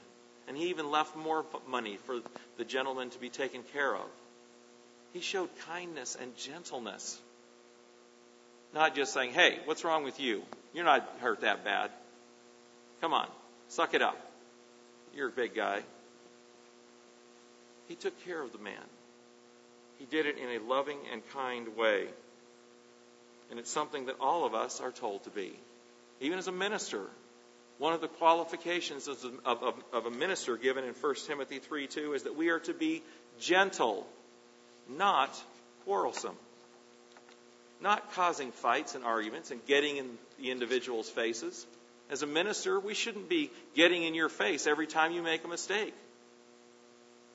And 0.49 0.57
he 0.57 0.71
even 0.71 0.91
left 0.91 1.17
more 1.17 1.45
money 1.69 1.99
for 2.07 2.21
the 2.57 2.65
gentleman 2.65 3.11
to 3.11 3.19
be 3.19 3.29
taken 3.29 3.63
care 3.73 3.95
of. 3.95 4.07
He 5.13 5.21
showed 5.21 5.49
kindness 5.67 6.17
and 6.21 6.37
gentleness. 6.37 7.19
Not 8.75 8.95
just 8.95 9.13
saying, 9.13 9.33
hey, 9.33 9.59
what's 9.65 9.85
wrong 9.85 10.05
with 10.05 10.21
you? 10.21 10.43
You're 10.75 10.85
not 10.85 11.09
hurt 11.21 11.41
that 11.41 11.65
bad. 11.65 11.91
Come 13.01 13.15
on, 13.15 13.29
suck 13.69 13.95
it 13.95 14.03
up. 14.03 14.19
You're 15.15 15.29
a 15.29 15.33
big 15.33 15.55
guy. 15.55 15.83
He 17.89 17.95
took 17.95 18.25
care 18.25 18.43
of 18.43 18.53
the 18.53 18.59
man. 18.59 18.75
He 19.99 20.05
did 20.05 20.27
it 20.27 20.37
in 20.39 20.49
a 20.51 20.65
loving 20.65 20.99
and 21.13 21.23
kind 21.33 21.77
way. 21.77 22.07
And 23.51 23.59
it's 23.59 23.71
something 23.71 24.07
that 24.07 24.17
all 24.21 24.45
of 24.45 24.55
us 24.55 24.81
are 24.81 24.93
told 24.93 25.25
to 25.25 25.31
be. 25.31 25.53
Even 26.21 26.39
as 26.39 26.49
a 26.49 26.53
minister, 26.53 27.03
one 27.79 27.93
of 27.93 28.01
the 28.01 28.09
qualifications 28.09 29.09
of, 29.09 29.19
of, 29.45 29.75
of, 29.93 30.07
a 30.07 30.11
minister 30.11 30.57
given 30.57 30.85
in 30.85 30.95
1 30.95 31.15
Timothy 31.27 31.59
3 31.59 31.87
2 31.87 32.15
is 32.15 32.23
that 32.23 32.37
we 32.37 32.49
are 32.49 32.61
to 32.61 32.73
be 32.73 33.03
gentle, 33.39 34.07
not 34.89 35.31
quarrelsome. 35.85 36.37
Not 37.81 38.13
causing 38.15 38.53
fights 38.53 38.95
and 38.95 39.05
arguments 39.05 39.51
and 39.51 39.65
getting 39.67 39.99
in 39.99 40.19
the 40.39 40.51
individual's 40.51 41.11
faces. 41.11 41.67
As 42.09 42.23
a 42.23 42.27
minister, 42.27 42.81
we 42.81 42.95
shouldn't 42.95 43.29
be 43.29 43.51
getting 43.75 44.03
in 44.03 44.15
your 44.15 44.31
face 44.31 44.67
every 44.67 44.87
time 44.87 45.13
you 45.13 45.23
make 45.23 45.45
a 45.45 45.49
mistake. 45.49 45.95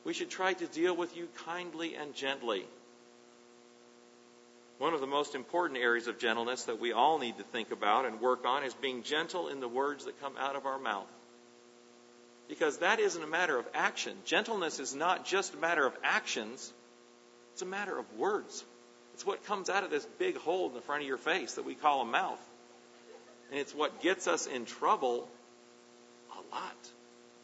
We 0.04 0.14
should 0.14 0.32
try 0.32 0.54
to 0.54 0.66
deal 0.66 0.96
with 0.96 1.16
you 1.16 1.28
kindly 1.46 1.96
and 1.96 2.16
gently. 2.16 2.66
One 4.82 4.96
of 4.96 5.00
the 5.00 5.06
most 5.06 5.36
important 5.36 5.80
areas 5.80 6.08
of 6.08 6.18
gentleness 6.18 6.64
that 6.64 6.82
we 6.82 6.92
all 6.92 7.20
need 7.20 7.38
to 7.38 7.44
think 7.44 7.70
about 7.70 8.08
and 8.08 8.20
work 8.20 8.48
on 8.48 8.64
is 8.64 8.74
being 8.74 9.04
gentle 9.04 9.48
in 9.48 9.60
the 9.60 9.68
words 9.68 10.06
that 10.06 10.20
come 10.20 10.34
out 10.40 10.56
of 10.56 10.66
our 10.66 10.80
mouth. 10.80 11.06
Because 12.50 12.80
that 12.80 13.00
isn't 13.00 13.22
a 13.22 13.28
matter 13.28 13.60
of 13.60 13.68
action. 13.76 14.18
Gentleness 14.26 14.80
is 14.80 14.96
not 14.96 15.24
just 15.24 15.54
a 15.54 15.58
matter 15.58 15.86
of 15.86 15.94
actions, 16.04 16.74
it's 17.54 17.62
a 17.62 17.66
matter 17.68 17.96
of 17.96 18.12
words. 18.18 18.64
It's 19.14 19.24
what 19.24 19.46
comes 19.46 19.70
out 19.70 19.84
of 19.84 19.92
this 19.92 20.04
big 20.18 20.38
hole 20.38 20.70
in 20.70 20.74
the 20.74 20.82
front 20.82 21.04
of 21.04 21.08
your 21.08 21.20
face 21.20 21.54
that 21.54 21.66
we 21.66 21.76
call 21.76 22.02
a 22.02 22.06
mouth. 22.06 22.42
And 23.52 23.60
it's 23.60 23.76
what 23.76 24.02
gets 24.02 24.28
us 24.28 24.48
in 24.48 24.66
trouble 24.66 25.30
a 26.32 26.56
lot 26.56 26.90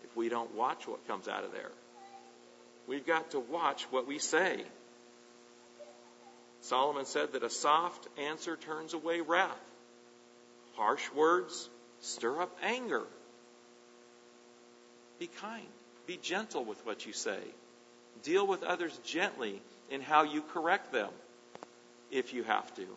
if 0.03 0.17
we 0.17 0.29
don't 0.29 0.55
watch 0.55 0.87
what 0.87 1.07
comes 1.07 1.27
out 1.27 1.43
of 1.43 1.51
there. 1.51 1.69
We've 2.87 3.05
got 3.05 3.29
to 3.31 3.39
watch 3.39 3.83
what 3.91 4.07
we 4.07 4.17
say. 4.17 4.63
Solomon 6.67 7.05
said 7.05 7.31
that 7.31 7.43
a 7.43 7.49
soft 7.49 8.07
answer 8.17 8.57
turns 8.57 8.93
away 8.93 9.21
wrath. 9.21 9.57
Harsh 10.75 11.09
words 11.15 11.69
stir 12.01 12.41
up 12.41 12.57
anger. 12.61 13.03
Be 15.17 15.27
kind. 15.27 15.67
Be 16.05 16.17
gentle 16.17 16.65
with 16.65 16.85
what 16.85 17.05
you 17.05 17.13
say. 17.13 17.39
Deal 18.23 18.45
with 18.45 18.63
others 18.63 18.97
gently 19.05 19.61
in 19.89 20.01
how 20.01 20.23
you 20.23 20.41
correct 20.41 20.91
them 20.91 21.09
if 22.11 22.33
you 22.33 22.43
have 22.43 22.75
to. 22.75 22.87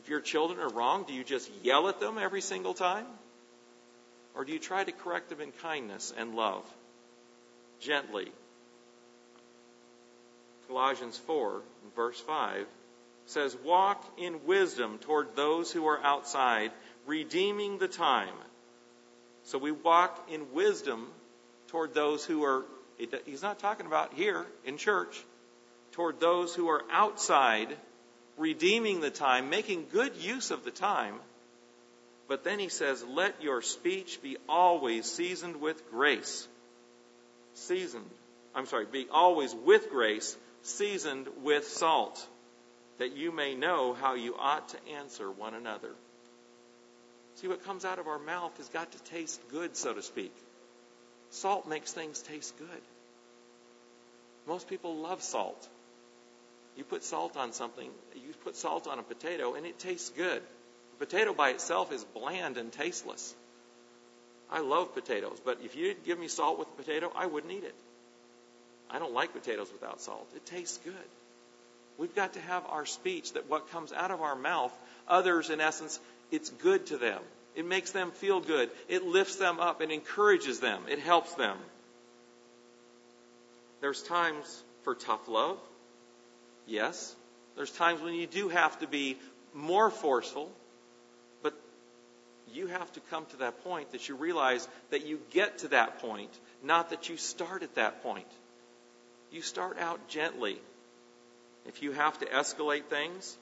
If 0.00 0.08
your 0.08 0.20
children 0.20 0.60
are 0.60 0.68
wrong, 0.68 1.04
do 1.08 1.14
you 1.14 1.24
just 1.24 1.50
yell 1.64 1.88
at 1.88 1.98
them 1.98 2.18
every 2.18 2.40
single 2.40 2.74
time? 2.74 3.06
Or 4.36 4.44
do 4.44 4.52
you 4.52 4.60
try 4.60 4.84
to 4.84 4.92
correct 4.92 5.30
them 5.30 5.40
in 5.40 5.50
kindness 5.50 6.14
and 6.16 6.36
love? 6.36 6.64
Gently, 7.80 8.30
Colossians 10.68 11.16
4, 11.16 11.62
verse 11.96 12.20
5, 12.20 12.66
says, 13.26 13.56
Walk 13.64 14.04
in 14.18 14.44
wisdom 14.46 14.98
toward 14.98 15.34
those 15.34 15.72
who 15.72 15.86
are 15.86 16.00
outside, 16.02 16.70
redeeming 17.06 17.78
the 17.78 17.88
time. 17.88 18.34
So 19.44 19.58
we 19.58 19.72
walk 19.72 20.28
in 20.30 20.52
wisdom 20.52 21.08
toward 21.68 21.94
those 21.94 22.24
who 22.24 22.44
are, 22.44 22.64
he's 23.24 23.42
not 23.42 23.58
talking 23.58 23.86
about 23.86 24.12
here 24.12 24.46
in 24.64 24.76
church, 24.76 25.24
toward 25.92 26.20
those 26.20 26.54
who 26.54 26.68
are 26.68 26.84
outside, 26.90 27.74
redeeming 28.36 29.00
the 29.00 29.10
time, 29.10 29.48
making 29.48 29.86
good 29.90 30.16
use 30.16 30.50
of 30.50 30.64
the 30.64 30.70
time. 30.70 31.14
But 32.28 32.44
then 32.44 32.58
he 32.58 32.68
says, 32.68 33.02
Let 33.02 33.42
your 33.42 33.62
speech 33.62 34.20
be 34.22 34.36
always 34.48 35.06
seasoned 35.06 35.60
with 35.60 35.90
grace. 35.90 36.46
Seasoned. 37.54 38.10
I'm 38.54 38.66
sorry, 38.66 38.86
be 38.86 39.06
always 39.10 39.54
with 39.54 39.90
grace, 39.90 40.36
seasoned 40.62 41.28
with 41.42 41.66
salt, 41.66 42.26
that 42.98 43.16
you 43.16 43.32
may 43.32 43.54
know 43.54 43.94
how 43.94 44.14
you 44.14 44.34
ought 44.38 44.68
to 44.70 44.88
answer 44.96 45.30
one 45.30 45.54
another. 45.54 45.90
See, 47.36 47.48
what 47.48 47.64
comes 47.64 47.84
out 47.84 47.98
of 47.98 48.08
our 48.08 48.18
mouth 48.18 48.56
has 48.56 48.68
got 48.68 48.90
to 48.92 49.02
taste 49.04 49.40
good, 49.50 49.76
so 49.76 49.94
to 49.94 50.02
speak. 50.02 50.34
Salt 51.30 51.68
makes 51.68 51.92
things 51.92 52.20
taste 52.20 52.56
good. 52.58 52.82
Most 54.46 54.68
people 54.68 54.96
love 54.96 55.22
salt. 55.22 55.68
You 56.76 56.84
put 56.84 57.04
salt 57.04 57.36
on 57.36 57.52
something, 57.52 57.90
you 58.14 58.32
put 58.44 58.56
salt 58.56 58.86
on 58.86 58.98
a 58.98 59.02
potato, 59.02 59.54
and 59.54 59.66
it 59.66 59.78
tastes 59.78 60.10
good. 60.10 60.42
A 60.94 60.98
potato 60.98 61.34
by 61.34 61.50
itself 61.50 61.92
is 61.92 62.04
bland 62.04 62.56
and 62.56 62.72
tasteless. 62.72 63.34
I 64.50 64.60
love 64.60 64.94
potatoes, 64.94 65.38
but 65.44 65.58
if 65.62 65.76
you 65.76 65.88
didn't 65.88 66.04
give 66.04 66.18
me 66.18 66.28
salt 66.28 66.58
with 66.58 66.68
a 66.68 66.82
potato, 66.82 67.12
I 67.14 67.26
wouldn't 67.26 67.52
eat 67.52 67.64
it. 67.64 67.74
I 68.90 68.98
don't 68.98 69.14
like 69.14 69.32
potatoes 69.32 69.70
without 69.72 70.00
salt. 70.00 70.28
It 70.34 70.46
tastes 70.46 70.78
good. 70.84 70.94
We've 71.98 72.14
got 72.14 72.34
to 72.34 72.40
have 72.40 72.64
our 72.66 72.86
speech 72.86 73.32
that 73.32 73.50
what 73.50 73.70
comes 73.70 73.92
out 73.92 74.10
of 74.10 74.22
our 74.22 74.36
mouth, 74.36 74.72
others, 75.08 75.50
in 75.50 75.60
essence, 75.60 75.98
it's 76.30 76.50
good 76.50 76.86
to 76.86 76.96
them. 76.96 77.20
It 77.56 77.66
makes 77.66 77.90
them 77.90 78.12
feel 78.12 78.40
good. 78.40 78.70
It 78.88 79.04
lifts 79.04 79.36
them 79.36 79.58
up. 79.58 79.82
It 79.82 79.90
encourages 79.90 80.60
them. 80.60 80.82
It 80.88 81.00
helps 81.00 81.34
them. 81.34 81.56
There's 83.80 84.02
times 84.02 84.62
for 84.84 84.94
tough 84.94 85.26
love. 85.28 85.58
Yes. 86.66 87.16
There's 87.56 87.72
times 87.72 88.00
when 88.00 88.14
you 88.14 88.28
do 88.28 88.48
have 88.48 88.78
to 88.78 88.86
be 88.86 89.16
more 89.54 89.90
forceful. 89.90 90.52
But 91.42 91.54
you 92.52 92.68
have 92.68 92.92
to 92.92 93.00
come 93.10 93.26
to 93.30 93.38
that 93.38 93.64
point 93.64 93.90
that 93.90 94.08
you 94.08 94.14
realize 94.14 94.68
that 94.90 95.04
you 95.04 95.18
get 95.32 95.58
to 95.58 95.68
that 95.68 95.98
point, 95.98 96.30
not 96.62 96.90
that 96.90 97.08
you 97.08 97.16
start 97.16 97.64
at 97.64 97.74
that 97.74 98.04
point. 98.04 98.28
You 99.30 99.42
start 99.42 99.78
out 99.78 100.08
gently. 100.08 100.58
If 101.66 101.82
you 101.82 101.92
have 101.92 102.18
to 102.20 102.26
escalate 102.26 102.84
things, 102.84 103.36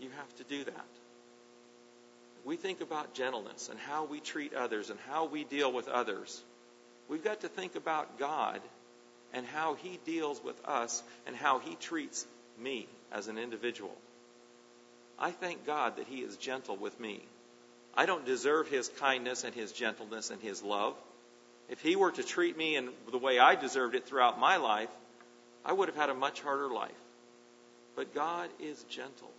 you 0.00 0.08
have 0.16 0.36
to 0.36 0.44
do 0.44 0.64
that. 0.64 0.86
We 2.44 2.56
think 2.56 2.80
about 2.80 3.14
gentleness 3.14 3.68
and 3.70 3.78
how 3.78 4.04
we 4.04 4.20
treat 4.20 4.54
others 4.54 4.90
and 4.90 4.98
how 5.08 5.26
we 5.26 5.44
deal 5.44 5.72
with 5.72 5.88
others. 5.88 6.42
We've 7.08 7.24
got 7.24 7.40
to 7.40 7.48
think 7.48 7.74
about 7.74 8.18
God 8.18 8.60
and 9.32 9.46
how 9.46 9.74
He 9.74 9.98
deals 10.04 10.42
with 10.42 10.56
us 10.66 11.02
and 11.26 11.34
how 11.34 11.58
He 11.58 11.74
treats 11.74 12.26
me 12.58 12.86
as 13.12 13.28
an 13.28 13.38
individual. 13.38 13.96
I 15.18 15.30
thank 15.30 15.66
God 15.66 15.96
that 15.96 16.06
He 16.06 16.18
is 16.18 16.36
gentle 16.36 16.76
with 16.76 16.98
me. 16.98 17.22
I 17.94 18.06
don't 18.06 18.26
deserve 18.26 18.68
His 18.68 18.88
kindness 18.88 19.44
and 19.44 19.54
His 19.54 19.72
gentleness 19.72 20.30
and 20.30 20.40
His 20.42 20.62
love. 20.62 20.94
If 21.68 21.80
he 21.80 21.96
were 21.96 22.10
to 22.10 22.22
treat 22.22 22.56
me 22.56 22.76
in 22.76 22.90
the 23.10 23.18
way 23.18 23.38
I 23.38 23.54
deserved 23.54 23.94
it 23.94 24.06
throughout 24.06 24.38
my 24.38 24.56
life, 24.56 24.90
I 25.64 25.72
would 25.72 25.88
have 25.88 25.96
had 25.96 26.10
a 26.10 26.14
much 26.14 26.40
harder 26.40 26.68
life. 26.68 26.90
But 27.96 28.14
God 28.14 28.50
is 28.60 28.82
gentle 28.84 29.30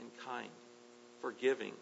and 0.00 0.10
kind, 0.24 0.48
forgiving. 1.20 1.72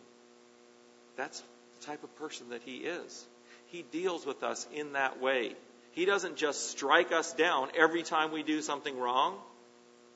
That's 1.17 1.41
the 1.79 1.87
type 1.87 2.03
of 2.03 2.15
person 2.17 2.51
that 2.51 2.63
He 2.63 2.79
is. 2.79 3.27
He 3.69 3.83
deals 3.83 4.27
with 4.27 4.43
us 4.43 4.67
in 4.75 4.95
that 4.95 5.21
way. 5.21 5.55
He 5.93 6.05
doesn't 6.05 6.37
just 6.37 6.71
strike 6.71 7.13
us 7.13 7.33
down 7.35 7.69
every 7.77 8.03
time 8.03 8.33
we 8.33 8.43
do 8.43 8.61
something 8.61 8.99
wrong, 8.99 9.37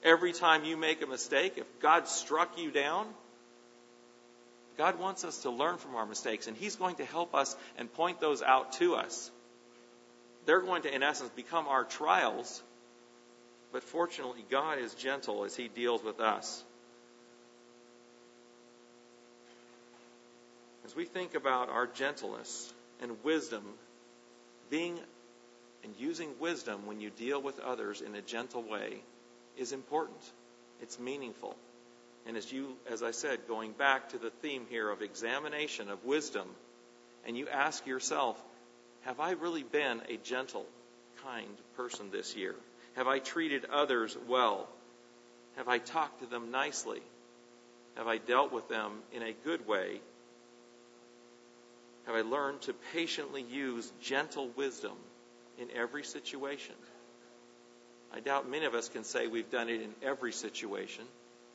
every 0.03 0.33
time 0.33 0.65
you 0.65 0.77
make 0.77 1.03
a 1.03 1.07
mistake. 1.07 1.55
If 1.57 1.67
God 1.81 2.09
struck 2.09 2.59
you 2.59 2.71
down, 2.71 3.07
God 4.79 4.99
wants 4.99 5.25
us 5.25 5.43
to 5.43 5.51
learn 5.51 5.77
from 5.79 5.95
our 5.95 6.07
mistakes, 6.07 6.49
and 6.49 6.57
He's 6.57 6.77
going 6.77 6.97
to 6.97 7.05
help 7.05 7.35
us 7.35 7.55
and 7.79 7.93
point 7.93 8.21
those 8.21 8.43
out 8.43 8.73
to 8.75 8.97
us 8.97 9.31
they're 10.47 10.61
going 10.61 10.83
to, 10.83 10.95
in 10.95 11.03
essence, 11.03 11.31
become 11.31 11.67
our 11.67 11.85
trials. 11.85 12.63
But 13.73 13.83
fortunately, 13.83 14.45
God 14.51 14.79
is 14.79 14.95
gentle 14.95 15.45
as 15.45 15.55
He 15.55 15.69
deals 15.69 16.03
with 16.03 16.21
us. 16.21 16.65
As 20.85 20.95
we 20.95 21.05
think 21.05 21.35
about 21.35 21.69
our 21.69 21.87
gentleness 21.87 22.73
and 23.03 23.23
wisdom, 23.25 23.65
being 24.71 24.99
and 25.87 25.95
using 25.99 26.31
wisdom 26.41 26.87
when 26.87 27.01
you 27.01 27.11
deal 27.11 27.41
with 27.41 27.61
others 27.61 28.01
in 28.01 28.15
a 28.15 28.21
gentle 28.21 28.63
way 28.63 29.03
is 29.57 29.73
important. 29.73 30.21
It's 30.83 30.99
meaningful. 30.99 31.57
And 32.27 32.37
as 32.37 32.51
you, 32.53 32.77
as 32.91 33.03
I 33.03 33.13
said, 33.13 33.47
going 33.47 33.73
back 33.73 34.09
to 34.11 34.19
the 34.19 34.31
theme 34.31 34.67
here 34.69 34.91
of 34.91 35.01
examination 35.01 35.89
of 35.89 36.05
wisdom, 36.05 36.49
and 37.25 37.37
you 37.37 37.49
ask 37.49 37.87
yourself, 37.87 38.41
have 39.07 39.21
I 39.21 39.31
really 39.31 39.63
been 39.63 40.03
a 40.09 40.17
gentle, 40.17 40.67
kind 41.23 41.57
person 41.77 42.11
this 42.11 42.35
year? 42.35 42.57
Have 42.97 43.07
I 43.07 43.21
treated 43.21 43.65
others 43.67 44.17
well? 44.29 44.69
Have 45.57 45.69
I 45.69 45.79
talked 45.79 46.21
to 46.21 46.27
them 46.27 46.51
nicely? 46.51 47.01
Have 47.97 48.09
I 48.09 48.19
dealt 48.19 48.53
with 48.53 48.69
them 48.69 48.93
in 49.13 49.23
a 49.23 49.33
good 49.45 49.67
way? 49.67 50.01
Have 52.07 52.17
I 52.17 52.23
learned 52.23 52.63
to 52.63 52.75
patiently 52.93 53.43
use 53.43 53.91
gentle 54.03 54.49
wisdom 54.57 54.97
in 55.59 55.69
every 55.75 56.03
situation? 56.03 56.75
I 58.13 58.19
doubt 58.19 58.51
many 58.51 58.67
of 58.67 58.75
us 58.75 58.89
can 58.89 59.05
say 59.05 59.29
we've 59.29 59.51
done 59.51 59.69
it 59.69 59.83
in 59.83 59.95
every 60.03 60.33
situation. 60.33 61.05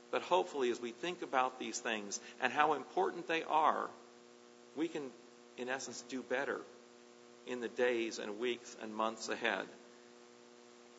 But 0.10 0.22
hopefully, 0.22 0.72
as 0.72 0.80
we 0.82 0.92
think 0.92 1.22
about 1.22 1.60
these 1.60 1.80
things 1.80 2.20
and 2.42 2.52
how 2.52 2.74
important 2.74 3.28
they 3.28 3.44
are, 3.44 3.90
we 4.78 4.88
can, 4.88 5.04
in 5.58 5.68
essence, 5.68 6.02
do 6.10 6.22
better 6.22 6.62
in 7.48 7.60
the 7.60 7.68
days 7.68 8.20
and 8.20 8.40
weeks 8.40 8.76
and 8.82 8.94
months 8.94 9.30
ahead. 9.30 9.66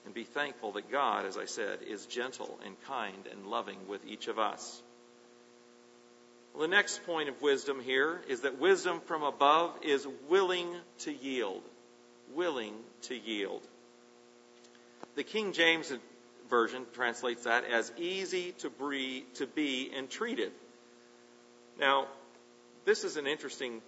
And 0.04 0.14
be 0.14 0.24
thankful 0.24 0.72
that 0.72 0.90
God, 0.90 1.26
as 1.26 1.36
I 1.36 1.44
said, 1.44 1.80
is 1.86 2.06
gentle 2.06 2.58
and 2.64 2.80
kind 2.82 3.28
and 3.30 3.46
loving 3.46 3.78
with 3.88 4.04
each 4.06 4.28
of 4.28 4.38
us. 4.38 4.82
Well, 6.52 6.62
the 6.62 6.68
next 6.68 7.06
point 7.06 7.28
of 7.28 7.40
wisdom 7.40 7.80
here 7.80 8.20
is 8.28 8.40
that 8.40 8.58
wisdom 8.58 9.00
from 9.06 9.22
above 9.22 9.72
is 9.82 10.06
willing 10.28 10.68
to 11.00 11.12
yield. 11.12 11.62
Willing 12.34 12.74
to 13.02 13.14
yield. 13.14 13.62
The 15.14 15.22
King 15.22 15.52
James 15.52 15.92
Version 16.50 16.84
translates 16.92 17.44
that 17.44 17.64
as 17.64 17.90
easy 17.96 18.52
to, 18.58 18.68
be, 18.68 19.24
to 19.34 19.46
be 19.46 19.90
entreated. 19.96 20.52
Now, 21.78 22.06
this 22.84 23.04
is 23.04 23.16
an 23.16 23.26
interesting 23.26 23.80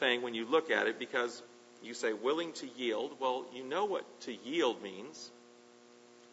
thing 0.00 0.22
when 0.22 0.34
you 0.34 0.46
look 0.46 0.70
at 0.70 0.88
it 0.88 0.98
because 0.98 1.40
you 1.82 1.94
say 1.94 2.12
willing 2.12 2.52
to 2.54 2.68
yield. 2.76 3.16
Well, 3.20 3.46
you 3.54 3.64
know 3.64 3.86
what 3.86 4.04
to 4.22 4.34
yield 4.44 4.82
means. 4.82 5.30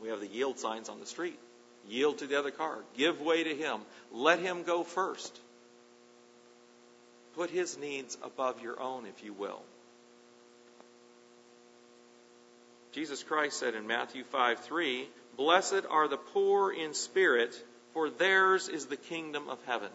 We 0.02 0.10
have 0.10 0.20
the 0.20 0.28
yield 0.28 0.60
signs 0.60 0.90
on 0.90 1.00
the 1.00 1.06
street. 1.06 1.40
Yield 1.88 2.20
to 2.20 2.28
the 2.28 2.38
other 2.38 2.52
car. 2.52 2.80
Give 2.98 3.22
way 3.22 3.44
to 3.44 3.56
him. 3.56 3.82
Let 4.12 4.40
him 4.40 4.64
go 4.64 4.84
first. 4.84 5.40
Put 7.36 7.50
his 7.50 7.78
needs 7.78 8.18
above 8.24 8.62
your 8.62 8.80
own, 8.82 9.06
if 9.06 9.24
you 9.24 9.32
will. 9.32 9.62
Jesus 12.92 13.24
Christ 13.24 13.60
said 13.60 13.76
in 13.76 13.88
Matthew 13.88 14.24
5 14.24 14.60
3, 14.60 15.08
Blessed 15.38 15.86
are 15.90 16.08
the 16.08 16.18
poor 16.18 16.72
in 16.74 16.94
spirit, 16.94 17.56
for 17.94 18.10
theirs 18.10 18.70
is 18.70 18.88
the 18.88 18.98
kingdom 18.98 19.50
of 19.50 19.60
heaven. 19.66 19.92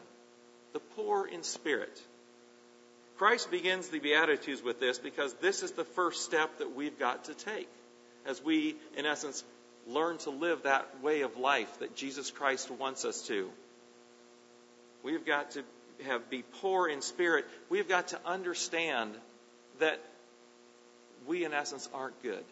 The 0.72 0.78
poor 0.78 1.26
in 1.26 1.42
spirit. 1.42 2.00
Christ 3.22 3.52
begins 3.52 3.86
the 3.86 4.00
Beatitudes 4.00 4.64
with 4.64 4.80
this 4.80 4.98
because 4.98 5.32
this 5.34 5.62
is 5.62 5.70
the 5.70 5.84
first 5.84 6.24
step 6.24 6.58
that 6.58 6.74
we've 6.74 6.98
got 6.98 7.26
to 7.26 7.34
take 7.34 7.68
as 8.26 8.42
we, 8.42 8.74
in 8.96 9.06
essence, 9.06 9.44
learn 9.86 10.18
to 10.18 10.30
live 10.30 10.64
that 10.64 11.00
way 11.04 11.20
of 11.20 11.36
life 11.36 11.78
that 11.78 11.94
Jesus 11.94 12.32
Christ 12.32 12.68
wants 12.68 13.04
us 13.04 13.22
to. 13.28 13.48
We've 15.04 15.24
got 15.24 15.52
to 15.52 15.62
have 16.04 16.28
be 16.30 16.42
poor 16.60 16.88
in 16.88 17.00
spirit. 17.00 17.44
We've 17.70 17.88
got 17.88 18.08
to 18.08 18.18
understand 18.26 19.14
that 19.78 20.00
we, 21.24 21.44
in 21.44 21.52
essence, 21.52 21.88
aren't 21.94 22.20
good 22.24 22.42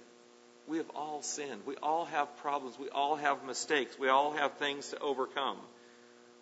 we 0.68 0.76
have 0.76 0.90
all 0.94 1.20
sinned. 1.20 1.62
We 1.66 1.74
all 1.82 2.04
have 2.04 2.36
problems. 2.36 2.78
We 2.78 2.90
all 2.90 3.16
have 3.16 3.44
mistakes. 3.44 3.98
We 3.98 4.08
all 4.08 4.34
have 4.34 4.52
things 4.58 4.90
to 4.90 5.00
overcome. 5.00 5.56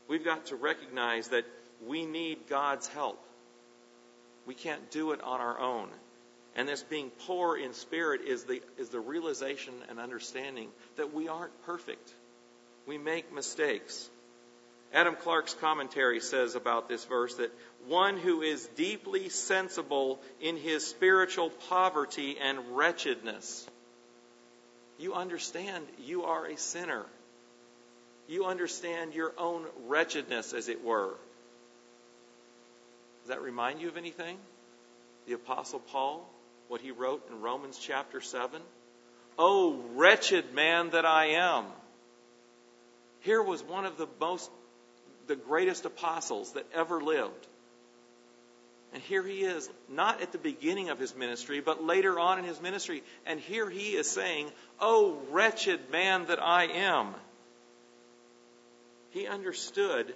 We've 0.06 0.22
got 0.22 0.44
to 0.46 0.56
recognize 0.56 1.28
that 1.28 1.46
we 1.86 2.04
need 2.04 2.40
God's 2.46 2.88
help. 2.88 3.18
We 4.48 4.54
can't 4.54 4.90
do 4.90 5.12
it 5.12 5.22
on 5.22 5.40
our 5.40 5.60
own. 5.60 5.88
And 6.56 6.68
this 6.68 6.82
being 6.82 7.12
poor 7.26 7.56
in 7.56 7.72
spirit 7.72 8.22
is 8.22 8.42
the, 8.44 8.60
is 8.78 8.88
the 8.88 8.98
realization 8.98 9.74
and 9.88 10.00
understanding 10.00 10.70
that 10.96 11.14
we 11.14 11.28
aren't 11.28 11.62
perfect. 11.62 12.12
We 12.84 12.98
make 12.98 13.32
mistakes. 13.32 14.10
Adam 14.92 15.14
Clarke's 15.14 15.54
commentary 15.54 16.18
says 16.18 16.56
about 16.56 16.88
this 16.88 17.04
verse 17.04 17.36
that 17.36 17.52
one 17.86 18.16
who 18.18 18.42
is 18.42 18.66
deeply 18.74 19.28
sensible 19.28 20.18
in 20.40 20.56
his 20.56 20.84
spiritual 20.84 21.50
poverty 21.68 22.36
and 22.40 22.58
wretchedness 22.76 23.68
you 24.98 25.14
understand 25.14 25.86
you 26.04 26.24
are 26.24 26.46
a 26.46 26.56
sinner. 26.56 27.06
You 28.26 28.46
understand 28.46 29.14
your 29.14 29.32
own 29.38 29.64
wretchedness, 29.86 30.52
as 30.52 30.68
it 30.68 30.84
were. 30.84 31.14
Does 33.28 33.36
that 33.36 33.42
remind 33.42 33.82
you 33.82 33.88
of 33.88 33.98
anything? 33.98 34.38
The 35.26 35.34
Apostle 35.34 35.80
Paul, 35.80 36.26
what 36.68 36.80
he 36.80 36.92
wrote 36.92 37.28
in 37.28 37.42
Romans 37.42 37.78
chapter 37.78 38.22
7? 38.22 38.62
Oh, 39.38 39.84
wretched 39.96 40.54
man 40.54 40.88
that 40.92 41.04
I 41.04 41.32
am. 41.32 41.66
Here 43.20 43.42
was 43.42 43.62
one 43.62 43.84
of 43.84 43.98
the 43.98 44.06
most, 44.18 44.50
the 45.26 45.36
greatest 45.36 45.84
apostles 45.84 46.54
that 46.54 46.64
ever 46.72 47.02
lived. 47.02 47.46
And 48.94 49.02
here 49.02 49.22
he 49.22 49.42
is, 49.42 49.68
not 49.90 50.22
at 50.22 50.32
the 50.32 50.38
beginning 50.38 50.88
of 50.88 50.98
his 50.98 51.14
ministry, 51.14 51.60
but 51.60 51.84
later 51.84 52.18
on 52.18 52.38
in 52.38 52.46
his 52.46 52.62
ministry. 52.62 53.02
And 53.26 53.38
here 53.38 53.68
he 53.68 53.90
is 53.90 54.10
saying, 54.10 54.50
Oh, 54.80 55.18
wretched 55.28 55.90
man 55.92 56.24
that 56.28 56.42
I 56.42 56.64
am. 56.64 57.08
He 59.10 59.26
understood 59.26 60.14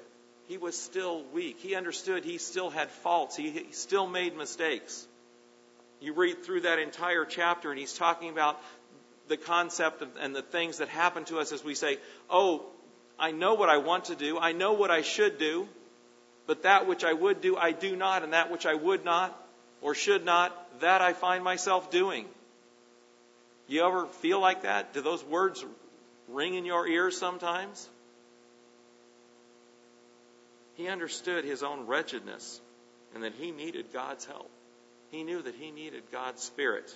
he 0.53 0.59
was 0.59 0.79
still 0.79 1.23
weak. 1.33 1.61
He 1.61 1.75
understood 1.75 2.25
he 2.27 2.37
still 2.37 2.69
had 2.69 2.91
faults. 2.91 3.35
He, 3.35 3.49
he 3.53 3.73
still 3.73 4.07
made 4.07 4.37
mistakes. 4.37 5.07
You 5.99 6.13
read 6.13 6.45
through 6.45 6.63
that 6.63 6.79
entire 6.79 7.25
chapter, 7.25 7.71
and 7.71 7.81
he's 7.81 7.95
talking 7.95 8.29
about 8.29 8.61
the 9.29 9.39
concept 9.39 10.03
of, 10.03 10.11
and 10.21 10.37
the 10.37 10.43
things 10.43 10.77
that 10.77 10.91
happen 10.91 11.25
to 11.25 11.39
us 11.39 11.53
as 11.53 11.65
we 11.65 11.75
say, 11.75 11.97
Oh, 12.29 12.67
I 13.19 13.31
know 13.31 13.55
what 13.55 13.71
I 13.71 13.79
want 13.79 14.07
to 14.07 14.15
do. 14.15 14.39
I 14.39 14.53
know 14.53 14.75
what 14.75 14.91
I 14.91 15.01
should 15.01 15.39
do. 15.39 15.67
But 16.47 16.65
that 16.65 16.87
which 16.87 17.03
I 17.03 17.15
would 17.15 17.41
do, 17.41 17.57
I 17.57 17.73
do 17.73 17.97
not, 17.97 18.23
and 18.23 18.35
that 18.35 18.51
which 18.51 18.67
I 18.67 18.75
would 18.75 19.07
not 19.07 19.35
or 19.81 19.95
should 19.95 20.23
not, 20.23 20.81
that 20.81 21.01
I 21.01 21.15
find 21.15 21.43
myself 21.43 21.91
doing. 21.91 22.27
You 23.69 23.87
ever 23.87 24.05
feel 24.05 24.39
like 24.39 24.65
that? 24.65 24.93
Do 24.93 25.01
those 25.01 25.25
words 25.25 25.65
ring 26.29 26.57
in 26.57 26.67
your 26.67 26.87
ears 26.87 27.17
sometimes? 27.17 27.89
He 30.75 30.89
understood 30.89 31.45
his 31.45 31.63
own 31.63 31.87
wretchedness 31.87 32.61
and 33.15 33.25
that 33.25 33.35
he 33.35 33.51
needed 33.51 33.87
God's 33.93 34.25
help. 34.25 34.51
He 35.11 35.23
knew 35.25 35.43
that 35.43 35.55
he 35.55 35.71
needed 35.71 36.05
God's 36.11 36.43
Spirit. 36.43 36.95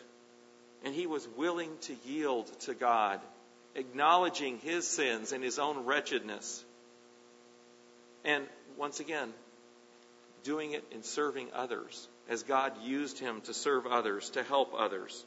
And 0.85 0.95
he 0.95 1.07
was 1.07 1.27
willing 1.37 1.71
to 1.83 1.97
yield 2.07 2.47
to 2.61 2.75
God, 2.75 3.21
acknowledging 3.75 4.59
his 4.59 4.87
sins 4.87 5.33
and 5.33 5.45
his 5.45 5.59
own 5.59 5.85
wretchedness. 5.85 6.65
And 8.25 8.45
once 8.77 9.01
again, 9.01 9.33
doing 10.45 10.73
it 10.73 10.85
in 10.93 11.03
serving 11.03 11.49
others 11.55 12.09
as 12.29 12.43
God 12.43 12.73
used 12.83 13.19
him 13.19 13.41
to 13.43 13.55
serve 13.55 13.87
others, 13.87 14.31
to 14.31 14.43
help 14.43 14.73
others. 14.77 15.25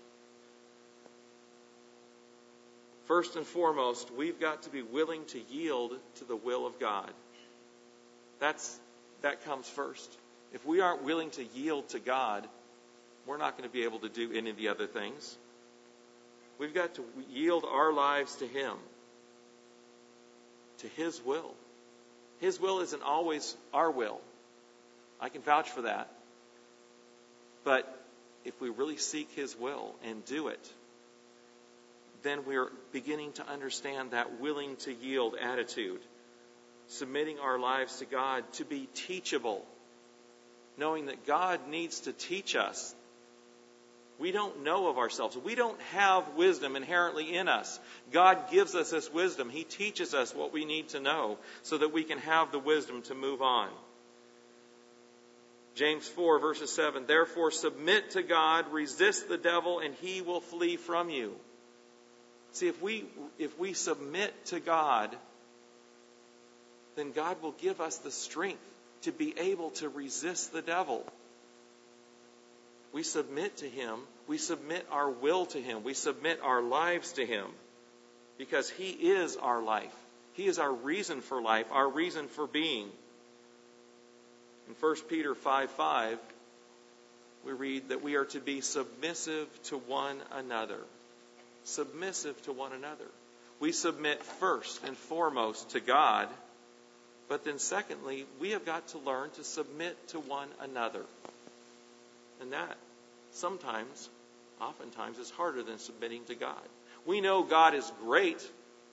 First 3.06 3.36
and 3.36 3.46
foremost, 3.46 4.12
we've 4.16 4.40
got 4.40 4.64
to 4.64 4.70
be 4.70 4.82
willing 4.82 5.26
to 5.28 5.40
yield 5.50 5.94
to 6.16 6.26
the 6.26 6.36
will 6.36 6.66
of 6.66 6.80
God. 6.80 7.12
That's, 8.40 8.80
that 9.22 9.44
comes 9.46 9.68
first. 9.68 10.18
If 10.54 10.66
we 10.66 10.82
aren't 10.82 11.04
willing 11.04 11.30
to 11.32 11.44
yield 11.44 11.90
to 11.90 12.00
God, 12.00 12.48
we're 13.26 13.38
not 13.38 13.58
going 13.58 13.70
to 13.70 13.74
be 13.74 13.84
able 13.84 14.00
to 14.00 14.10
do 14.10 14.32
any 14.34 14.50
of 14.50 14.58
the 14.58 14.70
other 14.70 14.88
things. 14.88 15.38
We've 16.58 16.74
got 16.74 16.96
to 16.96 17.04
yield 17.30 17.66
our 17.66 17.94
lives 17.94 18.36
to 18.38 18.48
Him, 18.48 18.74
to 20.80 20.88
His 20.90 21.22
will. 21.24 21.54
His 22.40 22.60
will 22.60 22.80
isn't 22.80 23.04
always 23.04 23.56
our 23.74 23.92
will. 23.92 24.20
I 25.22 25.30
can 25.30 25.42
vouch 25.42 25.70
for 25.70 25.84
that. 25.84 26.10
But 27.64 27.94
if 28.46 28.60
we 28.62 28.70
really 28.70 28.98
seek 28.98 29.30
His 29.32 29.56
will 29.56 29.96
and 30.04 30.24
do 30.26 30.48
it, 30.48 30.74
then 32.24 32.46
we're 32.46 32.72
beginning 32.92 33.34
to 33.34 33.48
understand 33.48 34.12
that 34.12 34.40
willing 34.40 34.76
to 34.78 34.94
yield 34.94 35.36
attitude, 35.40 36.02
submitting 36.90 37.40
our 37.40 37.58
lives 37.58 37.98
to 38.00 38.06
God 38.06 38.44
to 38.54 38.66
be 38.66 38.88
teachable, 38.94 39.66
knowing 40.78 41.08
that 41.08 41.26
God 41.26 41.68
needs 41.68 42.02
to 42.02 42.14
teach 42.14 42.56
us 42.56 42.94
we 44.20 44.34
don't 44.34 44.64
know 44.64 44.90
of 44.90 44.98
ourselves. 44.98 45.38
We 45.38 45.56
don't 45.56 45.80
have 45.94 46.36
wisdom 46.36 46.76
inherently 46.76 47.34
in 47.34 47.48
us. 47.48 47.80
God 48.12 48.52
gives 48.52 48.76
us 48.76 48.92
this 48.92 49.12
wisdom. 49.12 49.50
He 49.50 49.64
teaches 49.64 50.14
us 50.14 50.36
what 50.36 50.52
we 50.52 50.66
need 50.66 50.90
to 50.90 51.00
know 51.00 51.38
so 51.64 51.78
that 51.78 51.94
we 51.94 52.04
can 52.04 52.20
have 52.20 52.52
the 52.52 52.60
wisdom 52.60 53.02
to 53.04 53.16
move 53.16 53.42
on. 53.42 53.70
James 55.74 56.06
4, 56.06 56.40
verses 56.40 56.70
7 56.70 57.06
Therefore, 57.08 57.50
submit 57.50 58.12
to 58.12 58.22
God, 58.22 58.74
resist 58.74 59.30
the 59.30 59.38
devil, 59.38 59.80
and 59.80 59.96
he 60.02 60.22
will 60.22 60.42
flee 60.42 60.76
from 60.76 61.10
you. 61.10 61.34
See, 62.52 62.68
if 62.68 62.82
we, 62.82 63.06
if 63.38 63.58
we 63.58 63.72
submit 63.72 64.34
to 64.48 64.60
God, 64.60 65.16
then 66.96 67.12
God 67.12 67.42
will 67.42 67.54
give 67.54 67.82
us 67.82 67.98
the 67.98 68.12
strength 68.12 68.62
to 69.02 69.12
be 69.12 69.34
able 69.38 69.72
to 69.72 69.90
resist 69.90 70.52
the 70.52 70.62
devil. 70.62 71.06
We 72.92 73.04
submit 73.04 73.58
to 73.58 73.70
Him. 73.70 74.00
We 74.28 74.38
submit 74.38 74.86
our 74.92 75.10
will 75.10 75.46
to 75.48 75.62
Him. 75.62 75.84
We 75.84 75.94
submit 75.94 76.40
our 76.44 76.62
lives 76.62 77.14
to 77.14 77.26
Him 77.26 77.46
because 78.38 78.70
He 78.70 78.90
is 78.90 79.38
our 79.38 79.62
life. 79.62 79.96
He 80.34 80.48
is 80.48 80.60
our 80.60 80.72
reason 80.72 81.22
for 81.22 81.42
life, 81.42 81.68
our 81.72 81.88
reason 81.88 82.28
for 82.28 82.48
being. 82.48 82.90
In 84.68 84.76
1 84.80 84.96
Peter 85.10 85.36
5 85.36 85.70
5, 85.72 86.20
we 87.46 87.52
read 87.54 87.90
that 87.90 88.04
we 88.04 88.16
are 88.16 88.26
to 88.26 88.40
be 88.40 88.62
submissive 88.62 89.48
to 89.66 89.78
one 89.78 90.18
another. 90.32 90.80
Submissive 91.64 92.42
to 92.44 92.52
one 92.52 92.74
another. 92.74 93.06
we 93.60 93.72
submit 93.72 94.24
first 94.24 94.84
and 94.86 94.96
foremost 94.96 95.72
to 95.72 95.80
God. 95.80 96.30
But 97.30 97.46
then, 97.46 97.60
secondly, 97.60 98.26
we 98.42 98.52
have 98.52 98.66
got 98.66 98.88
to 98.90 98.98
learn 98.98 99.30
to 99.32 99.44
submit 99.44 99.96
to 100.10 100.20
one 100.20 100.48
another. 100.62 101.04
And 102.42 102.52
that 102.54 102.76
sometimes, 103.34 104.10
oftentimes, 104.60 105.20
is 105.20 105.30
harder 105.30 105.62
than 105.62 105.78
submitting 105.78 106.24
to 106.26 106.36
God. 106.36 106.62
We 107.06 107.22
know 107.22 107.44
God 107.44 107.76
is 107.76 107.90
great. 108.04 108.46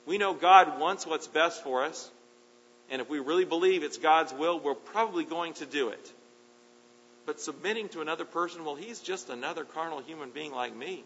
We 0.05 0.18
know 0.18 0.34
God 0.34 0.78
wants 0.78 1.07
what's 1.07 1.26
best 1.26 1.64
for 1.64 1.84
us. 1.84 2.11
And 2.91 3.03
if 3.03 3.09
we 3.09 3.18
really 3.18 3.45
believe 3.45 3.82
it's 3.82 3.99
God's 3.99 4.32
will, 4.32 4.61
we're 4.61 4.74
probably 4.74 5.24
going 5.24 5.55
to 5.55 5.66
do 5.66 5.89
it. 5.89 6.12
But 7.24 7.41
submitting 7.41 7.89
to 7.91 8.03
another 8.03 8.24
person, 8.24 8.64
well, 8.64 8.76
he's 8.76 9.01
just 9.01 9.30
another 9.30 9.64
carnal 9.64 10.01
human 10.01 10.30
being 10.30 10.53
like 10.53 10.76
me. 10.76 11.03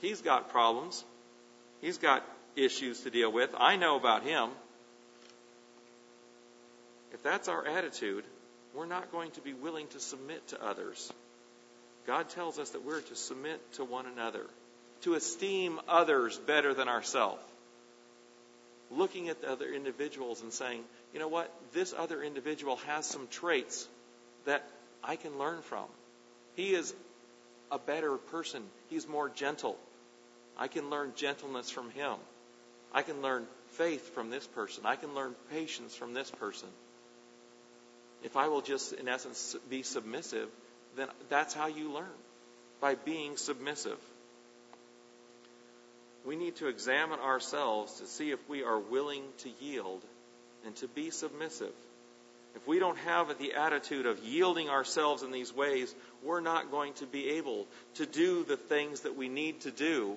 He's 0.00 0.22
got 0.22 0.50
problems. 0.50 1.04
He's 1.80 1.98
got 1.98 2.24
issues 2.56 3.00
to 3.02 3.10
deal 3.10 3.30
with. 3.30 3.54
I 3.56 3.76
know 3.76 3.96
about 3.96 4.24
him. 4.24 4.50
If 7.12 7.22
that's 7.22 7.48
our 7.48 7.66
attitude, 7.66 8.24
we're 8.74 8.86
not 8.86 9.12
going 9.12 9.32
to 9.32 9.40
be 9.40 9.52
willing 9.52 9.88
to 9.88 10.00
submit 10.00 10.46
to 10.48 10.64
others. 10.64 11.12
God 12.06 12.28
tells 12.30 12.58
us 12.58 12.70
that 12.70 12.84
we're 12.84 13.00
to 13.00 13.16
submit 13.16 13.60
to 13.74 13.84
one 13.84 14.06
another, 14.06 14.44
to 15.02 15.14
esteem 15.14 15.80
others 15.88 16.38
better 16.38 16.74
than 16.74 16.88
ourselves. 16.88 17.42
Looking 18.90 19.28
at 19.28 19.40
the 19.40 19.50
other 19.50 19.72
individuals 19.72 20.42
and 20.42 20.52
saying, 20.52 20.82
you 21.12 21.20
know 21.20 21.28
what, 21.28 21.52
this 21.72 21.94
other 21.96 22.22
individual 22.22 22.76
has 22.86 23.06
some 23.06 23.28
traits 23.28 23.86
that 24.46 24.64
I 25.02 25.16
can 25.16 25.38
learn 25.38 25.62
from. 25.62 25.86
He 26.54 26.74
is 26.74 26.94
a 27.70 27.78
better 27.78 28.16
person. 28.16 28.62
He's 28.88 29.06
more 29.06 29.28
gentle. 29.28 29.76
I 30.58 30.68
can 30.68 30.90
learn 30.90 31.12
gentleness 31.16 31.70
from 31.70 31.90
him. 31.90 32.14
I 32.92 33.02
can 33.02 33.22
learn 33.22 33.46
faith 33.72 34.14
from 34.14 34.30
this 34.30 34.46
person. 34.48 34.84
I 34.84 34.96
can 34.96 35.14
learn 35.14 35.34
patience 35.50 35.94
from 35.94 36.12
this 36.12 36.30
person. 36.30 36.68
If 38.22 38.36
I 38.36 38.48
will 38.48 38.60
just, 38.60 38.92
in 38.92 39.08
essence, 39.08 39.56
be 39.68 39.82
submissive, 39.82 40.48
then 40.96 41.08
that's 41.28 41.54
how 41.54 41.66
you 41.66 41.92
learn 41.92 42.06
by 42.80 42.94
being 42.94 43.36
submissive. 43.36 43.98
We 46.24 46.36
need 46.36 46.56
to 46.56 46.68
examine 46.68 47.20
ourselves 47.20 48.00
to 48.00 48.06
see 48.06 48.30
if 48.30 48.48
we 48.48 48.62
are 48.62 48.78
willing 48.78 49.22
to 49.38 49.50
yield 49.60 50.02
and 50.66 50.76
to 50.76 50.88
be 50.88 51.10
submissive. 51.10 51.72
If 52.54 52.66
we 52.66 52.78
don't 52.78 52.98
have 52.98 53.38
the 53.38 53.54
attitude 53.54 54.06
of 54.06 54.22
yielding 54.24 54.68
ourselves 54.68 55.22
in 55.22 55.30
these 55.30 55.54
ways, 55.54 55.94
we're 56.22 56.40
not 56.40 56.70
going 56.70 56.94
to 56.94 57.06
be 57.06 57.30
able 57.30 57.66
to 57.94 58.06
do 58.06 58.44
the 58.44 58.56
things 58.56 59.00
that 59.00 59.16
we 59.16 59.28
need 59.28 59.60
to 59.62 59.70
do 59.70 60.16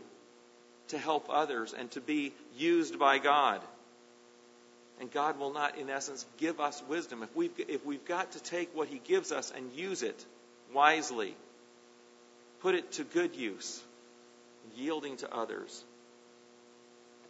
to 0.90 0.98
help 0.98 1.28
others 1.30 1.74
and 1.78 1.90
to 1.92 2.02
be 2.02 2.34
used 2.58 3.00
by 3.00 3.20
God. 3.20 3.62
And 5.04 5.12
God 5.12 5.38
will 5.38 5.52
not, 5.52 5.78
in 5.78 5.90
essence, 5.90 6.26
give 6.38 6.62
us 6.62 6.82
wisdom. 6.88 7.24
If 7.24 7.36
we've, 7.36 7.52
if 7.68 7.86
we've 7.86 8.06
got 8.06 8.32
to 8.32 8.42
take 8.42 8.74
what 8.74 8.88
He 8.88 9.02
gives 9.04 9.34
us 9.34 9.52
and 9.54 9.70
use 9.74 10.02
it 10.02 10.26
wisely, 10.74 11.36
put 12.62 12.74
it 12.74 12.90
to 12.94 13.04
good 13.04 13.36
use, 13.36 13.84
yielding 14.78 15.18
to 15.18 15.36
others, 15.36 15.84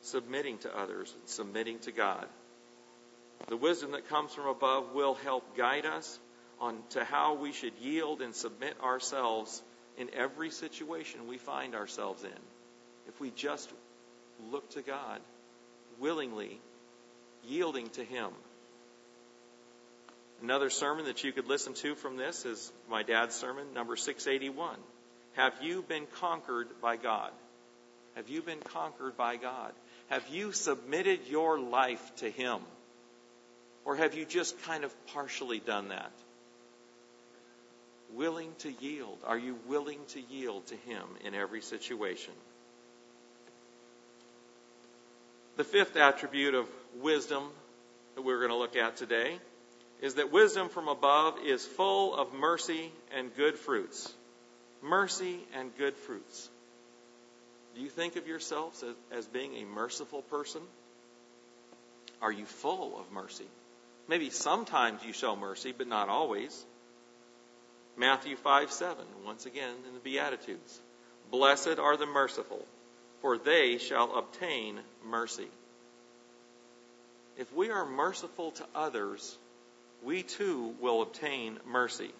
submitting 0.01 0.59
to 0.59 0.77
others, 0.77 1.11
and 1.19 1.27
submitting 1.27 1.79
to 1.79 1.91
God. 1.91 2.27
The 3.47 3.57
wisdom 3.57 3.93
that 3.93 4.07
comes 4.07 4.35
from 4.35 4.45
above 4.45 4.93
will 4.93 5.15
help 5.15 5.57
guide 5.57 5.87
us 5.87 6.19
on 6.61 6.77
to 6.91 7.03
how 7.03 7.33
we 7.33 7.53
should 7.53 7.73
yield 7.81 8.21
and 8.21 8.35
submit 8.35 8.75
ourselves 8.83 9.63
in 9.97 10.11
every 10.13 10.51
situation 10.51 11.27
we 11.27 11.39
find 11.39 11.73
ourselves 11.73 12.23
in. 12.23 12.39
If 13.07 13.19
we 13.19 13.31
just 13.31 13.67
look 14.51 14.69
to 14.73 14.83
God 14.83 15.21
willingly, 15.99 16.61
yielding 17.47 17.89
to 17.89 18.03
Him. 18.03 18.31
Another 20.41 20.69
sermon 20.69 21.05
that 21.05 21.23
you 21.23 21.31
could 21.31 21.47
listen 21.47 21.73
to 21.75 21.95
from 21.95 22.17
this 22.17 22.45
is 22.45 22.71
my 22.89 23.03
dad's 23.03 23.35
sermon, 23.35 23.73
number 23.73 23.95
681. 23.95 24.75
Have 25.33 25.53
you 25.61 25.81
been 25.81 26.05
conquered 26.19 26.67
by 26.81 26.97
God? 26.97 27.31
Have 28.15 28.29
you 28.29 28.41
been 28.41 28.59
conquered 28.59 29.17
by 29.17 29.37
God? 29.37 29.71
Have 30.09 30.27
you 30.29 30.51
submitted 30.51 31.21
your 31.29 31.59
life 31.59 32.15
to 32.17 32.29
Him? 32.29 32.59
Or 33.85 33.95
have 33.95 34.15
you 34.15 34.25
just 34.25 34.61
kind 34.63 34.83
of 34.83 34.93
partially 35.07 35.59
done 35.59 35.89
that? 35.89 36.11
Willing 38.13 38.51
to 38.59 38.71
yield. 38.71 39.17
Are 39.25 39.37
you 39.37 39.57
willing 39.67 39.99
to 40.09 40.21
yield 40.21 40.67
to 40.67 40.75
Him 40.75 41.03
in 41.23 41.33
every 41.33 41.61
situation? 41.61 42.33
The 45.55 45.63
fifth 45.63 45.95
attribute 45.95 46.53
of 46.53 46.67
wisdom 47.01 47.43
that 48.15 48.21
we're 48.21 48.39
going 48.39 48.51
to 48.51 48.57
look 48.57 48.75
at 48.75 48.97
today 48.97 49.37
is 50.01 50.15
that 50.15 50.31
wisdom 50.31 50.69
from 50.69 50.87
above 50.87 51.35
is 51.45 51.65
full 51.65 52.15
of 52.15 52.33
mercy 52.33 52.91
and 53.15 53.35
good 53.35 53.57
fruits. 53.57 54.11
Mercy 54.81 55.39
and 55.55 55.75
good 55.77 55.95
fruits. 55.95 56.49
Do 57.75 57.81
you 57.81 57.89
think 57.89 58.17
of 58.17 58.27
yourselves 58.27 58.83
as, 58.83 58.95
as 59.17 59.27
being 59.27 59.55
a 59.55 59.65
merciful 59.65 60.21
person? 60.23 60.61
Are 62.21 62.31
you 62.31 62.45
full 62.45 62.99
of 62.99 63.11
mercy? 63.11 63.47
Maybe 64.07 64.29
sometimes 64.29 65.03
you 65.03 65.13
show 65.13 65.35
mercy, 65.35 65.73
but 65.75 65.87
not 65.87 66.09
always. 66.09 66.65
Matthew 67.97 68.35
5 68.35 68.71
7, 68.71 69.05
once 69.25 69.45
again 69.45 69.75
in 69.87 69.93
the 69.93 69.99
Beatitudes. 69.99 70.79
Blessed 71.31 71.79
are 71.79 71.95
the 71.95 72.05
merciful, 72.05 72.65
for 73.21 73.37
they 73.37 73.77
shall 73.77 74.17
obtain 74.17 74.79
mercy. 75.05 75.47
If 77.37 77.51
we 77.53 77.69
are 77.71 77.85
merciful 77.85 78.51
to 78.51 78.65
others, 78.75 79.37
we 80.03 80.23
too 80.23 80.75
will 80.79 81.01
obtain 81.01 81.57
mercy. 81.65 82.11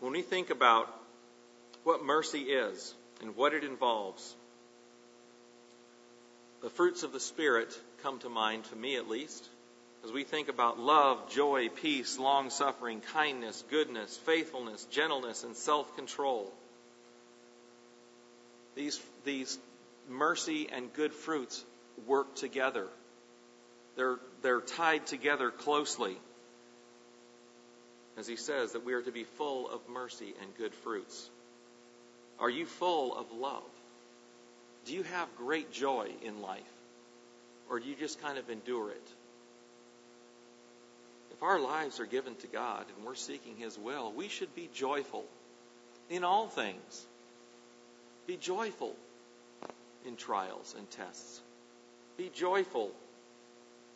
When 0.00 0.12
we 0.12 0.22
think 0.22 0.50
about 0.50 0.88
what 1.82 2.04
mercy 2.04 2.40
is 2.40 2.94
and 3.20 3.36
what 3.36 3.54
it 3.54 3.64
involves, 3.64 4.34
the 6.62 6.70
fruits 6.70 7.02
of 7.02 7.12
the 7.12 7.20
Spirit 7.20 7.78
come 8.02 8.18
to 8.20 8.28
mind, 8.28 8.64
to 8.64 8.76
me 8.76 8.96
at 8.96 9.08
least, 9.08 9.48
as 10.04 10.12
we 10.12 10.24
think 10.24 10.48
about 10.48 10.78
love, 10.78 11.30
joy, 11.30 11.68
peace, 11.68 12.18
long 12.18 12.50
suffering, 12.50 13.00
kindness, 13.12 13.64
goodness, 13.70 14.16
faithfulness, 14.26 14.84
gentleness, 14.90 15.44
and 15.44 15.56
self 15.56 15.94
control. 15.96 16.52
These, 18.74 19.00
these 19.24 19.58
mercy 20.08 20.68
and 20.72 20.92
good 20.92 21.12
fruits 21.12 21.64
work 22.06 22.34
together. 22.34 22.86
They're, 23.96 24.18
they're 24.42 24.60
tied 24.60 25.06
together 25.06 25.50
closely. 25.50 26.16
As 28.16 28.26
he 28.26 28.36
says, 28.36 28.72
that 28.72 28.84
we 28.84 28.92
are 28.92 29.02
to 29.02 29.12
be 29.12 29.24
full 29.24 29.68
of 29.68 29.80
mercy 29.88 30.34
and 30.40 30.56
good 30.56 30.74
fruits. 30.74 31.28
Are 32.38 32.50
you 32.50 32.66
full 32.66 33.16
of 33.16 33.26
love? 33.32 33.62
Do 34.86 34.94
you 34.94 35.02
have 35.04 35.28
great 35.36 35.72
joy 35.72 36.10
in 36.22 36.42
life? 36.42 36.62
Or 37.70 37.80
do 37.80 37.88
you 37.88 37.94
just 37.96 38.20
kind 38.20 38.38
of 38.38 38.50
endure 38.50 38.90
it? 38.90 39.08
If 41.32 41.42
our 41.42 41.58
lives 41.58 42.00
are 42.00 42.06
given 42.06 42.34
to 42.36 42.46
God 42.46 42.84
and 42.96 43.04
we're 43.04 43.14
seeking 43.14 43.56
His 43.56 43.78
will, 43.78 44.12
we 44.12 44.28
should 44.28 44.54
be 44.54 44.68
joyful 44.74 45.24
in 46.10 46.22
all 46.22 46.48
things. 46.48 47.06
Be 48.26 48.36
joyful 48.36 48.94
in 50.06 50.16
trials 50.16 50.74
and 50.78 50.90
tests. 50.90 51.40
Be 52.16 52.30
joyful 52.34 52.90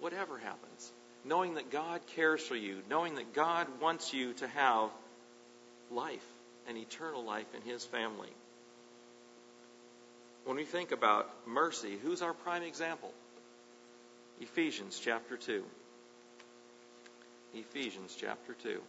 whatever 0.01 0.39
happens, 0.39 0.93
knowing 1.25 1.55
that 1.55 1.71
God 1.71 2.01
cares 2.15 2.43
for 2.43 2.57
you, 2.57 2.79
knowing 2.91 3.15
that 3.17 3.33
God 3.33 3.67
wants 3.81 4.13
you 4.13 4.33
to 4.35 4.49
have 4.49 4.91
life 5.91 6.27
and 6.69 6.77
eternal 6.77 7.25
life 7.25 7.47
in 7.55 7.63
His 7.63 7.85
family. 7.85 8.31
When 10.45 10.57
we 10.57 10.65
think 10.65 10.93
about 10.93 11.29
mercy, 11.47 11.99
who's 12.03 12.23
our 12.23 12.33
prime 12.33 12.63
example? 12.63 13.13
Ephesians 14.41 15.01
chapter 15.03 15.37
2. 15.37 15.65
Ephesians 17.55 18.17
chapter 18.19 18.55
2. 18.63 18.81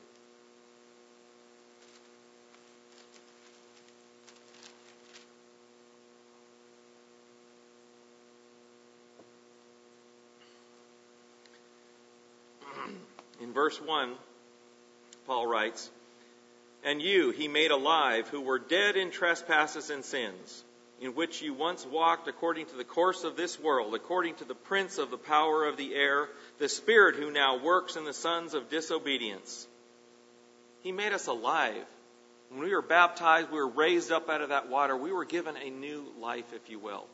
Verse 13.60 13.82
1, 13.82 14.14
Paul 15.28 15.46
writes, 15.46 15.90
And 16.86 17.02
you 17.02 17.32
he 17.32 17.50
made 17.50 17.72
alive 17.72 18.30
who 18.30 18.40
were 18.40 18.58
dead 18.58 18.96
in 18.96 19.12
trespasses 19.12 19.90
and 19.90 20.06
sins, 20.06 20.64
in 21.02 21.14
which 21.14 21.42
you 21.42 21.54
once 21.54 21.86
walked 21.86 22.30
according 22.30 22.68
to 22.68 22.78
the 22.78 22.86
course 22.86 23.26
of 23.26 23.36
this 23.36 23.60
world, 23.60 23.94
according 23.94 24.36
to 24.36 24.46
the 24.46 24.56
prince 24.56 24.98
of 24.98 25.12
the 25.12 25.18
power 25.18 25.66
of 25.66 25.76
the 25.76 25.94
air, 25.94 26.30
the 26.58 26.70
spirit 26.70 27.18
who 27.18 27.32
now 27.32 27.62
works 27.62 27.98
in 27.98 28.06
the 28.06 28.14
sons 28.14 28.54
of 28.54 28.70
disobedience. 28.70 29.68
He 30.82 30.94
made 30.94 31.12
us 31.12 31.28
alive. 31.28 31.84
When 32.52 32.62
we 32.62 32.74
were 32.74 32.82
baptized, 32.82 33.52
we 33.52 33.58
were 33.58 33.68
raised 33.68 34.10
up 34.10 34.30
out 34.30 34.40
of 34.40 34.50
that 34.50 34.70
water. 34.70 34.96
We 34.96 35.12
were 35.12 35.26
given 35.26 35.58
a 35.58 35.70
new 35.70 36.06
life, 36.22 36.54
if 36.54 36.70
you 36.70 36.80
will. 36.80 37.06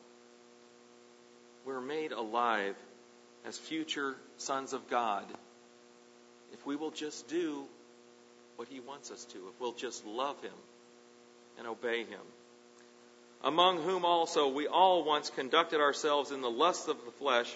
We 1.66 1.74
were 1.74 1.82
made 1.82 2.12
alive 2.12 2.76
as 3.48 3.58
future 3.58 4.16
sons 4.38 4.74
of 4.74 4.88
God 4.92 5.26
if 6.56 6.66
we 6.66 6.78
will 6.78 6.92
just 6.92 7.28
do 7.28 7.66
what 8.56 8.70
He 8.70 8.80
wants 8.80 9.12
us 9.12 9.26
to, 9.26 9.38
if 9.38 9.60
we'll 9.60 9.74
just 9.74 10.06
love 10.06 10.42
Him 10.42 10.54
and 11.58 11.68
obey 11.68 12.06
Him. 12.06 12.22
Among 13.44 13.82
whom 13.82 14.06
also 14.06 14.48
we 14.48 14.66
all 14.66 15.04
once 15.04 15.30
conducted 15.30 15.82
ourselves 15.82 16.32
in 16.32 16.42
the 16.42 16.50
lusts 16.50 16.88
of 16.88 16.98
the 17.04 17.12
flesh, 17.12 17.54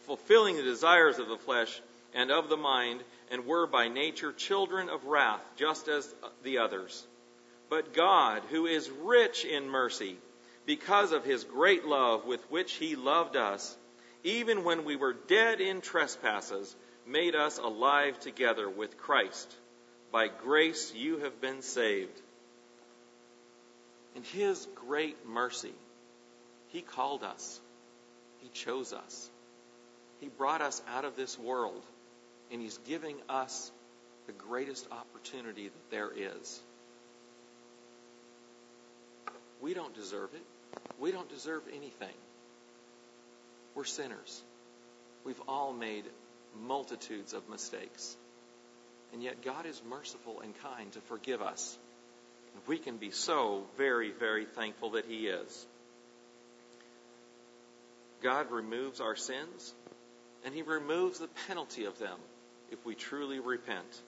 fulfilling 0.00 0.56
the 0.56 0.62
desires 0.64 1.18
of 1.18 1.28
the 1.28 1.38
flesh 1.38 1.80
and 2.12 2.32
of 2.32 2.48
the 2.48 2.56
mind, 2.56 3.00
and 3.30 3.46
were 3.46 3.68
by 3.68 3.86
nature 3.86 4.32
children 4.32 4.88
of 4.88 5.04
wrath, 5.04 5.42
just 5.56 5.86
as 5.86 6.12
the 6.42 6.58
others. 6.58 7.06
But 7.68 7.94
God, 7.94 8.42
who 8.50 8.66
is 8.66 8.90
rich 9.04 9.44
in 9.44 9.68
mercy, 9.68 10.16
because 10.66 11.12
of 11.12 11.24
his 11.24 11.44
great 11.44 11.84
love 11.84 12.26
with 12.26 12.42
which 12.50 12.72
he 12.72 12.96
loved 12.96 13.36
us, 13.36 13.76
even 14.24 14.64
when 14.64 14.84
we 14.84 14.96
were 14.96 15.14
dead 15.28 15.60
in 15.60 15.80
trespasses, 15.80 16.74
made 17.10 17.34
us 17.34 17.58
alive 17.58 18.18
together 18.20 18.68
with 18.68 18.96
Christ. 18.98 19.54
By 20.12 20.28
grace 20.28 20.92
you 20.94 21.18
have 21.18 21.40
been 21.40 21.62
saved. 21.62 22.20
In 24.16 24.22
his 24.22 24.66
great 24.74 25.16
mercy, 25.26 25.74
he 26.68 26.82
called 26.82 27.22
us. 27.22 27.60
He 28.40 28.48
chose 28.48 28.92
us. 28.92 29.30
He 30.20 30.28
brought 30.28 30.60
us 30.60 30.82
out 30.88 31.04
of 31.04 31.16
this 31.16 31.38
world, 31.38 31.82
and 32.50 32.60
he's 32.60 32.78
giving 32.86 33.16
us 33.28 33.70
the 34.26 34.32
greatest 34.32 34.86
opportunity 34.90 35.68
that 35.68 35.90
there 35.90 36.10
is. 36.14 36.60
We 39.60 39.74
don't 39.74 39.94
deserve 39.94 40.30
it. 40.34 40.42
We 40.98 41.12
don't 41.12 41.28
deserve 41.28 41.62
anything. 41.74 42.14
We're 43.74 43.84
sinners. 43.84 44.42
We've 45.24 45.40
all 45.48 45.72
made 45.72 46.04
multitudes 46.58 47.32
of 47.32 47.48
mistakes. 47.48 48.16
And 49.12 49.22
yet 49.22 49.42
God 49.44 49.66
is 49.66 49.80
merciful 49.88 50.40
and 50.40 50.54
kind 50.62 50.92
to 50.92 51.00
forgive 51.00 51.42
us. 51.42 51.78
We 52.66 52.78
can 52.78 52.96
be 52.96 53.10
so 53.10 53.64
very, 53.76 54.10
very 54.10 54.44
thankful 54.44 54.90
that 54.90 55.06
He 55.06 55.26
is. 55.26 55.66
God 58.22 58.50
removes 58.50 59.00
our 59.00 59.16
sins, 59.16 59.74
and 60.44 60.54
He 60.54 60.62
removes 60.62 61.18
the 61.18 61.28
penalty 61.48 61.84
of 61.84 61.98
them 61.98 62.18
if 62.70 62.84
we 62.84 62.94
truly 62.94 63.40
repent. 63.40 64.02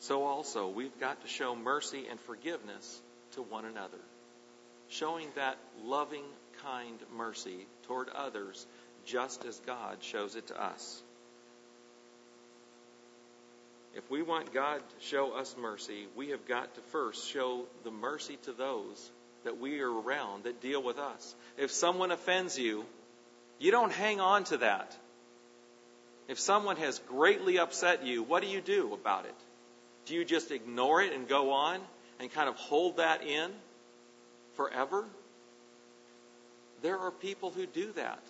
So 0.00 0.24
also, 0.24 0.68
we've 0.68 0.98
got 0.98 1.22
to 1.22 1.28
show 1.28 1.54
mercy 1.54 2.06
and 2.10 2.18
forgiveness 2.20 3.00
to 3.32 3.42
one 3.42 3.64
another, 3.64 4.00
showing 4.88 5.28
that 5.36 5.56
loving, 5.84 6.24
kind 6.64 6.98
mercy 7.16 7.66
toward 7.84 8.08
others 8.08 8.66
just 9.04 9.44
as 9.44 9.58
God 9.60 9.98
shows 10.00 10.36
it 10.36 10.48
to 10.48 10.62
us. 10.62 11.02
If 13.94 14.10
we 14.10 14.22
want 14.22 14.54
God 14.54 14.78
to 14.78 15.06
show 15.06 15.32
us 15.32 15.54
mercy, 15.60 16.06
we 16.16 16.30
have 16.30 16.46
got 16.48 16.74
to 16.76 16.80
first 16.92 17.28
show 17.28 17.64
the 17.84 17.90
mercy 17.90 18.38
to 18.44 18.52
those 18.52 19.10
that 19.44 19.60
we 19.60 19.80
are 19.80 19.90
around 19.90 20.44
that 20.44 20.62
deal 20.62 20.82
with 20.82 20.98
us. 20.98 21.34
If 21.58 21.70
someone 21.70 22.10
offends 22.10 22.58
you, 22.58 22.86
you 23.58 23.70
don't 23.70 23.92
hang 23.92 24.20
on 24.20 24.44
to 24.44 24.58
that. 24.58 24.96
If 26.28 26.38
someone 26.38 26.76
has 26.76 26.98
greatly 27.00 27.58
upset 27.58 28.06
you, 28.06 28.22
what 28.22 28.42
do 28.42 28.48
you 28.48 28.60
do 28.60 28.94
about 28.94 29.26
it? 29.26 29.34
Do 30.06 30.14
you 30.14 30.24
just 30.24 30.50
ignore 30.50 31.02
it 31.02 31.12
and 31.12 31.28
go 31.28 31.52
on 31.52 31.80
and 32.18 32.32
kind 32.32 32.48
of 32.48 32.56
hold 32.56 32.96
that 32.96 33.22
in 33.22 33.50
forever? 34.54 35.04
There 36.82 36.98
are 36.98 37.10
people 37.10 37.50
who 37.50 37.66
do 37.66 37.92
that. 37.92 38.22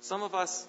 Some 0.00 0.22
of 0.22 0.34
us, 0.34 0.66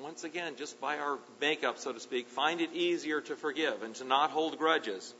once 0.00 0.24
again, 0.24 0.56
just 0.56 0.80
by 0.80 0.98
our 0.98 1.18
makeup, 1.40 1.78
so 1.78 1.92
to 1.92 2.00
speak, 2.00 2.28
find 2.28 2.60
it 2.60 2.72
easier 2.74 3.20
to 3.20 3.36
forgive 3.36 3.82
and 3.82 3.94
to 3.96 4.04
not 4.04 4.30
hold 4.30 4.58
grudges. 4.58 5.14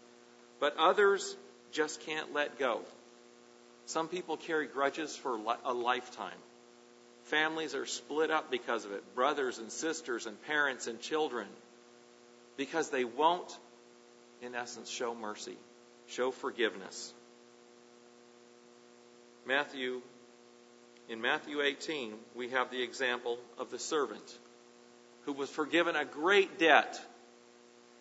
But 0.58 0.76
others 0.76 1.36
just 1.72 2.00
can't 2.02 2.34
let 2.34 2.58
go. 2.58 2.80
Some 3.86 4.08
people 4.08 4.36
carry 4.36 4.66
grudges 4.66 5.16
for 5.16 5.38
a 5.64 5.72
lifetime. 5.72 6.38
Families 7.24 7.74
are 7.74 7.86
split 7.86 8.30
up 8.30 8.50
because 8.50 8.84
of 8.84 8.92
it 8.92 9.14
brothers 9.14 9.58
and 9.58 9.70
sisters 9.70 10.26
and 10.26 10.40
parents 10.46 10.86
and 10.86 11.00
children 11.00 11.46
because 12.56 12.90
they 12.90 13.04
won't, 13.04 13.56
in 14.42 14.54
essence, 14.54 14.90
show 14.90 15.14
mercy, 15.14 15.56
show 16.08 16.30
forgiveness. 16.30 17.12
Matthew 19.46 20.02
in 21.10 21.20
Matthew 21.20 21.60
18, 21.60 22.14
we 22.36 22.50
have 22.50 22.70
the 22.70 22.82
example 22.82 23.36
of 23.58 23.70
the 23.72 23.80
servant 23.80 24.38
who 25.24 25.32
was 25.32 25.50
forgiven 25.50 25.96
a 25.96 26.04
great 26.04 26.58
debt, 26.58 27.00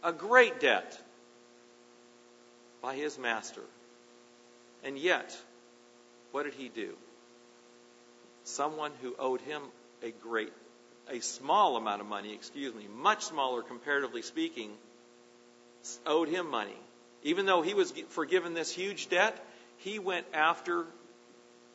a 0.04 0.14
great 0.14 0.60
debt 0.60 0.98
by 2.84 2.96
his 2.96 3.18
master. 3.18 3.64
And 4.84 4.96
yet, 4.96 5.36
what 6.32 6.44
did 6.44 6.54
he 6.54 6.70
do? 6.70 6.94
Someone 8.44 8.92
who 9.02 9.16
owed 9.18 9.42
him 9.42 9.64
a 10.04 10.12
great, 10.12 10.54
a 11.10 11.20
small 11.20 11.78
amount 11.78 12.02
of 12.02 12.08
money, 12.08 12.36
excuse 12.36 12.76
me, 12.76 12.86
much 12.96 13.26
smaller 13.26 13.64
comparatively 13.64 14.22
speaking, 14.22 14.72
owed 16.06 16.30
him 16.30 16.48
money. 16.48 16.78
Even 17.24 17.48
though 17.48 17.64
he 17.64 17.74
was 17.74 17.92
forgiven 18.10 18.54
this 18.54 18.72
huge 18.72 19.10
debt, 19.10 19.36
he 19.78 19.98
went 19.98 20.28
after 20.32 20.86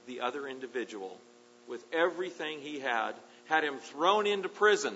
the 0.06 0.20
other 0.20 0.46
individual 0.46 1.18
with 1.68 1.84
everything 1.92 2.60
he 2.60 2.80
had, 2.80 3.12
had 3.46 3.64
him 3.64 3.78
thrown 3.78 4.26
into 4.26 4.48
prison. 4.48 4.94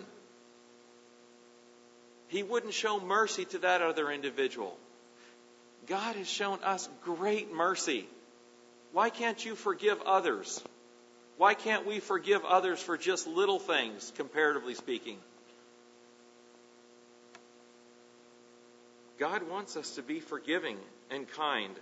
He 2.28 2.42
wouldn't 2.42 2.74
show 2.74 3.00
mercy 3.00 3.46
to 3.46 3.58
that 3.60 3.80
other 3.80 4.10
individual. 4.10 4.76
God 5.86 6.16
has 6.16 6.28
shown 6.28 6.58
us 6.62 6.88
great 7.02 7.52
mercy. 7.52 8.06
Why 8.92 9.10
can't 9.10 9.42
you 9.42 9.54
forgive 9.54 10.00
others? 10.02 10.62
Why 11.38 11.54
can't 11.54 11.86
we 11.86 12.00
forgive 12.00 12.44
others 12.44 12.80
for 12.80 12.98
just 12.98 13.26
little 13.26 13.58
things, 13.58 14.12
comparatively 14.16 14.74
speaking? 14.74 15.18
God 19.18 19.48
wants 19.48 19.76
us 19.76 19.96
to 19.96 20.02
be 20.02 20.20
forgiving 20.20 20.76
and 21.10 21.28
kind. 21.30 21.74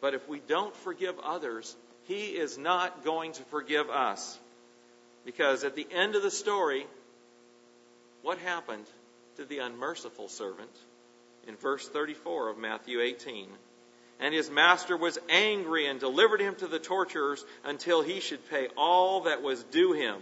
But 0.00 0.14
if 0.14 0.28
we 0.28 0.40
don't 0.40 0.74
forgive 0.76 1.18
others, 1.20 1.76
he 2.08 2.28
is 2.28 2.56
not 2.56 3.04
going 3.04 3.32
to 3.32 3.42
forgive 3.44 3.90
us. 3.90 4.38
Because 5.26 5.62
at 5.62 5.76
the 5.76 5.86
end 5.92 6.16
of 6.16 6.22
the 6.22 6.30
story, 6.30 6.86
what 8.22 8.38
happened 8.38 8.86
to 9.36 9.44
the 9.44 9.58
unmerciful 9.58 10.28
servant? 10.28 10.70
In 11.46 11.56
verse 11.56 11.86
34 11.86 12.48
of 12.48 12.58
Matthew 12.58 13.00
18. 13.00 13.48
And 14.20 14.34
his 14.34 14.50
master 14.50 14.96
was 14.96 15.18
angry 15.28 15.86
and 15.86 16.00
delivered 16.00 16.40
him 16.40 16.54
to 16.56 16.66
the 16.66 16.78
torturers 16.78 17.44
until 17.62 18.02
he 18.02 18.20
should 18.20 18.48
pay 18.48 18.68
all 18.76 19.22
that 19.22 19.42
was 19.42 19.62
due 19.64 19.92
him. 19.92 20.16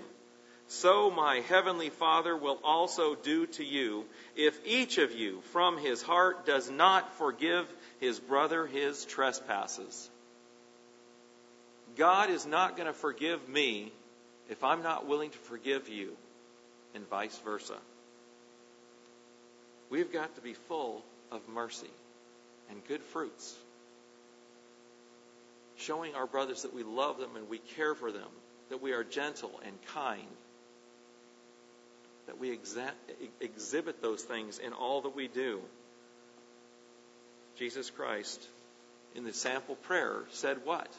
So 0.69 1.11
my 1.11 1.37
heavenly 1.49 1.91
Father 1.91 2.37
will 2.37 2.59
also 2.65 3.15
do 3.15 3.47
to 3.47 3.65
you 3.65 4.05
if 4.35 4.59
each 4.67 4.99
of 4.99 5.13
you 5.13 5.41
from 5.53 5.79
his 5.79 6.03
heart 6.03 6.45
does 6.45 6.69
not 6.69 7.15
forgive 7.15 7.73
his 8.01 8.19
brother 8.19 8.67
his 8.67 9.05
trespasses. 9.05 10.11
God 11.97 12.31
is 12.31 12.47
not 12.47 12.77
going 12.77 12.87
to 12.87 12.93
forgive 12.93 13.49
me 13.49 13.93
if 14.49 14.63
I'm 14.63 14.83
not 14.83 15.07
willing 15.07 15.31
to 15.31 15.39
forgive 15.39 15.89
you, 15.89 16.13
and 16.95 17.09
vice 17.09 17.37
versa. 17.45 17.77
We've 19.91 20.13
got 20.13 20.35
to 20.37 20.41
be 20.41 20.55
full 20.55 21.05
of 21.31 21.49
mercy 21.49 21.91
and 22.71 22.85
good 22.87 23.03
fruits, 23.03 23.55
showing 25.77 26.15
our 26.15 26.27
brothers 26.27 26.63
that 26.63 26.75
we 26.75 26.83
love 26.83 27.19
them 27.19 27.37
and 27.37 27.49
we 27.49 27.59
care 27.59 27.95
for 27.95 28.13
them, 28.13 28.29
that 28.71 28.83
we 28.83 28.93
are 28.93 29.05
gentle 29.05 29.61
and 29.65 29.75
kind, 29.95 30.27
that 32.27 32.39
we 32.39 32.57
exa- 32.57 32.91
exhibit 33.41 34.03
those 34.03 34.23
things 34.23 34.59
in 34.59 34.73
all 34.73 35.03
that 35.03 35.15
we 35.15 35.29
do. 35.29 35.61
Jesus 37.59 37.91
Christ, 37.91 38.45
in 39.15 39.25
the 39.25 39.33
sample 39.33 39.77
prayer, 39.77 40.25
said 40.31 40.59
what? 40.65 40.93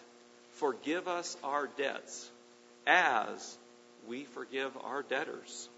Forgive 0.60 1.08
us 1.08 1.38
our 1.44 1.68
debts 1.68 2.30
as 2.86 3.58
we 4.08 4.24
forgive 4.24 4.72
our 4.84 5.04
debtors. 5.04 5.70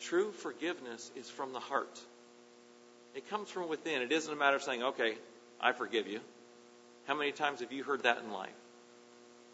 True 0.00 0.32
forgiveness 0.32 1.10
is 1.16 1.28
from 1.28 1.52
the 1.52 1.60
heart. 1.60 2.00
It 3.14 3.28
comes 3.30 3.48
from 3.48 3.68
within. 3.68 4.02
It 4.02 4.12
isn't 4.12 4.32
a 4.32 4.36
matter 4.36 4.56
of 4.56 4.62
saying, 4.62 4.82
okay, 4.82 5.14
I 5.60 5.72
forgive 5.72 6.06
you. 6.06 6.20
How 7.06 7.14
many 7.14 7.32
times 7.32 7.60
have 7.60 7.72
you 7.72 7.84
heard 7.84 8.02
that 8.04 8.18
in 8.18 8.32
life? 8.32 8.50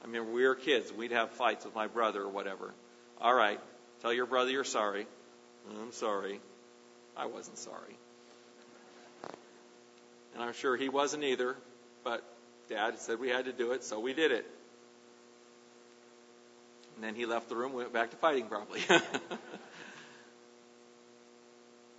I 0.03 0.07
mean, 0.07 0.33
we 0.33 0.47
were 0.47 0.55
kids, 0.55 0.93
we'd 0.93 1.13
have 1.13 1.31
fights 1.31 1.65
with 1.65 1.75
my 1.75 1.87
brother 1.87 2.23
or 2.23 2.29
whatever. 2.29 2.73
All 3.21 3.35
right, 3.35 3.61
tell 4.03 4.13
your 4.13 4.27
brother 4.27 4.51
you're 4.51 4.65
sorry. 4.65 5.07
I'm 5.81 5.93
sorry. 5.93 6.41
I 7.17 7.27
wasn't 7.27 7.59
sorry. 7.59 7.97
And 10.35 10.43
I'm 10.43 10.53
sure 10.53 10.77
he 10.77 10.89
wasn't 10.89 11.25
either, 11.25 11.57
but 12.03 12.23
Dad 12.69 12.99
said 12.99 13.21
we 13.21 13.29
had 13.29 13.45
to 13.47 13.53
do 13.53 13.73
it, 13.73 13.85
so 13.85 14.01
we 14.01 14.15
did 14.15 14.33
it. 14.33 14.47
And 16.95 17.05
then 17.05 17.15
he 17.15 17.27
left 17.27 17.49
the 17.49 17.57
room, 17.57 17.73
went 17.73 17.93
back 17.93 18.11
to 18.11 18.17
fighting 18.17 18.47
probably. 18.47 18.81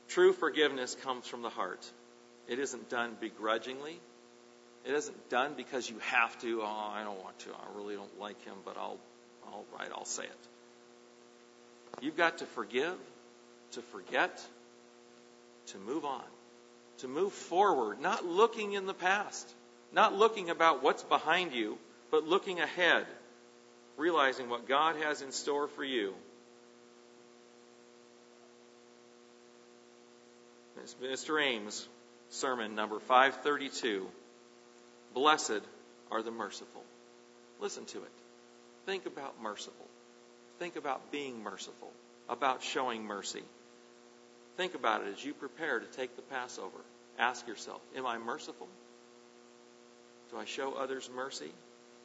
True 0.08 0.32
forgiveness 0.34 0.96
comes 1.04 1.28
from 1.28 1.42
the 1.42 1.50
heart. 1.50 1.86
It 2.48 2.60
isn't 2.60 2.90
done 2.90 3.18
begrudgingly. 3.20 4.00
It 4.86 4.94
isn't 4.94 5.30
done 5.30 5.56
because 5.58 5.90
you 5.90 5.98
have 6.00 6.40
to. 6.42 6.62
Oh, 6.62 6.92
I 6.94 7.04
don't 7.04 7.22
want 7.22 7.38
to. 7.40 7.50
I 7.50 7.78
really 7.78 7.96
don't 7.96 8.20
like 8.20 8.42
him, 8.46 8.56
but 8.64 8.78
I'll, 8.78 9.00
all 9.48 9.66
right, 9.78 9.90
I'll 9.94 10.06
say 10.06 10.24
it. 10.24 10.48
You've 12.02 12.18
got 12.18 12.38
to 12.40 12.46
forgive, 12.46 12.96
to 13.72 13.82
forget, 13.82 14.42
to 15.68 15.78
move 15.80 16.06
on, 16.06 16.24
to 17.00 17.08
move 17.08 17.34
forward, 17.34 18.00
not 18.00 18.26
looking 18.26 18.74
in 18.74 18.86
the 18.86 18.94
past, 18.94 19.50
not 19.92 20.14
looking 20.14 20.50
about 20.50 20.84
what's 20.84 21.04
behind 21.04 21.54
you, 21.54 21.78
but 22.12 22.28
looking 22.28 22.60
ahead, 22.60 23.06
realizing 23.98 24.50
what 24.50 24.68
God 24.68 24.96
has 24.98 25.22
in 25.22 25.32
store 25.32 25.68
for 25.68 25.84
you. 25.84 26.14
Mr. 31.02 31.42
Ames, 31.42 31.88
sermon 32.30 32.76
number 32.76 33.00
532. 33.00 34.06
Blessed 35.14 35.62
are 36.12 36.22
the 36.22 36.32
merciful. 36.32 36.84
Listen 37.60 37.86
to 37.86 37.98
it. 38.00 38.12
Think 38.86 39.06
about 39.06 39.42
merciful. 39.42 39.88
Think 40.60 40.76
about 40.76 41.12
being 41.12 41.42
merciful, 41.42 41.92
about 42.30 42.62
showing 42.62 43.04
mercy. 43.04 43.44
Think 44.58 44.76
about 44.76 45.02
it 45.02 45.14
as 45.18 45.26
you 45.26 45.34
prepare 45.34 45.80
to 45.80 45.86
take 45.86 46.16
the 46.16 46.22
Passover. 46.22 46.78
Ask 47.18 47.48
yourself, 47.48 47.82
am 47.96 48.06
I 48.06 48.18
merciful? 48.18 48.68
Do 50.32 50.38
I 50.38 50.46
show 50.46 50.74
others 50.74 51.10
mercy? 51.16 51.52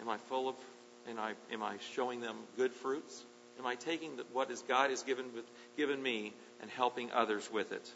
Am 0.00 0.08
I 0.08 0.16
full 0.28 0.48
of, 0.48 0.54
am 1.08 1.18
I, 1.18 1.32
am 1.52 1.62
I 1.62 1.76
showing 1.94 2.20
them 2.20 2.36
good 2.56 2.72
fruits? 2.72 3.24
Am 3.58 3.66
I 3.66 3.74
taking 3.74 4.16
the, 4.16 4.24
what 4.32 4.50
is 4.50 4.62
God 4.62 4.90
has 4.90 5.02
given, 5.02 5.26
with, 5.34 5.44
given 5.76 6.02
me 6.02 6.32
and 6.62 6.70
helping 6.70 7.10
others 7.12 7.48
with 7.52 7.72
it? 7.72 7.92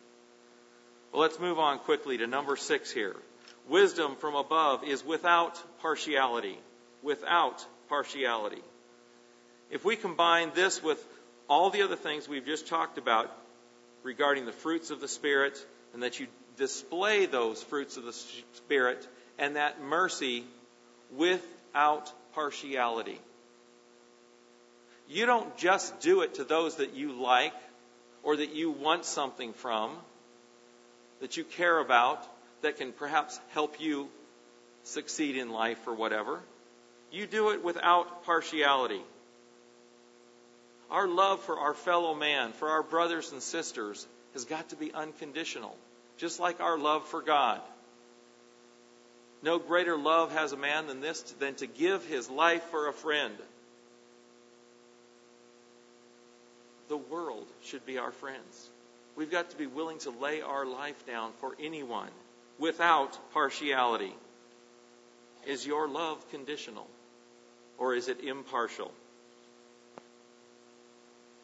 Well, 1.12 1.22
let's 1.22 1.39
move 1.39 1.59
on 1.59 1.79
quickly 1.79 2.18
to 2.18 2.27
number 2.27 2.57
six 2.57 2.91
here. 2.91 3.16
Wisdom 3.68 4.16
from 4.16 4.35
above 4.35 4.85
is 4.85 5.05
without 5.05 5.62
partiality. 5.81 6.59
Without 7.03 7.64
partiality. 7.89 8.62
If 9.70 9.85
we 9.85 9.97
combine 9.97 10.53
this 10.55 10.83
with 10.83 11.03
all 11.49 11.70
the 11.70 11.83
other 11.83 11.97
things 11.97 12.29
we've 12.29 12.47
just 12.47 12.66
talked 12.66 12.99
about 12.99 13.35
regarding 14.03 14.45
the 14.45 14.53
fruits 14.53 14.91
of 14.91 15.01
the 15.01 15.09
Spirit, 15.09 15.64
and 15.95 16.03
that 16.03 16.20
you 16.20 16.27
display 16.57 17.27
those 17.27 17.62
fruits 17.62 17.97
of 17.97 18.05
the 18.05 18.12
Spirit 18.12 19.07
and 19.39 19.57
that 19.57 19.82
mercy 19.82 20.45
without 21.16 22.12
partiality. 22.35 23.20
You 25.09 25.26
don't 25.26 25.57
just 25.57 26.01
do 26.01 26.22
it 26.22 26.35
to 26.35 26.45
those 26.45 26.76
that 26.76 26.95
you 26.95 27.12
like 27.12 27.53
or 28.22 28.37
that 28.37 28.55
you 28.55 28.70
want 28.70 29.05
something 29.05 29.53
from, 29.53 29.91
that 31.20 31.37
you 31.37 31.45
care 31.45 31.78
about, 31.78 32.26
that 32.62 32.78
can 32.78 32.93
perhaps 32.93 33.39
help 33.51 33.80
you 33.80 34.09
succeed 34.85 35.37
in 35.37 35.51
life 35.51 35.87
or 35.87 35.95
whatever. 35.95 36.41
You 37.12 37.26
do 37.26 37.51
it 37.51 37.62
without 37.62 38.24
partiality. 38.24 39.03
Our 40.91 41.07
love 41.07 41.41
for 41.41 41.59
our 41.59 41.74
fellow 41.74 42.14
man, 42.14 42.53
for 42.53 42.68
our 42.70 42.82
brothers 42.82 43.32
and 43.32 43.43
sisters, 43.43 44.07
has 44.32 44.45
got 44.45 44.70
to 44.70 44.76
be 44.76 44.93
unconditional, 44.93 45.76
just 46.16 46.41
like 46.41 46.61
our 46.61 46.78
love 46.78 47.07
for 47.07 47.20
God. 47.22 47.61
No 49.45 49.59
greater 49.59 49.99
love 49.99 50.32
has 50.32 50.53
a 50.53 50.57
man 50.57 50.86
than 50.86 51.01
this 51.03 51.20
than 51.38 51.55
to 51.57 51.66
give 51.66 52.07
his 52.07 52.30
life 52.30 52.62
for 52.70 52.88
a 52.88 52.95
friend. 52.95 53.34
The 56.88 56.97
world 56.97 57.47
should 57.62 57.84
be 57.84 57.99
our 57.99 58.11
friends. 58.11 58.70
We've 59.16 59.30
got 59.30 59.51
to 59.51 59.59
be 59.59 59.66
willing 59.66 59.99
to 59.99 60.11
lay 60.11 60.40
our 60.40 60.64
life 60.64 61.07
down 61.07 61.32
for 61.40 61.55
anyone 61.62 62.09
without 62.59 63.18
partiality. 63.34 64.14
Is 65.47 65.66
your 65.66 65.88
love 65.88 66.24
conditional 66.30 66.88
or 67.76 67.95
is 67.95 68.09
it 68.09 68.24
impartial? 68.24 68.92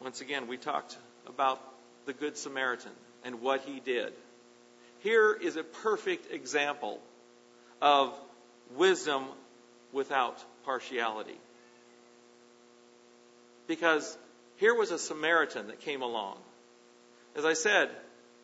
Once 0.01 0.21
again, 0.21 0.47
we 0.47 0.57
talked 0.57 0.97
about 1.27 1.61
the 2.07 2.13
Good 2.13 2.35
Samaritan 2.35 2.93
and 3.23 3.41
what 3.41 3.61
he 3.61 3.79
did. 3.79 4.11
Here 5.01 5.33
is 5.33 5.55
a 5.55 5.63
perfect 5.63 6.33
example 6.33 6.99
of 7.81 8.13
wisdom 8.75 9.25
without 9.91 10.43
partiality. 10.63 11.37
Because 13.67 14.17
here 14.57 14.75
was 14.75 14.91
a 14.91 14.99
Samaritan 14.99 15.67
that 15.67 15.81
came 15.81 16.01
along. 16.01 16.37
As 17.35 17.45
I 17.45 17.53
said, 17.53 17.89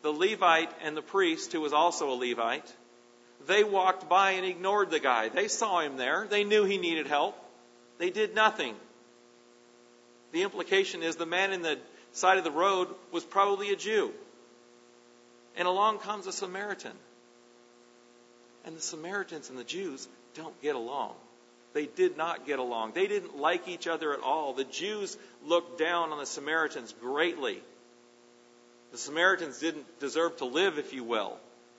the 0.02 0.10
Levite 0.12 0.72
and 0.82 0.96
the 0.96 1.02
priest, 1.02 1.52
who 1.52 1.60
was 1.60 1.72
also 1.72 2.10
a 2.10 2.16
Levite, 2.16 2.74
they 3.46 3.64
walked 3.64 4.08
by 4.08 4.32
and 4.32 4.44
ignored 4.44 4.90
the 4.90 5.00
guy. 5.00 5.28
They 5.28 5.48
saw 5.48 5.80
him 5.80 5.96
there. 5.96 6.26
They 6.28 6.44
knew 6.44 6.64
he 6.64 6.78
needed 6.78 7.06
help. 7.06 7.36
They 7.98 8.10
did 8.10 8.34
nothing. 8.34 8.74
The 10.32 10.42
implication 10.42 11.02
is 11.02 11.16
the 11.16 11.26
man 11.26 11.52
in 11.52 11.62
the 11.62 11.78
side 12.12 12.38
of 12.38 12.44
the 12.44 12.50
road 12.50 12.88
was 13.12 13.24
probably 13.24 13.70
a 13.72 13.76
Jew. 13.76 14.12
And 15.56 15.66
along 15.66 15.98
comes 15.98 16.26
a 16.26 16.32
Samaritan. 16.32 16.92
And 18.68 18.76
the 18.76 18.82
Samaritans 18.82 19.48
and 19.48 19.58
the 19.58 19.64
Jews 19.64 20.06
don't 20.34 20.60
get 20.60 20.76
along. 20.76 21.14
They 21.72 21.86
did 21.86 22.18
not 22.18 22.46
get 22.46 22.58
along. 22.58 22.92
They 22.92 23.06
didn't 23.06 23.38
like 23.38 23.66
each 23.66 23.86
other 23.86 24.12
at 24.12 24.20
all. 24.20 24.52
The 24.52 24.64
Jews 24.64 25.16
looked 25.42 25.78
down 25.78 26.12
on 26.12 26.18
the 26.18 26.26
Samaritans 26.26 26.94
greatly. 27.00 27.62
The 28.92 28.98
Samaritans 28.98 29.58
didn't 29.58 30.00
deserve 30.00 30.36
to 30.36 30.44
live, 30.44 30.76
if 30.78 30.92
you 30.92 31.02
will. 31.02 31.38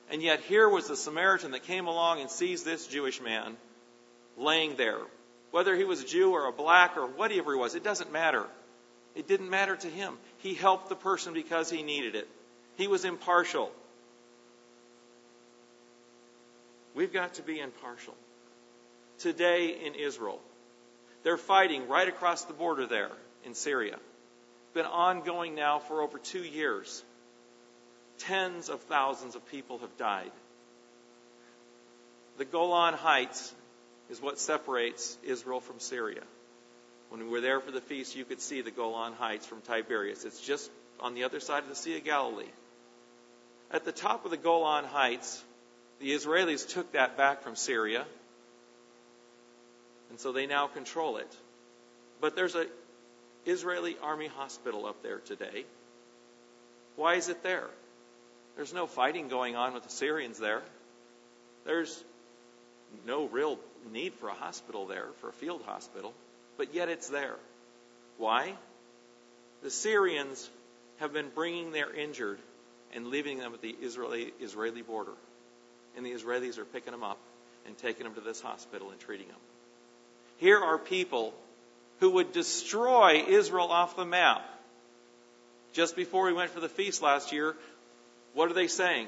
And 0.09 0.23
yet 0.23 0.39
here 0.39 0.67
was 0.67 0.87
the 0.87 0.95
Samaritan 0.95 1.51
that 1.51 1.61
came 1.61 1.85
along 1.85 2.21
and 2.21 2.29
sees 2.31 2.63
this 2.63 2.87
Jewish 2.87 3.21
man 3.21 3.55
laying 4.35 4.75
there. 4.75 4.97
Whether 5.51 5.75
he 5.75 5.83
was 5.83 6.01
a 6.01 6.07
Jew 6.07 6.31
or 6.31 6.47
a 6.47 6.51
black 6.51 6.97
or 6.97 7.05
whatever 7.05 7.53
he 7.53 7.59
was, 7.59 7.75
it 7.75 7.83
doesn't 7.83 8.11
matter. 8.11 8.47
It 9.13 9.27
didn't 9.27 9.51
matter 9.51 9.75
to 9.75 9.87
him. 9.87 10.17
He 10.39 10.55
helped 10.55 10.89
the 10.89 10.95
person 10.95 11.35
because 11.35 11.69
he 11.69 11.83
needed 11.83 12.15
it. 12.15 12.27
He 12.77 12.87
was 12.87 13.05
impartial. 13.05 13.71
We've 16.99 17.13
got 17.13 17.35
to 17.35 17.41
be 17.41 17.61
impartial. 17.61 18.13
Today 19.19 19.69
in 19.85 19.95
Israel, 19.95 20.41
they're 21.23 21.37
fighting 21.37 21.87
right 21.87 22.09
across 22.09 22.43
the 22.43 22.51
border 22.51 22.87
there 22.87 23.11
in 23.45 23.53
Syria 23.53 23.93
It's 23.93 24.73
been 24.73 24.85
ongoing 24.85 25.55
now 25.55 25.79
for 25.79 26.01
over 26.01 26.17
two 26.17 26.43
years. 26.43 27.01
Tens 28.17 28.67
of 28.67 28.81
thousands 28.81 29.35
of 29.35 29.47
people 29.49 29.77
have 29.77 29.95
died. 29.97 30.33
The 32.37 32.43
Golan 32.43 32.95
Heights 32.95 33.55
is 34.09 34.21
what 34.21 34.37
separates 34.37 35.17
Israel 35.23 35.61
from 35.61 35.79
Syria. 35.79 36.23
When 37.07 37.23
we 37.23 37.29
were 37.29 37.39
there 37.39 37.61
for 37.61 37.71
the 37.71 37.79
feast, 37.79 38.17
you 38.17 38.25
could 38.25 38.41
see 38.41 38.59
the 38.59 38.71
Golan 38.71 39.13
Heights 39.13 39.45
from 39.45 39.61
Tiberias. 39.61 40.25
It's 40.25 40.41
just 40.41 40.69
on 40.99 41.13
the 41.13 41.23
other 41.23 41.39
side 41.39 41.63
of 41.63 41.69
the 41.69 41.75
Sea 41.75 41.95
of 41.95 42.03
Galilee. 42.03 42.51
At 43.71 43.85
the 43.85 43.93
top 43.93 44.25
of 44.25 44.31
the 44.31 44.37
Golan 44.37 44.83
Heights, 44.83 45.41
the 45.99 46.11
Israelis 46.11 46.67
took 46.67 46.93
that 46.93 47.17
back 47.17 47.41
from 47.43 47.55
Syria, 47.55 48.05
and 50.09 50.19
so 50.19 50.31
they 50.31 50.47
now 50.47 50.67
control 50.67 51.17
it. 51.17 51.37
But 52.21 52.35
there's 52.35 52.55
an 52.55 52.67
Israeli 53.45 53.97
Army 54.01 54.27
Hospital 54.27 54.85
up 54.85 55.01
there 55.03 55.19
today. 55.19 55.65
Why 56.95 57.15
is 57.15 57.29
it 57.29 57.43
there? 57.43 57.67
There's 58.55 58.73
no 58.73 58.87
fighting 58.87 59.27
going 59.29 59.55
on 59.55 59.73
with 59.73 59.83
the 59.83 59.89
Syrians 59.89 60.37
there. 60.37 60.61
There's 61.65 62.03
no 63.05 63.27
real 63.27 63.59
need 63.91 64.13
for 64.15 64.29
a 64.29 64.33
hospital 64.33 64.87
there, 64.87 65.07
for 65.21 65.29
a 65.29 65.33
field 65.33 65.61
hospital, 65.65 66.13
but 66.57 66.73
yet 66.73 66.89
it's 66.89 67.09
there. 67.09 67.35
Why? 68.17 68.53
The 69.63 69.69
Syrians 69.69 70.49
have 70.97 71.13
been 71.13 71.29
bringing 71.33 71.71
their 71.71 71.93
injured 71.93 72.39
and 72.93 73.07
leaving 73.07 73.37
them 73.37 73.53
at 73.53 73.61
the 73.61 73.75
Israeli, 73.81 74.33
Israeli 74.41 74.81
border. 74.81 75.13
And 75.95 76.05
the 76.05 76.11
Israelis 76.11 76.57
are 76.57 76.65
picking 76.65 76.91
them 76.91 77.03
up 77.03 77.17
and 77.65 77.77
taking 77.77 78.03
them 78.03 78.15
to 78.15 78.21
this 78.21 78.41
hospital 78.41 78.91
and 78.91 78.99
treating 78.99 79.27
them. 79.27 79.37
Here 80.37 80.59
are 80.59 80.77
people 80.77 81.33
who 81.99 82.11
would 82.11 82.31
destroy 82.31 83.23
Israel 83.27 83.71
off 83.71 83.95
the 83.95 84.05
map. 84.05 84.41
Just 85.73 85.95
before 85.95 86.25
we 86.25 86.33
went 86.33 86.49
for 86.51 86.59
the 86.59 86.69
feast 86.69 87.01
last 87.01 87.31
year, 87.31 87.55
what 88.33 88.49
are 88.49 88.53
they 88.53 88.67
saying? 88.67 89.07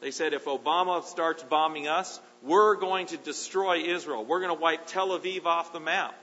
They 0.00 0.10
said 0.10 0.32
if 0.32 0.44
Obama 0.44 1.02
starts 1.04 1.42
bombing 1.42 1.88
us, 1.88 2.20
we're 2.42 2.76
going 2.76 3.06
to 3.08 3.16
destroy 3.16 3.78
Israel. 3.78 4.24
We're 4.24 4.40
going 4.40 4.54
to 4.54 4.60
wipe 4.60 4.86
Tel 4.86 5.08
Aviv 5.08 5.44
off 5.44 5.72
the 5.72 5.80
map. 5.80 6.14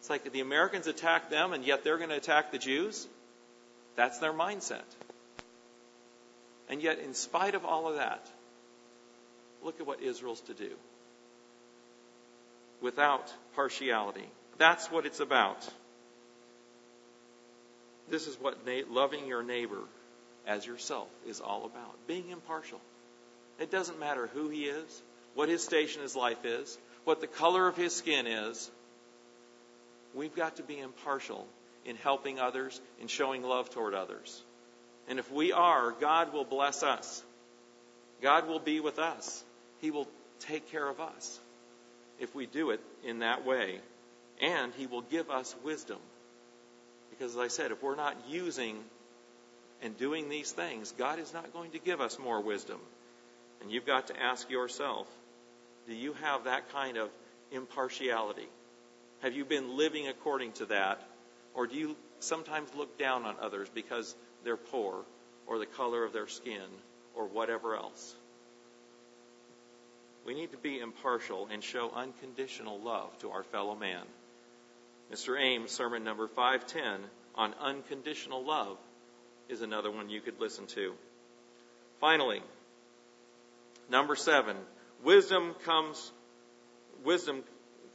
It's 0.00 0.10
like 0.10 0.30
the 0.30 0.40
Americans 0.40 0.86
attack 0.86 1.30
them 1.30 1.52
and 1.52 1.64
yet 1.64 1.84
they're 1.84 1.98
going 1.98 2.10
to 2.10 2.16
attack 2.16 2.52
the 2.52 2.58
Jews. 2.58 3.06
That's 3.96 4.18
their 4.18 4.32
mindset. 4.32 4.82
And 6.70 6.80
yet, 6.80 7.00
in 7.00 7.14
spite 7.14 7.56
of 7.56 7.64
all 7.64 7.88
of 7.88 7.96
that, 7.96 8.24
look 9.62 9.80
at 9.80 9.86
what 9.86 10.00
Israel's 10.00 10.40
to 10.42 10.54
do. 10.54 10.70
Without 12.80 13.30
partiality. 13.56 14.28
That's 14.56 14.90
what 14.90 15.04
it's 15.04 15.18
about. 15.18 15.68
This 18.08 18.28
is 18.28 18.36
what 18.40 18.58
loving 18.88 19.26
your 19.26 19.42
neighbor 19.42 19.82
as 20.46 20.64
yourself 20.64 21.08
is 21.26 21.40
all 21.40 21.66
about. 21.66 22.06
Being 22.06 22.30
impartial. 22.30 22.80
It 23.58 23.72
doesn't 23.72 23.98
matter 23.98 24.28
who 24.32 24.48
he 24.48 24.64
is, 24.64 25.02
what 25.34 25.48
his 25.48 25.64
station 25.64 26.02
in 26.02 26.14
life 26.14 26.44
is, 26.44 26.78
what 27.04 27.20
the 27.20 27.26
color 27.26 27.66
of 27.66 27.76
his 27.76 27.94
skin 27.94 28.28
is. 28.28 28.70
We've 30.14 30.34
got 30.34 30.56
to 30.56 30.62
be 30.62 30.78
impartial 30.78 31.46
in 31.84 31.96
helping 31.96 32.38
others, 32.38 32.80
in 33.00 33.08
showing 33.08 33.42
love 33.42 33.70
toward 33.70 33.94
others. 33.94 34.42
And 35.08 35.18
if 35.18 35.30
we 35.30 35.52
are, 35.52 35.92
God 35.92 36.32
will 36.32 36.44
bless 36.44 36.82
us. 36.82 37.22
God 38.22 38.46
will 38.46 38.58
be 38.58 38.80
with 38.80 38.98
us. 38.98 39.42
He 39.80 39.90
will 39.90 40.08
take 40.40 40.70
care 40.70 40.88
of 40.88 41.00
us 41.00 41.38
if 42.18 42.34
we 42.34 42.46
do 42.46 42.70
it 42.70 42.80
in 43.04 43.20
that 43.20 43.44
way. 43.44 43.80
And 44.40 44.72
He 44.74 44.86
will 44.86 45.02
give 45.02 45.30
us 45.30 45.54
wisdom. 45.64 45.98
Because, 47.10 47.32
as 47.32 47.38
I 47.38 47.48
said, 47.48 47.72
if 47.72 47.82
we're 47.82 47.96
not 47.96 48.16
using 48.28 48.78
and 49.82 49.96
doing 49.96 50.28
these 50.28 50.52
things, 50.52 50.92
God 50.96 51.18
is 51.18 51.32
not 51.32 51.52
going 51.52 51.72
to 51.72 51.78
give 51.78 52.00
us 52.00 52.18
more 52.18 52.40
wisdom. 52.40 52.78
And 53.60 53.70
you've 53.70 53.86
got 53.86 54.08
to 54.08 54.22
ask 54.22 54.50
yourself 54.50 55.06
do 55.88 55.94
you 55.94 56.12
have 56.14 56.44
that 56.44 56.70
kind 56.72 56.96
of 56.96 57.08
impartiality? 57.50 58.48
Have 59.22 59.34
you 59.34 59.44
been 59.44 59.76
living 59.76 60.08
according 60.08 60.52
to 60.52 60.66
that? 60.66 61.02
Or 61.54 61.66
do 61.66 61.76
you 61.76 61.96
sometimes 62.20 62.70
look 62.74 62.98
down 62.98 63.24
on 63.24 63.34
others 63.40 63.68
because 63.74 64.14
they're 64.44 64.56
poor 64.56 65.04
or 65.46 65.58
the 65.58 65.66
color 65.66 66.04
of 66.04 66.12
their 66.12 66.28
skin 66.28 66.68
or 67.14 67.26
whatever 67.26 67.74
else? 67.74 68.14
We 70.26 70.34
need 70.34 70.52
to 70.52 70.58
be 70.58 70.78
impartial 70.78 71.48
and 71.50 71.62
show 71.62 71.90
unconditional 71.90 72.78
love 72.80 73.16
to 73.20 73.30
our 73.30 73.42
fellow 73.42 73.74
man. 73.74 74.02
Mr. 75.12 75.40
Ames, 75.40 75.70
sermon 75.70 76.04
number 76.04 76.28
510 76.28 77.00
on 77.34 77.54
unconditional 77.60 78.44
love 78.44 78.76
is 79.48 79.62
another 79.62 79.90
one 79.90 80.08
you 80.08 80.20
could 80.20 80.40
listen 80.40 80.66
to. 80.68 80.92
Finally, 82.00 82.42
number 83.90 84.14
seven, 84.14 84.56
wisdom 85.02 85.54
comes, 85.64 86.12
wisdom 87.04 87.42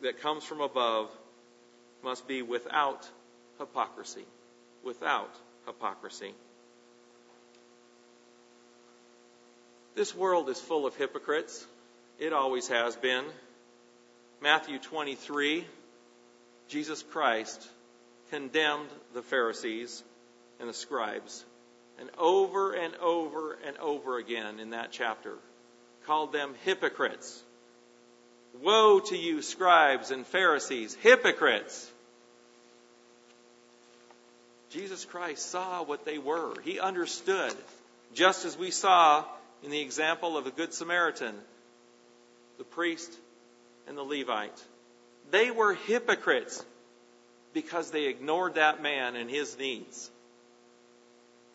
that 0.01 0.21
comes 0.21 0.43
from 0.43 0.61
above 0.61 1.09
must 2.03 2.27
be 2.27 2.41
without 2.41 3.09
hypocrisy. 3.59 4.25
Without 4.83 5.33
hypocrisy. 5.65 6.33
This 9.95 10.13
world 10.13 10.49
is 10.49 10.59
full 10.59 10.85
of 10.85 10.95
hypocrites. 10.95 11.65
It 12.19 12.33
always 12.33 12.67
has 12.67 12.95
been. 12.97 13.23
Matthew 14.41 14.77
23, 14.77 15.65
Jesus 16.67 17.01
Christ 17.01 17.67
condemned 18.29 18.89
the 19.13 19.21
Pharisees 19.21 20.03
and 20.59 20.67
the 20.67 20.73
scribes. 20.73 21.45
And 21.99 22.09
over 22.17 22.73
and 22.73 22.93
over 22.97 23.57
and 23.65 23.77
over 23.77 24.17
again 24.17 24.59
in 24.59 24.71
that 24.71 24.91
chapter, 24.91 25.35
called 26.05 26.33
them 26.33 26.53
hypocrites. 26.65 27.41
Woe 28.61 28.99
to 28.99 29.17
you, 29.17 29.41
scribes 29.41 30.11
and 30.11 30.25
Pharisees, 30.27 30.95
hypocrites! 30.95 31.89
Jesus 34.75 35.05
Christ 35.05 35.49
saw 35.51 35.83
what 35.83 36.03
they 36.03 36.17
were. 36.17 36.53
He 36.65 36.81
understood, 36.81 37.53
just 38.13 38.43
as 38.43 38.57
we 38.57 38.71
saw 38.71 39.23
in 39.63 39.71
the 39.71 39.79
example 39.79 40.37
of 40.37 40.43
the 40.43 40.51
Good 40.51 40.73
Samaritan, 40.73 41.33
the 42.57 42.65
priest 42.65 43.09
and 43.87 43.97
the 43.97 44.03
Levite. 44.03 44.61
They 45.31 45.49
were 45.49 45.75
hypocrites 45.75 46.61
because 47.53 47.91
they 47.91 48.07
ignored 48.07 48.55
that 48.55 48.83
man 48.83 49.15
and 49.15 49.29
his 49.29 49.57
needs. 49.57 50.11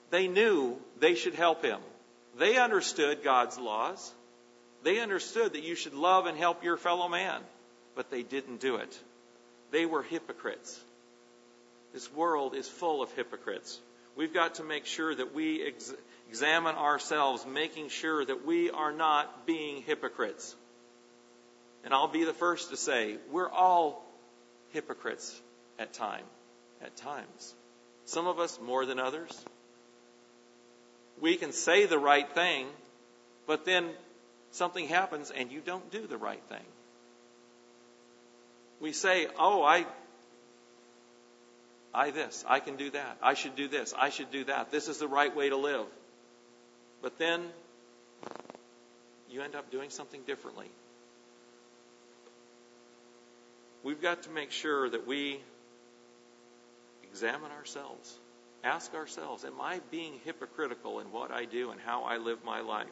They 0.09 0.27
knew 0.27 0.79
they 0.99 1.15
should 1.15 1.35
help 1.35 1.63
him. 1.63 1.81
They 2.39 2.57
understood 2.57 3.23
God's 3.23 3.59
laws. 3.59 4.11
They 4.83 4.99
understood 4.99 5.53
that 5.53 5.63
you 5.63 5.75
should 5.75 5.95
love 5.95 6.25
and 6.25 6.39
help 6.39 6.65
your 6.65 6.79
fellow 6.79 7.07
man, 7.07 7.43
but 7.95 8.11
they 8.11 8.23
didn't 8.23 8.63
do 8.63 8.77
it. 8.77 8.99
They 9.73 9.85
were 9.85 10.03
hypocrites. 10.03 10.81
This 11.93 12.13
world 12.13 12.55
is 12.55 12.69
full 12.69 13.03
of 13.03 13.13
hypocrites. 13.13 13.81
We've 14.17 14.33
got 14.33 14.57
to 14.57 14.63
make 14.63 14.87
sure 14.87 15.15
that 15.15 15.35
we 15.35 15.67
ex- 15.67 15.95
examine 16.29 16.77
ourselves, 16.77 17.45
making 17.47 17.89
sure 17.89 18.25
that 18.25 18.47
we 18.47 18.71
are 18.71 18.93
not 18.93 19.47
being 19.47 19.83
hypocrites. 19.83 20.55
And 21.85 21.95
I'll 21.95 22.09
be 22.09 22.25
the 22.25 22.33
first 22.33 22.71
to 22.71 22.77
say, 22.77 23.17
we're 23.31 23.51
all 23.51 24.05
hypocrites 24.73 25.41
at 25.79 25.93
time, 25.93 26.25
at 26.83 26.95
times. 26.97 27.55
Some 28.05 28.27
of 28.27 28.39
us 28.39 28.59
more 28.61 28.87
than 28.87 28.99
others. 28.99 29.45
We 31.21 31.37
can 31.37 31.53
say 31.53 31.87
the 31.87 31.99
right 31.99 32.31
thing, 32.33 32.67
but 33.47 33.65
then 33.65 33.91
something 34.53 34.89
happens 34.89 35.31
and 35.31 35.51
you 35.51 35.61
don't 35.61 35.91
do 35.91 36.07
the 36.07 36.17
right 36.17 36.43
thing. 36.49 36.65
We 38.81 38.93
say, 38.93 39.29
"Oh, 39.39 39.63
I 39.63 39.87
I 41.93 42.11
this, 42.11 42.45
I 42.49 42.61
can 42.61 42.77
do 42.77 42.91
that. 42.91 43.19
I 43.23 43.35
should 43.35 43.57
do 43.57 43.69
this. 43.69 43.93
I 43.97 44.11
should 44.11 44.31
do 44.31 44.45
that. 44.45 44.71
This 44.71 44.89
is 44.89 44.99
the 44.99 45.09
right 45.09 45.35
way 45.35 45.49
to 45.49 45.57
live." 45.57 45.87
But 47.03 47.19
then 47.19 47.53
you 49.29 49.43
end 49.43 49.55
up 49.55 49.71
doing 49.71 49.91
something 49.91 50.23
differently. 50.23 50.71
We've 53.83 54.01
got 54.01 54.25
to 54.25 54.31
make 54.31 54.51
sure 54.51 54.89
that 54.91 55.07
we 55.07 55.41
examine 57.05 57.51
ourselves. 57.53 58.19
Ask 58.63 58.95
ourselves, 58.95 59.45
am 59.45 59.61
I 59.61 59.81
being 59.91 60.21
hypocritical 60.25 61.01
in 61.01 61.11
what 61.13 61.31
I 61.31 61.47
do 61.47 61.71
and 61.71 61.81
how 61.81 62.05
I 62.05 62.19
live 62.19 62.45
my 62.45 62.61
life? 62.61 62.87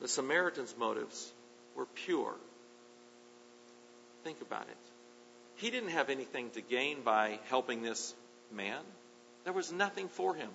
The 0.00 0.08
Samaritan's 0.08 0.74
motives 0.76 1.32
were 1.76 1.86
pure. 1.86 2.34
Think 4.24 4.40
about 4.40 4.62
it. 4.62 4.89
He 5.60 5.70
didn't 5.70 5.90
have 5.90 6.08
anything 6.08 6.48
to 6.50 6.62
gain 6.62 7.02
by 7.02 7.38
helping 7.50 7.82
this 7.82 8.14
man. 8.50 8.80
There 9.44 9.52
was 9.52 9.70
nothing 9.70 10.08
for 10.08 10.34
him. 10.34 10.48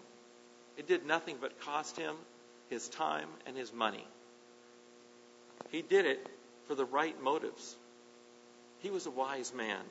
It 0.78 0.88
did 0.88 1.06
nothing 1.06 1.38
but 1.40 1.62
cost 1.62 1.96
him 1.96 2.16
his 2.70 2.90
time 2.90 3.30
and 3.46 3.56
his 3.56 3.72
money. 3.72 4.04
He 5.70 5.84
did 5.84 6.08
it 6.08 6.20
for 6.68 6.74
the 6.74 6.86
right 6.86 7.22
motives. 7.22 7.76
He 8.80 8.90
was 8.90 9.06
a 9.06 9.12
wise 9.12 9.54
man. 9.54 9.84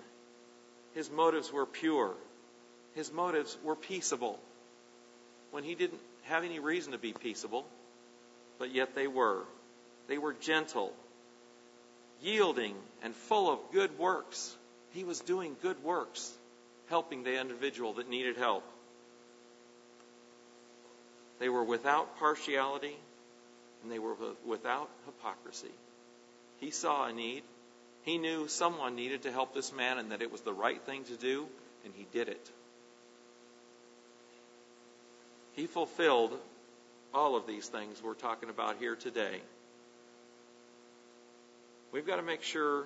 His 0.95 1.09
motives 1.09 1.53
were 1.53 1.67
pure. 1.67 2.15
His 2.97 3.13
motives 3.13 3.57
were 3.63 3.77
peaceable. 3.77 4.41
When 5.53 5.63
he 5.63 5.77
didn't 5.77 6.01
have 6.25 6.43
any 6.43 6.59
reason 6.59 6.91
to 6.91 6.99
be 6.99 7.13
peaceable, 7.13 7.67
but 8.59 8.75
yet 8.75 8.97
they 8.97 9.07
were. 9.07 9.43
They 10.09 10.19
were 10.19 10.33
gentle, 10.33 10.93
yielding, 12.21 12.75
and 13.03 13.15
full 13.15 13.49
of 13.49 13.61
good 13.73 13.97
works. 13.97 14.57
He 14.95 15.03
was 15.03 15.21
doing 15.21 15.57
good 15.61 15.83
works, 15.83 16.33
helping 16.89 17.25
the 17.25 17.39
individual 17.39 17.95
that 17.95 18.09
needed 18.09 18.37
help. 18.37 18.63
They 21.41 21.49
were 21.49 21.65
without 21.65 22.17
partiality, 22.19 22.97
and 23.83 23.91
they 23.91 23.99
were 23.99 24.15
without 24.47 24.89
hypocrisy. 25.05 25.73
He 26.59 26.71
saw 26.71 27.07
a 27.07 27.13
need. 27.13 27.43
He 28.05 28.19
knew 28.19 28.47
someone 28.47 28.95
needed 28.95 29.23
to 29.23 29.33
help 29.33 29.53
this 29.53 29.73
man 29.73 29.99
and 29.99 30.13
that 30.13 30.23
it 30.23 30.31
was 30.31 30.43
the 30.43 30.53
right 30.53 30.81
thing 30.83 31.03
to 31.05 31.17
do, 31.17 31.49
and 31.85 31.93
he 31.97 32.07
did 32.13 32.29
it. 32.29 32.51
He 35.55 35.67
fulfilled 35.67 36.39
all 37.13 37.35
of 37.35 37.49
these 37.49 37.67
things 37.67 38.01
we're 38.03 38.15
talking 38.15 38.49
about 38.49 38.77
here 38.79 38.95
today. 38.95 39.41
We've 41.91 42.07
got 42.07 42.17
to 42.17 42.23
make 42.23 42.43
sure 42.43 42.85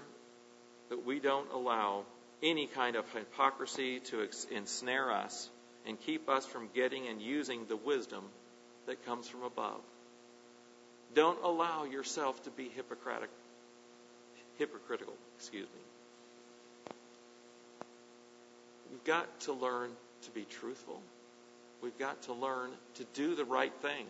that 0.89 1.05
we 1.05 1.21
don't 1.21 1.51
allow 1.53 2.05
any 2.43 2.67
kind 2.67 2.97
of 2.97 3.11
hypocrisy 3.13 4.01
to 4.01 4.29
ensnare 4.51 5.11
us 5.13 5.49
and 5.87 6.01
keep 6.01 6.29
us 6.29 6.47
from 6.47 6.69
getting 6.75 7.09
and 7.09 7.21
using 7.21 7.67
the 7.67 7.77
wisdom 7.77 8.25
that 8.87 9.05
comes 9.05 9.29
from 9.29 9.43
above. 9.43 9.81
Don't 11.15 11.43
allow 11.43 11.85
yourself 11.85 12.43
to 12.45 12.51
be 12.51 12.69
hypocritical 12.69 13.29
hypocritical, 14.59 15.15
excuse 15.37 15.67
me. 15.67 16.95
We've 18.91 19.05
got 19.05 19.41
to 19.43 19.53
learn 19.53 19.91
to 20.23 20.31
be 20.33 20.45
truthful. 20.45 21.01
We've 21.81 21.97
got 21.99 22.23
to 22.23 22.33
learn 22.33 22.71
to 22.97 23.05
do 23.15 23.37
the 23.37 23.45
right 23.45 23.73
thing, 23.83 24.07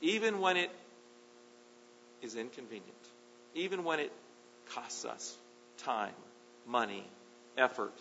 even 0.00 0.40
when 0.40 0.56
it 0.56 0.70
is 2.22 2.34
inconvenient, 2.34 2.86
even 3.54 3.84
when 3.84 4.00
it 4.00 4.10
costs 4.70 5.04
us 5.04 5.36
time, 5.78 6.14
money, 6.66 7.06
effort. 7.56 7.94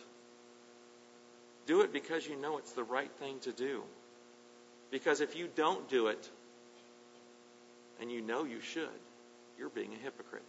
Do 1.65 1.81
it 1.81 1.93
because 1.93 2.27
you 2.27 2.39
know 2.39 2.57
it's 2.57 2.73
the 2.73 2.83
right 2.83 3.11
thing 3.19 3.39
to 3.41 3.51
do. 3.51 3.83
Because 4.91 5.21
if 5.21 5.35
you 5.35 5.47
don't 5.55 5.89
do 5.89 6.07
it, 6.07 6.29
and 7.99 8.11
you 8.11 8.21
know 8.21 8.43
you 8.43 8.59
should, 8.59 8.89
you're 9.57 9.69
being 9.69 9.93
a 9.93 10.03
hypocrite. 10.03 10.43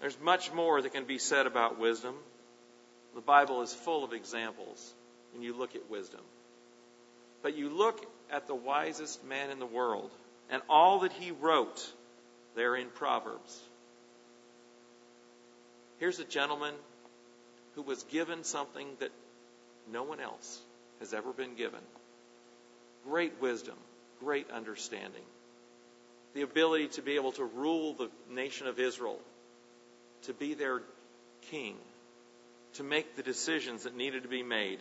There's 0.00 0.18
much 0.20 0.52
more 0.52 0.82
that 0.82 0.92
can 0.92 1.04
be 1.04 1.18
said 1.18 1.46
about 1.46 1.78
wisdom. 1.78 2.14
The 3.14 3.20
Bible 3.20 3.62
is 3.62 3.72
full 3.72 4.04
of 4.04 4.12
examples 4.12 4.94
when 5.32 5.42
you 5.42 5.56
look 5.56 5.74
at 5.74 5.90
wisdom. 5.90 6.20
But 7.42 7.56
you 7.56 7.70
look 7.70 8.04
at 8.30 8.46
the 8.46 8.54
wisest 8.54 9.24
man 9.24 9.50
in 9.50 9.58
the 9.58 9.66
world 9.66 10.10
and 10.50 10.60
all 10.68 11.00
that 11.00 11.12
he 11.12 11.30
wrote 11.30 11.84
there 12.54 12.76
in 12.76 12.88
Proverbs. 12.88 13.58
Here's 15.98 16.18
a 16.18 16.24
gentleman 16.24 16.74
who 17.74 17.82
was 17.82 18.02
given 18.04 18.44
something 18.44 18.86
that 19.00 19.10
no 19.90 20.02
one 20.02 20.20
else 20.20 20.60
has 21.00 21.14
ever 21.14 21.32
been 21.32 21.54
given 21.54 21.80
great 23.06 23.40
wisdom, 23.40 23.76
great 24.18 24.50
understanding, 24.50 25.22
the 26.34 26.42
ability 26.42 26.88
to 26.88 27.02
be 27.02 27.14
able 27.14 27.32
to 27.32 27.44
rule 27.44 27.94
the 27.94 28.10
nation 28.28 28.66
of 28.66 28.80
Israel, 28.80 29.20
to 30.22 30.34
be 30.34 30.54
their 30.54 30.82
king, 31.50 31.76
to 32.74 32.82
make 32.82 33.14
the 33.14 33.22
decisions 33.22 33.84
that 33.84 33.96
needed 33.96 34.24
to 34.24 34.28
be 34.28 34.42
made. 34.42 34.80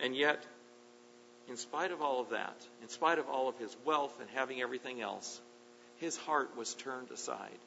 And 0.00 0.16
yet, 0.16 0.42
in 1.48 1.56
spite 1.58 1.92
of 1.92 2.00
all 2.00 2.20
of 2.20 2.30
that, 2.30 2.56
in 2.82 2.88
spite 2.88 3.18
of 3.18 3.28
all 3.28 3.48
of 3.48 3.58
his 3.58 3.76
wealth 3.84 4.18
and 4.20 4.30
having 4.30 4.62
everything 4.62 5.02
else, 5.02 5.40
his 5.98 6.16
heart 6.16 6.56
was 6.56 6.72
turned 6.74 7.10
aside. 7.10 7.58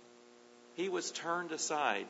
He 0.76 0.90
was 0.90 1.12
turned 1.12 1.52
aside. 1.52 2.08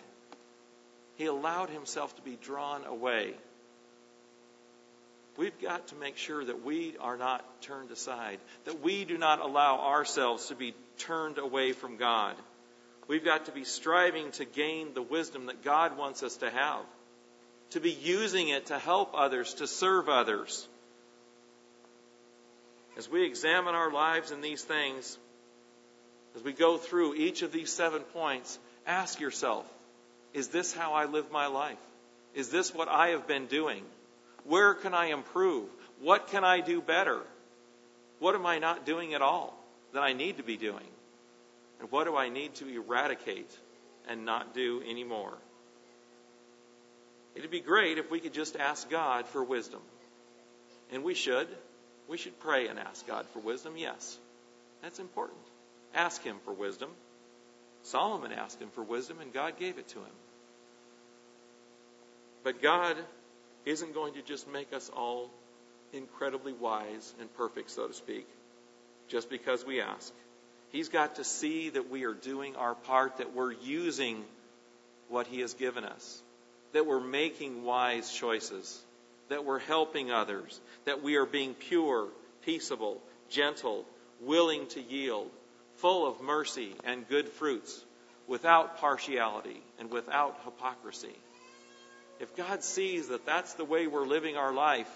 He 1.18 1.26
allowed 1.26 1.70
himself 1.70 2.16
to 2.16 2.22
be 2.22 2.38
drawn 2.42 2.86
away. 2.86 3.34
We've 5.36 5.60
got 5.62 5.88
to 5.88 5.96
make 5.96 6.18
sure 6.18 6.44
that 6.46 6.64
we 6.64 6.96
are 7.00 7.18
not 7.18 7.44
turned 7.62 7.92
aside, 7.92 8.40
that 8.66 8.82
we 8.82 9.04
do 9.04 9.18
not 9.18 9.40
allow 9.40 9.80
ourselves 9.80 10.48
to 10.48 10.56
be 10.56 10.76
turned 11.00 11.40
away 11.40 11.72
from 11.72 11.98
God. 11.98 12.36
We've 13.08 13.26
got 13.26 13.46
to 13.46 13.52
be 13.52 13.64
striving 13.64 14.32
to 14.34 14.46
gain 14.46 14.94
the 14.94 15.02
wisdom 15.02 15.48
that 15.48 15.64
God 15.64 15.98
wants 15.98 16.24
us 16.24 16.38
to 16.38 16.50
have, 16.50 16.86
to 17.72 17.80
be 17.80 17.92
using 17.92 18.50
it 18.50 18.68
to 18.68 18.78
help 18.78 19.14
others, 19.16 19.56
to 19.56 19.68
serve 19.68 20.08
others. 20.08 20.68
As 22.96 23.10
we 23.10 23.26
examine 23.26 23.74
our 23.74 23.92
lives 23.92 24.32
in 24.32 24.42
these 24.42 24.64
things, 24.64 25.18
as 26.36 26.44
we 26.44 26.54
go 26.54 26.78
through 26.78 27.16
each 27.16 27.42
of 27.42 27.52
these 27.52 27.72
seven 27.72 28.02
points, 28.02 28.60
ask 28.86 29.20
yourself 29.20 29.66
Is 30.34 30.48
this 30.48 30.74
how 30.74 30.94
I 30.94 31.06
live 31.06 31.32
my 31.32 31.48
life? 31.48 31.78
Is 32.34 32.50
this 32.50 32.74
what 32.74 32.88
I 32.88 33.10
have 33.10 33.28
been 33.28 33.46
doing? 33.46 33.84
Where 34.46 34.74
can 34.74 34.94
I 34.94 35.08
improve? 35.08 35.70
What 36.02 36.28
can 36.28 36.44
I 36.44 36.60
do 36.60 36.82
better? 36.82 37.20
What 38.20 38.36
am 38.36 38.46
I 38.46 38.60
not 38.60 38.86
doing 38.86 39.14
at 39.14 39.22
all 39.22 39.56
that 39.94 40.02
I 40.02 40.14
need 40.14 40.38
to 40.38 40.44
be 40.44 40.58
doing? 40.58 40.88
And 41.80 41.92
what 41.92 42.06
do 42.06 42.16
I 42.16 42.30
need 42.30 42.56
to 42.56 42.68
eradicate 42.68 43.52
and 44.10 44.26
not 44.26 44.54
do 44.54 44.82
anymore? 44.88 45.34
It'd 47.36 47.52
be 47.52 47.60
great 47.60 47.98
if 47.98 48.12
we 48.12 48.20
could 48.20 48.34
just 48.34 48.56
ask 48.56 48.90
God 48.90 49.28
for 49.28 49.44
wisdom. 49.44 49.82
And 50.92 51.04
we 51.04 51.14
should. 51.14 51.48
We 52.08 52.18
should 52.18 52.40
pray 52.40 52.68
and 52.68 52.78
ask 52.80 53.08
God 53.08 53.26
for 53.34 53.40
wisdom, 53.40 53.74
yes. 53.78 54.18
That's 54.82 55.00
important. 55.00 55.40
Ask 55.94 56.22
Him 56.24 56.38
for 56.46 56.54
wisdom. 56.54 56.90
Solomon 57.84 58.32
asked 58.32 58.62
Him 58.62 58.70
for 58.76 58.84
wisdom, 58.84 59.20
and 59.20 59.34
God 59.34 59.58
gave 59.58 59.78
it 59.78 59.88
to 59.90 60.00
him. 60.00 60.16
But 62.44 62.62
God 62.62 62.98
isn't 63.66 63.94
going 63.94 64.14
to 64.16 64.22
just 64.22 64.48
make 64.48 64.74
us 64.74 64.90
all 64.96 65.30
incredibly 65.94 66.54
wise 66.54 67.14
and 67.20 67.34
perfect, 67.36 67.72
so 67.72 67.88
to 67.88 67.94
speak, 67.94 68.28
just 69.08 69.30
because 69.30 69.66
we 69.66 69.80
ask. 69.82 70.12
He's 70.72 70.90
got 70.90 71.16
to 71.16 71.24
see 71.24 71.70
that 71.70 71.90
we 71.90 72.04
are 72.04 72.14
doing 72.14 72.56
our 72.56 72.76
part, 72.76 73.18
that 73.18 73.34
we're 73.34 73.54
using 73.54 74.24
what 75.08 75.28
He 75.28 75.42
has 75.42 75.54
given 75.54 75.84
us, 75.84 76.22
that 76.74 76.86
we're 76.86 77.00
making 77.00 77.64
wise 77.64 78.12
choices, 78.12 78.82
that 79.30 79.46
we're 79.46 79.60
helping 79.60 80.12
others, 80.12 80.60
that 80.86 81.04
we 81.04 81.16
are 81.16 81.26
being 81.26 81.54
pure, 81.54 82.08
peaceable, 82.44 83.00
gentle, 83.30 83.86
willing 84.22 84.66
to 84.68 84.82
yield, 84.82 85.30
full 85.76 86.08
of 86.08 86.22
mercy 86.22 86.74
and 86.84 87.08
good 87.08 87.30
fruits, 87.30 87.84
without 88.28 88.78
partiality 88.80 89.62
and 89.80 89.92
without 89.92 90.40
hypocrisy. 90.44 91.16
If 92.24 92.38
God 92.38 92.64
sees 92.64 93.10
that 93.10 93.26
that's 93.26 93.56
the 93.56 93.66
way 93.66 93.86
we're 93.86 94.08
living 94.08 94.38
our 94.38 94.54
life, 94.54 94.90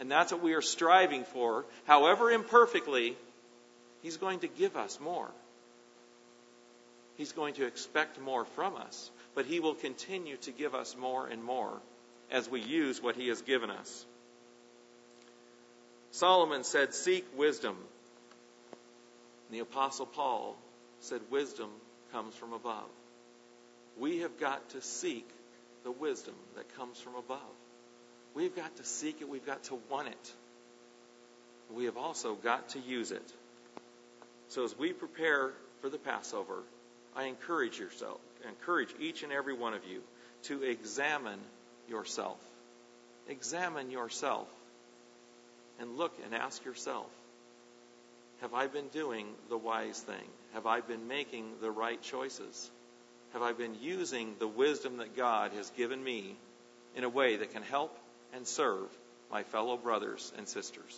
and 0.00 0.10
that's 0.10 0.32
what 0.32 0.42
we 0.42 0.54
are 0.54 0.62
striving 0.62 1.24
for, 1.24 1.66
however 1.84 2.30
imperfectly, 2.30 3.18
He's 4.00 4.16
going 4.16 4.38
to 4.40 4.48
give 4.48 4.74
us 4.74 4.98
more. 4.98 5.28
He's 7.18 7.32
going 7.32 7.52
to 7.56 7.66
expect 7.66 8.18
more 8.18 8.46
from 8.46 8.76
us, 8.76 9.10
but 9.34 9.44
He 9.44 9.60
will 9.60 9.74
continue 9.74 10.38
to 10.38 10.52
give 10.52 10.74
us 10.74 10.96
more 10.96 11.26
and 11.26 11.44
more 11.44 11.82
as 12.30 12.48
we 12.48 12.62
use 12.62 13.02
what 13.02 13.14
He 13.14 13.28
has 13.28 13.42
given 13.42 13.68
us. 13.68 14.06
Solomon 16.12 16.64
said, 16.64 16.94
Seek 16.94 17.26
wisdom. 17.36 17.76
And 19.48 19.58
the 19.58 19.62
Apostle 19.62 20.06
Paul 20.06 20.56
said, 21.00 21.20
Wisdom 21.30 21.68
comes 22.10 22.34
from 22.34 22.54
above. 22.54 22.88
We 23.98 24.20
have 24.20 24.40
got 24.40 24.66
to 24.70 24.80
seek 24.80 25.28
the 25.84 25.92
wisdom 25.92 26.34
that 26.56 26.76
comes 26.76 26.98
from 26.98 27.14
above. 27.14 27.38
We've 28.34 28.54
got 28.54 28.76
to 28.76 28.84
seek 28.84 29.20
it, 29.20 29.28
we've 29.28 29.46
got 29.46 29.62
to 29.64 29.78
want 29.90 30.08
it. 30.08 30.32
We 31.72 31.84
have 31.84 31.96
also 31.96 32.34
got 32.34 32.70
to 32.70 32.80
use 32.80 33.12
it. 33.12 33.32
So 34.48 34.64
as 34.64 34.76
we 34.76 34.92
prepare 34.92 35.52
for 35.80 35.88
the 35.88 35.98
Passover, 35.98 36.62
I 37.16 37.24
encourage 37.24 37.78
yourself, 37.78 38.20
encourage 38.48 38.90
each 39.00 39.22
and 39.22 39.32
every 39.32 39.54
one 39.54 39.74
of 39.74 39.82
you 39.88 40.00
to 40.44 40.62
examine 40.62 41.38
yourself. 41.88 42.38
Examine 43.28 43.90
yourself 43.90 44.48
and 45.80 45.96
look 45.96 46.12
and 46.24 46.34
ask 46.34 46.64
yourself 46.64 47.06
Have 48.40 48.52
I 48.52 48.66
been 48.66 48.88
doing 48.88 49.26
the 49.48 49.56
wise 49.56 50.00
thing? 50.00 50.28
Have 50.52 50.66
I 50.66 50.80
been 50.80 51.08
making 51.08 51.46
the 51.60 51.70
right 51.70 52.00
choices? 52.02 52.70
Have 53.34 53.42
I 53.42 53.52
been 53.52 53.74
using 53.80 54.36
the 54.38 54.46
wisdom 54.46 54.98
that 54.98 55.16
God 55.16 55.50
has 55.56 55.68
given 55.70 56.02
me 56.02 56.36
in 56.94 57.02
a 57.02 57.08
way 57.08 57.36
that 57.36 57.52
can 57.52 57.64
help 57.64 57.98
and 58.32 58.46
serve 58.46 58.86
my 59.28 59.42
fellow 59.42 59.76
brothers 59.76 60.32
and 60.38 60.46
sisters? 60.46 60.96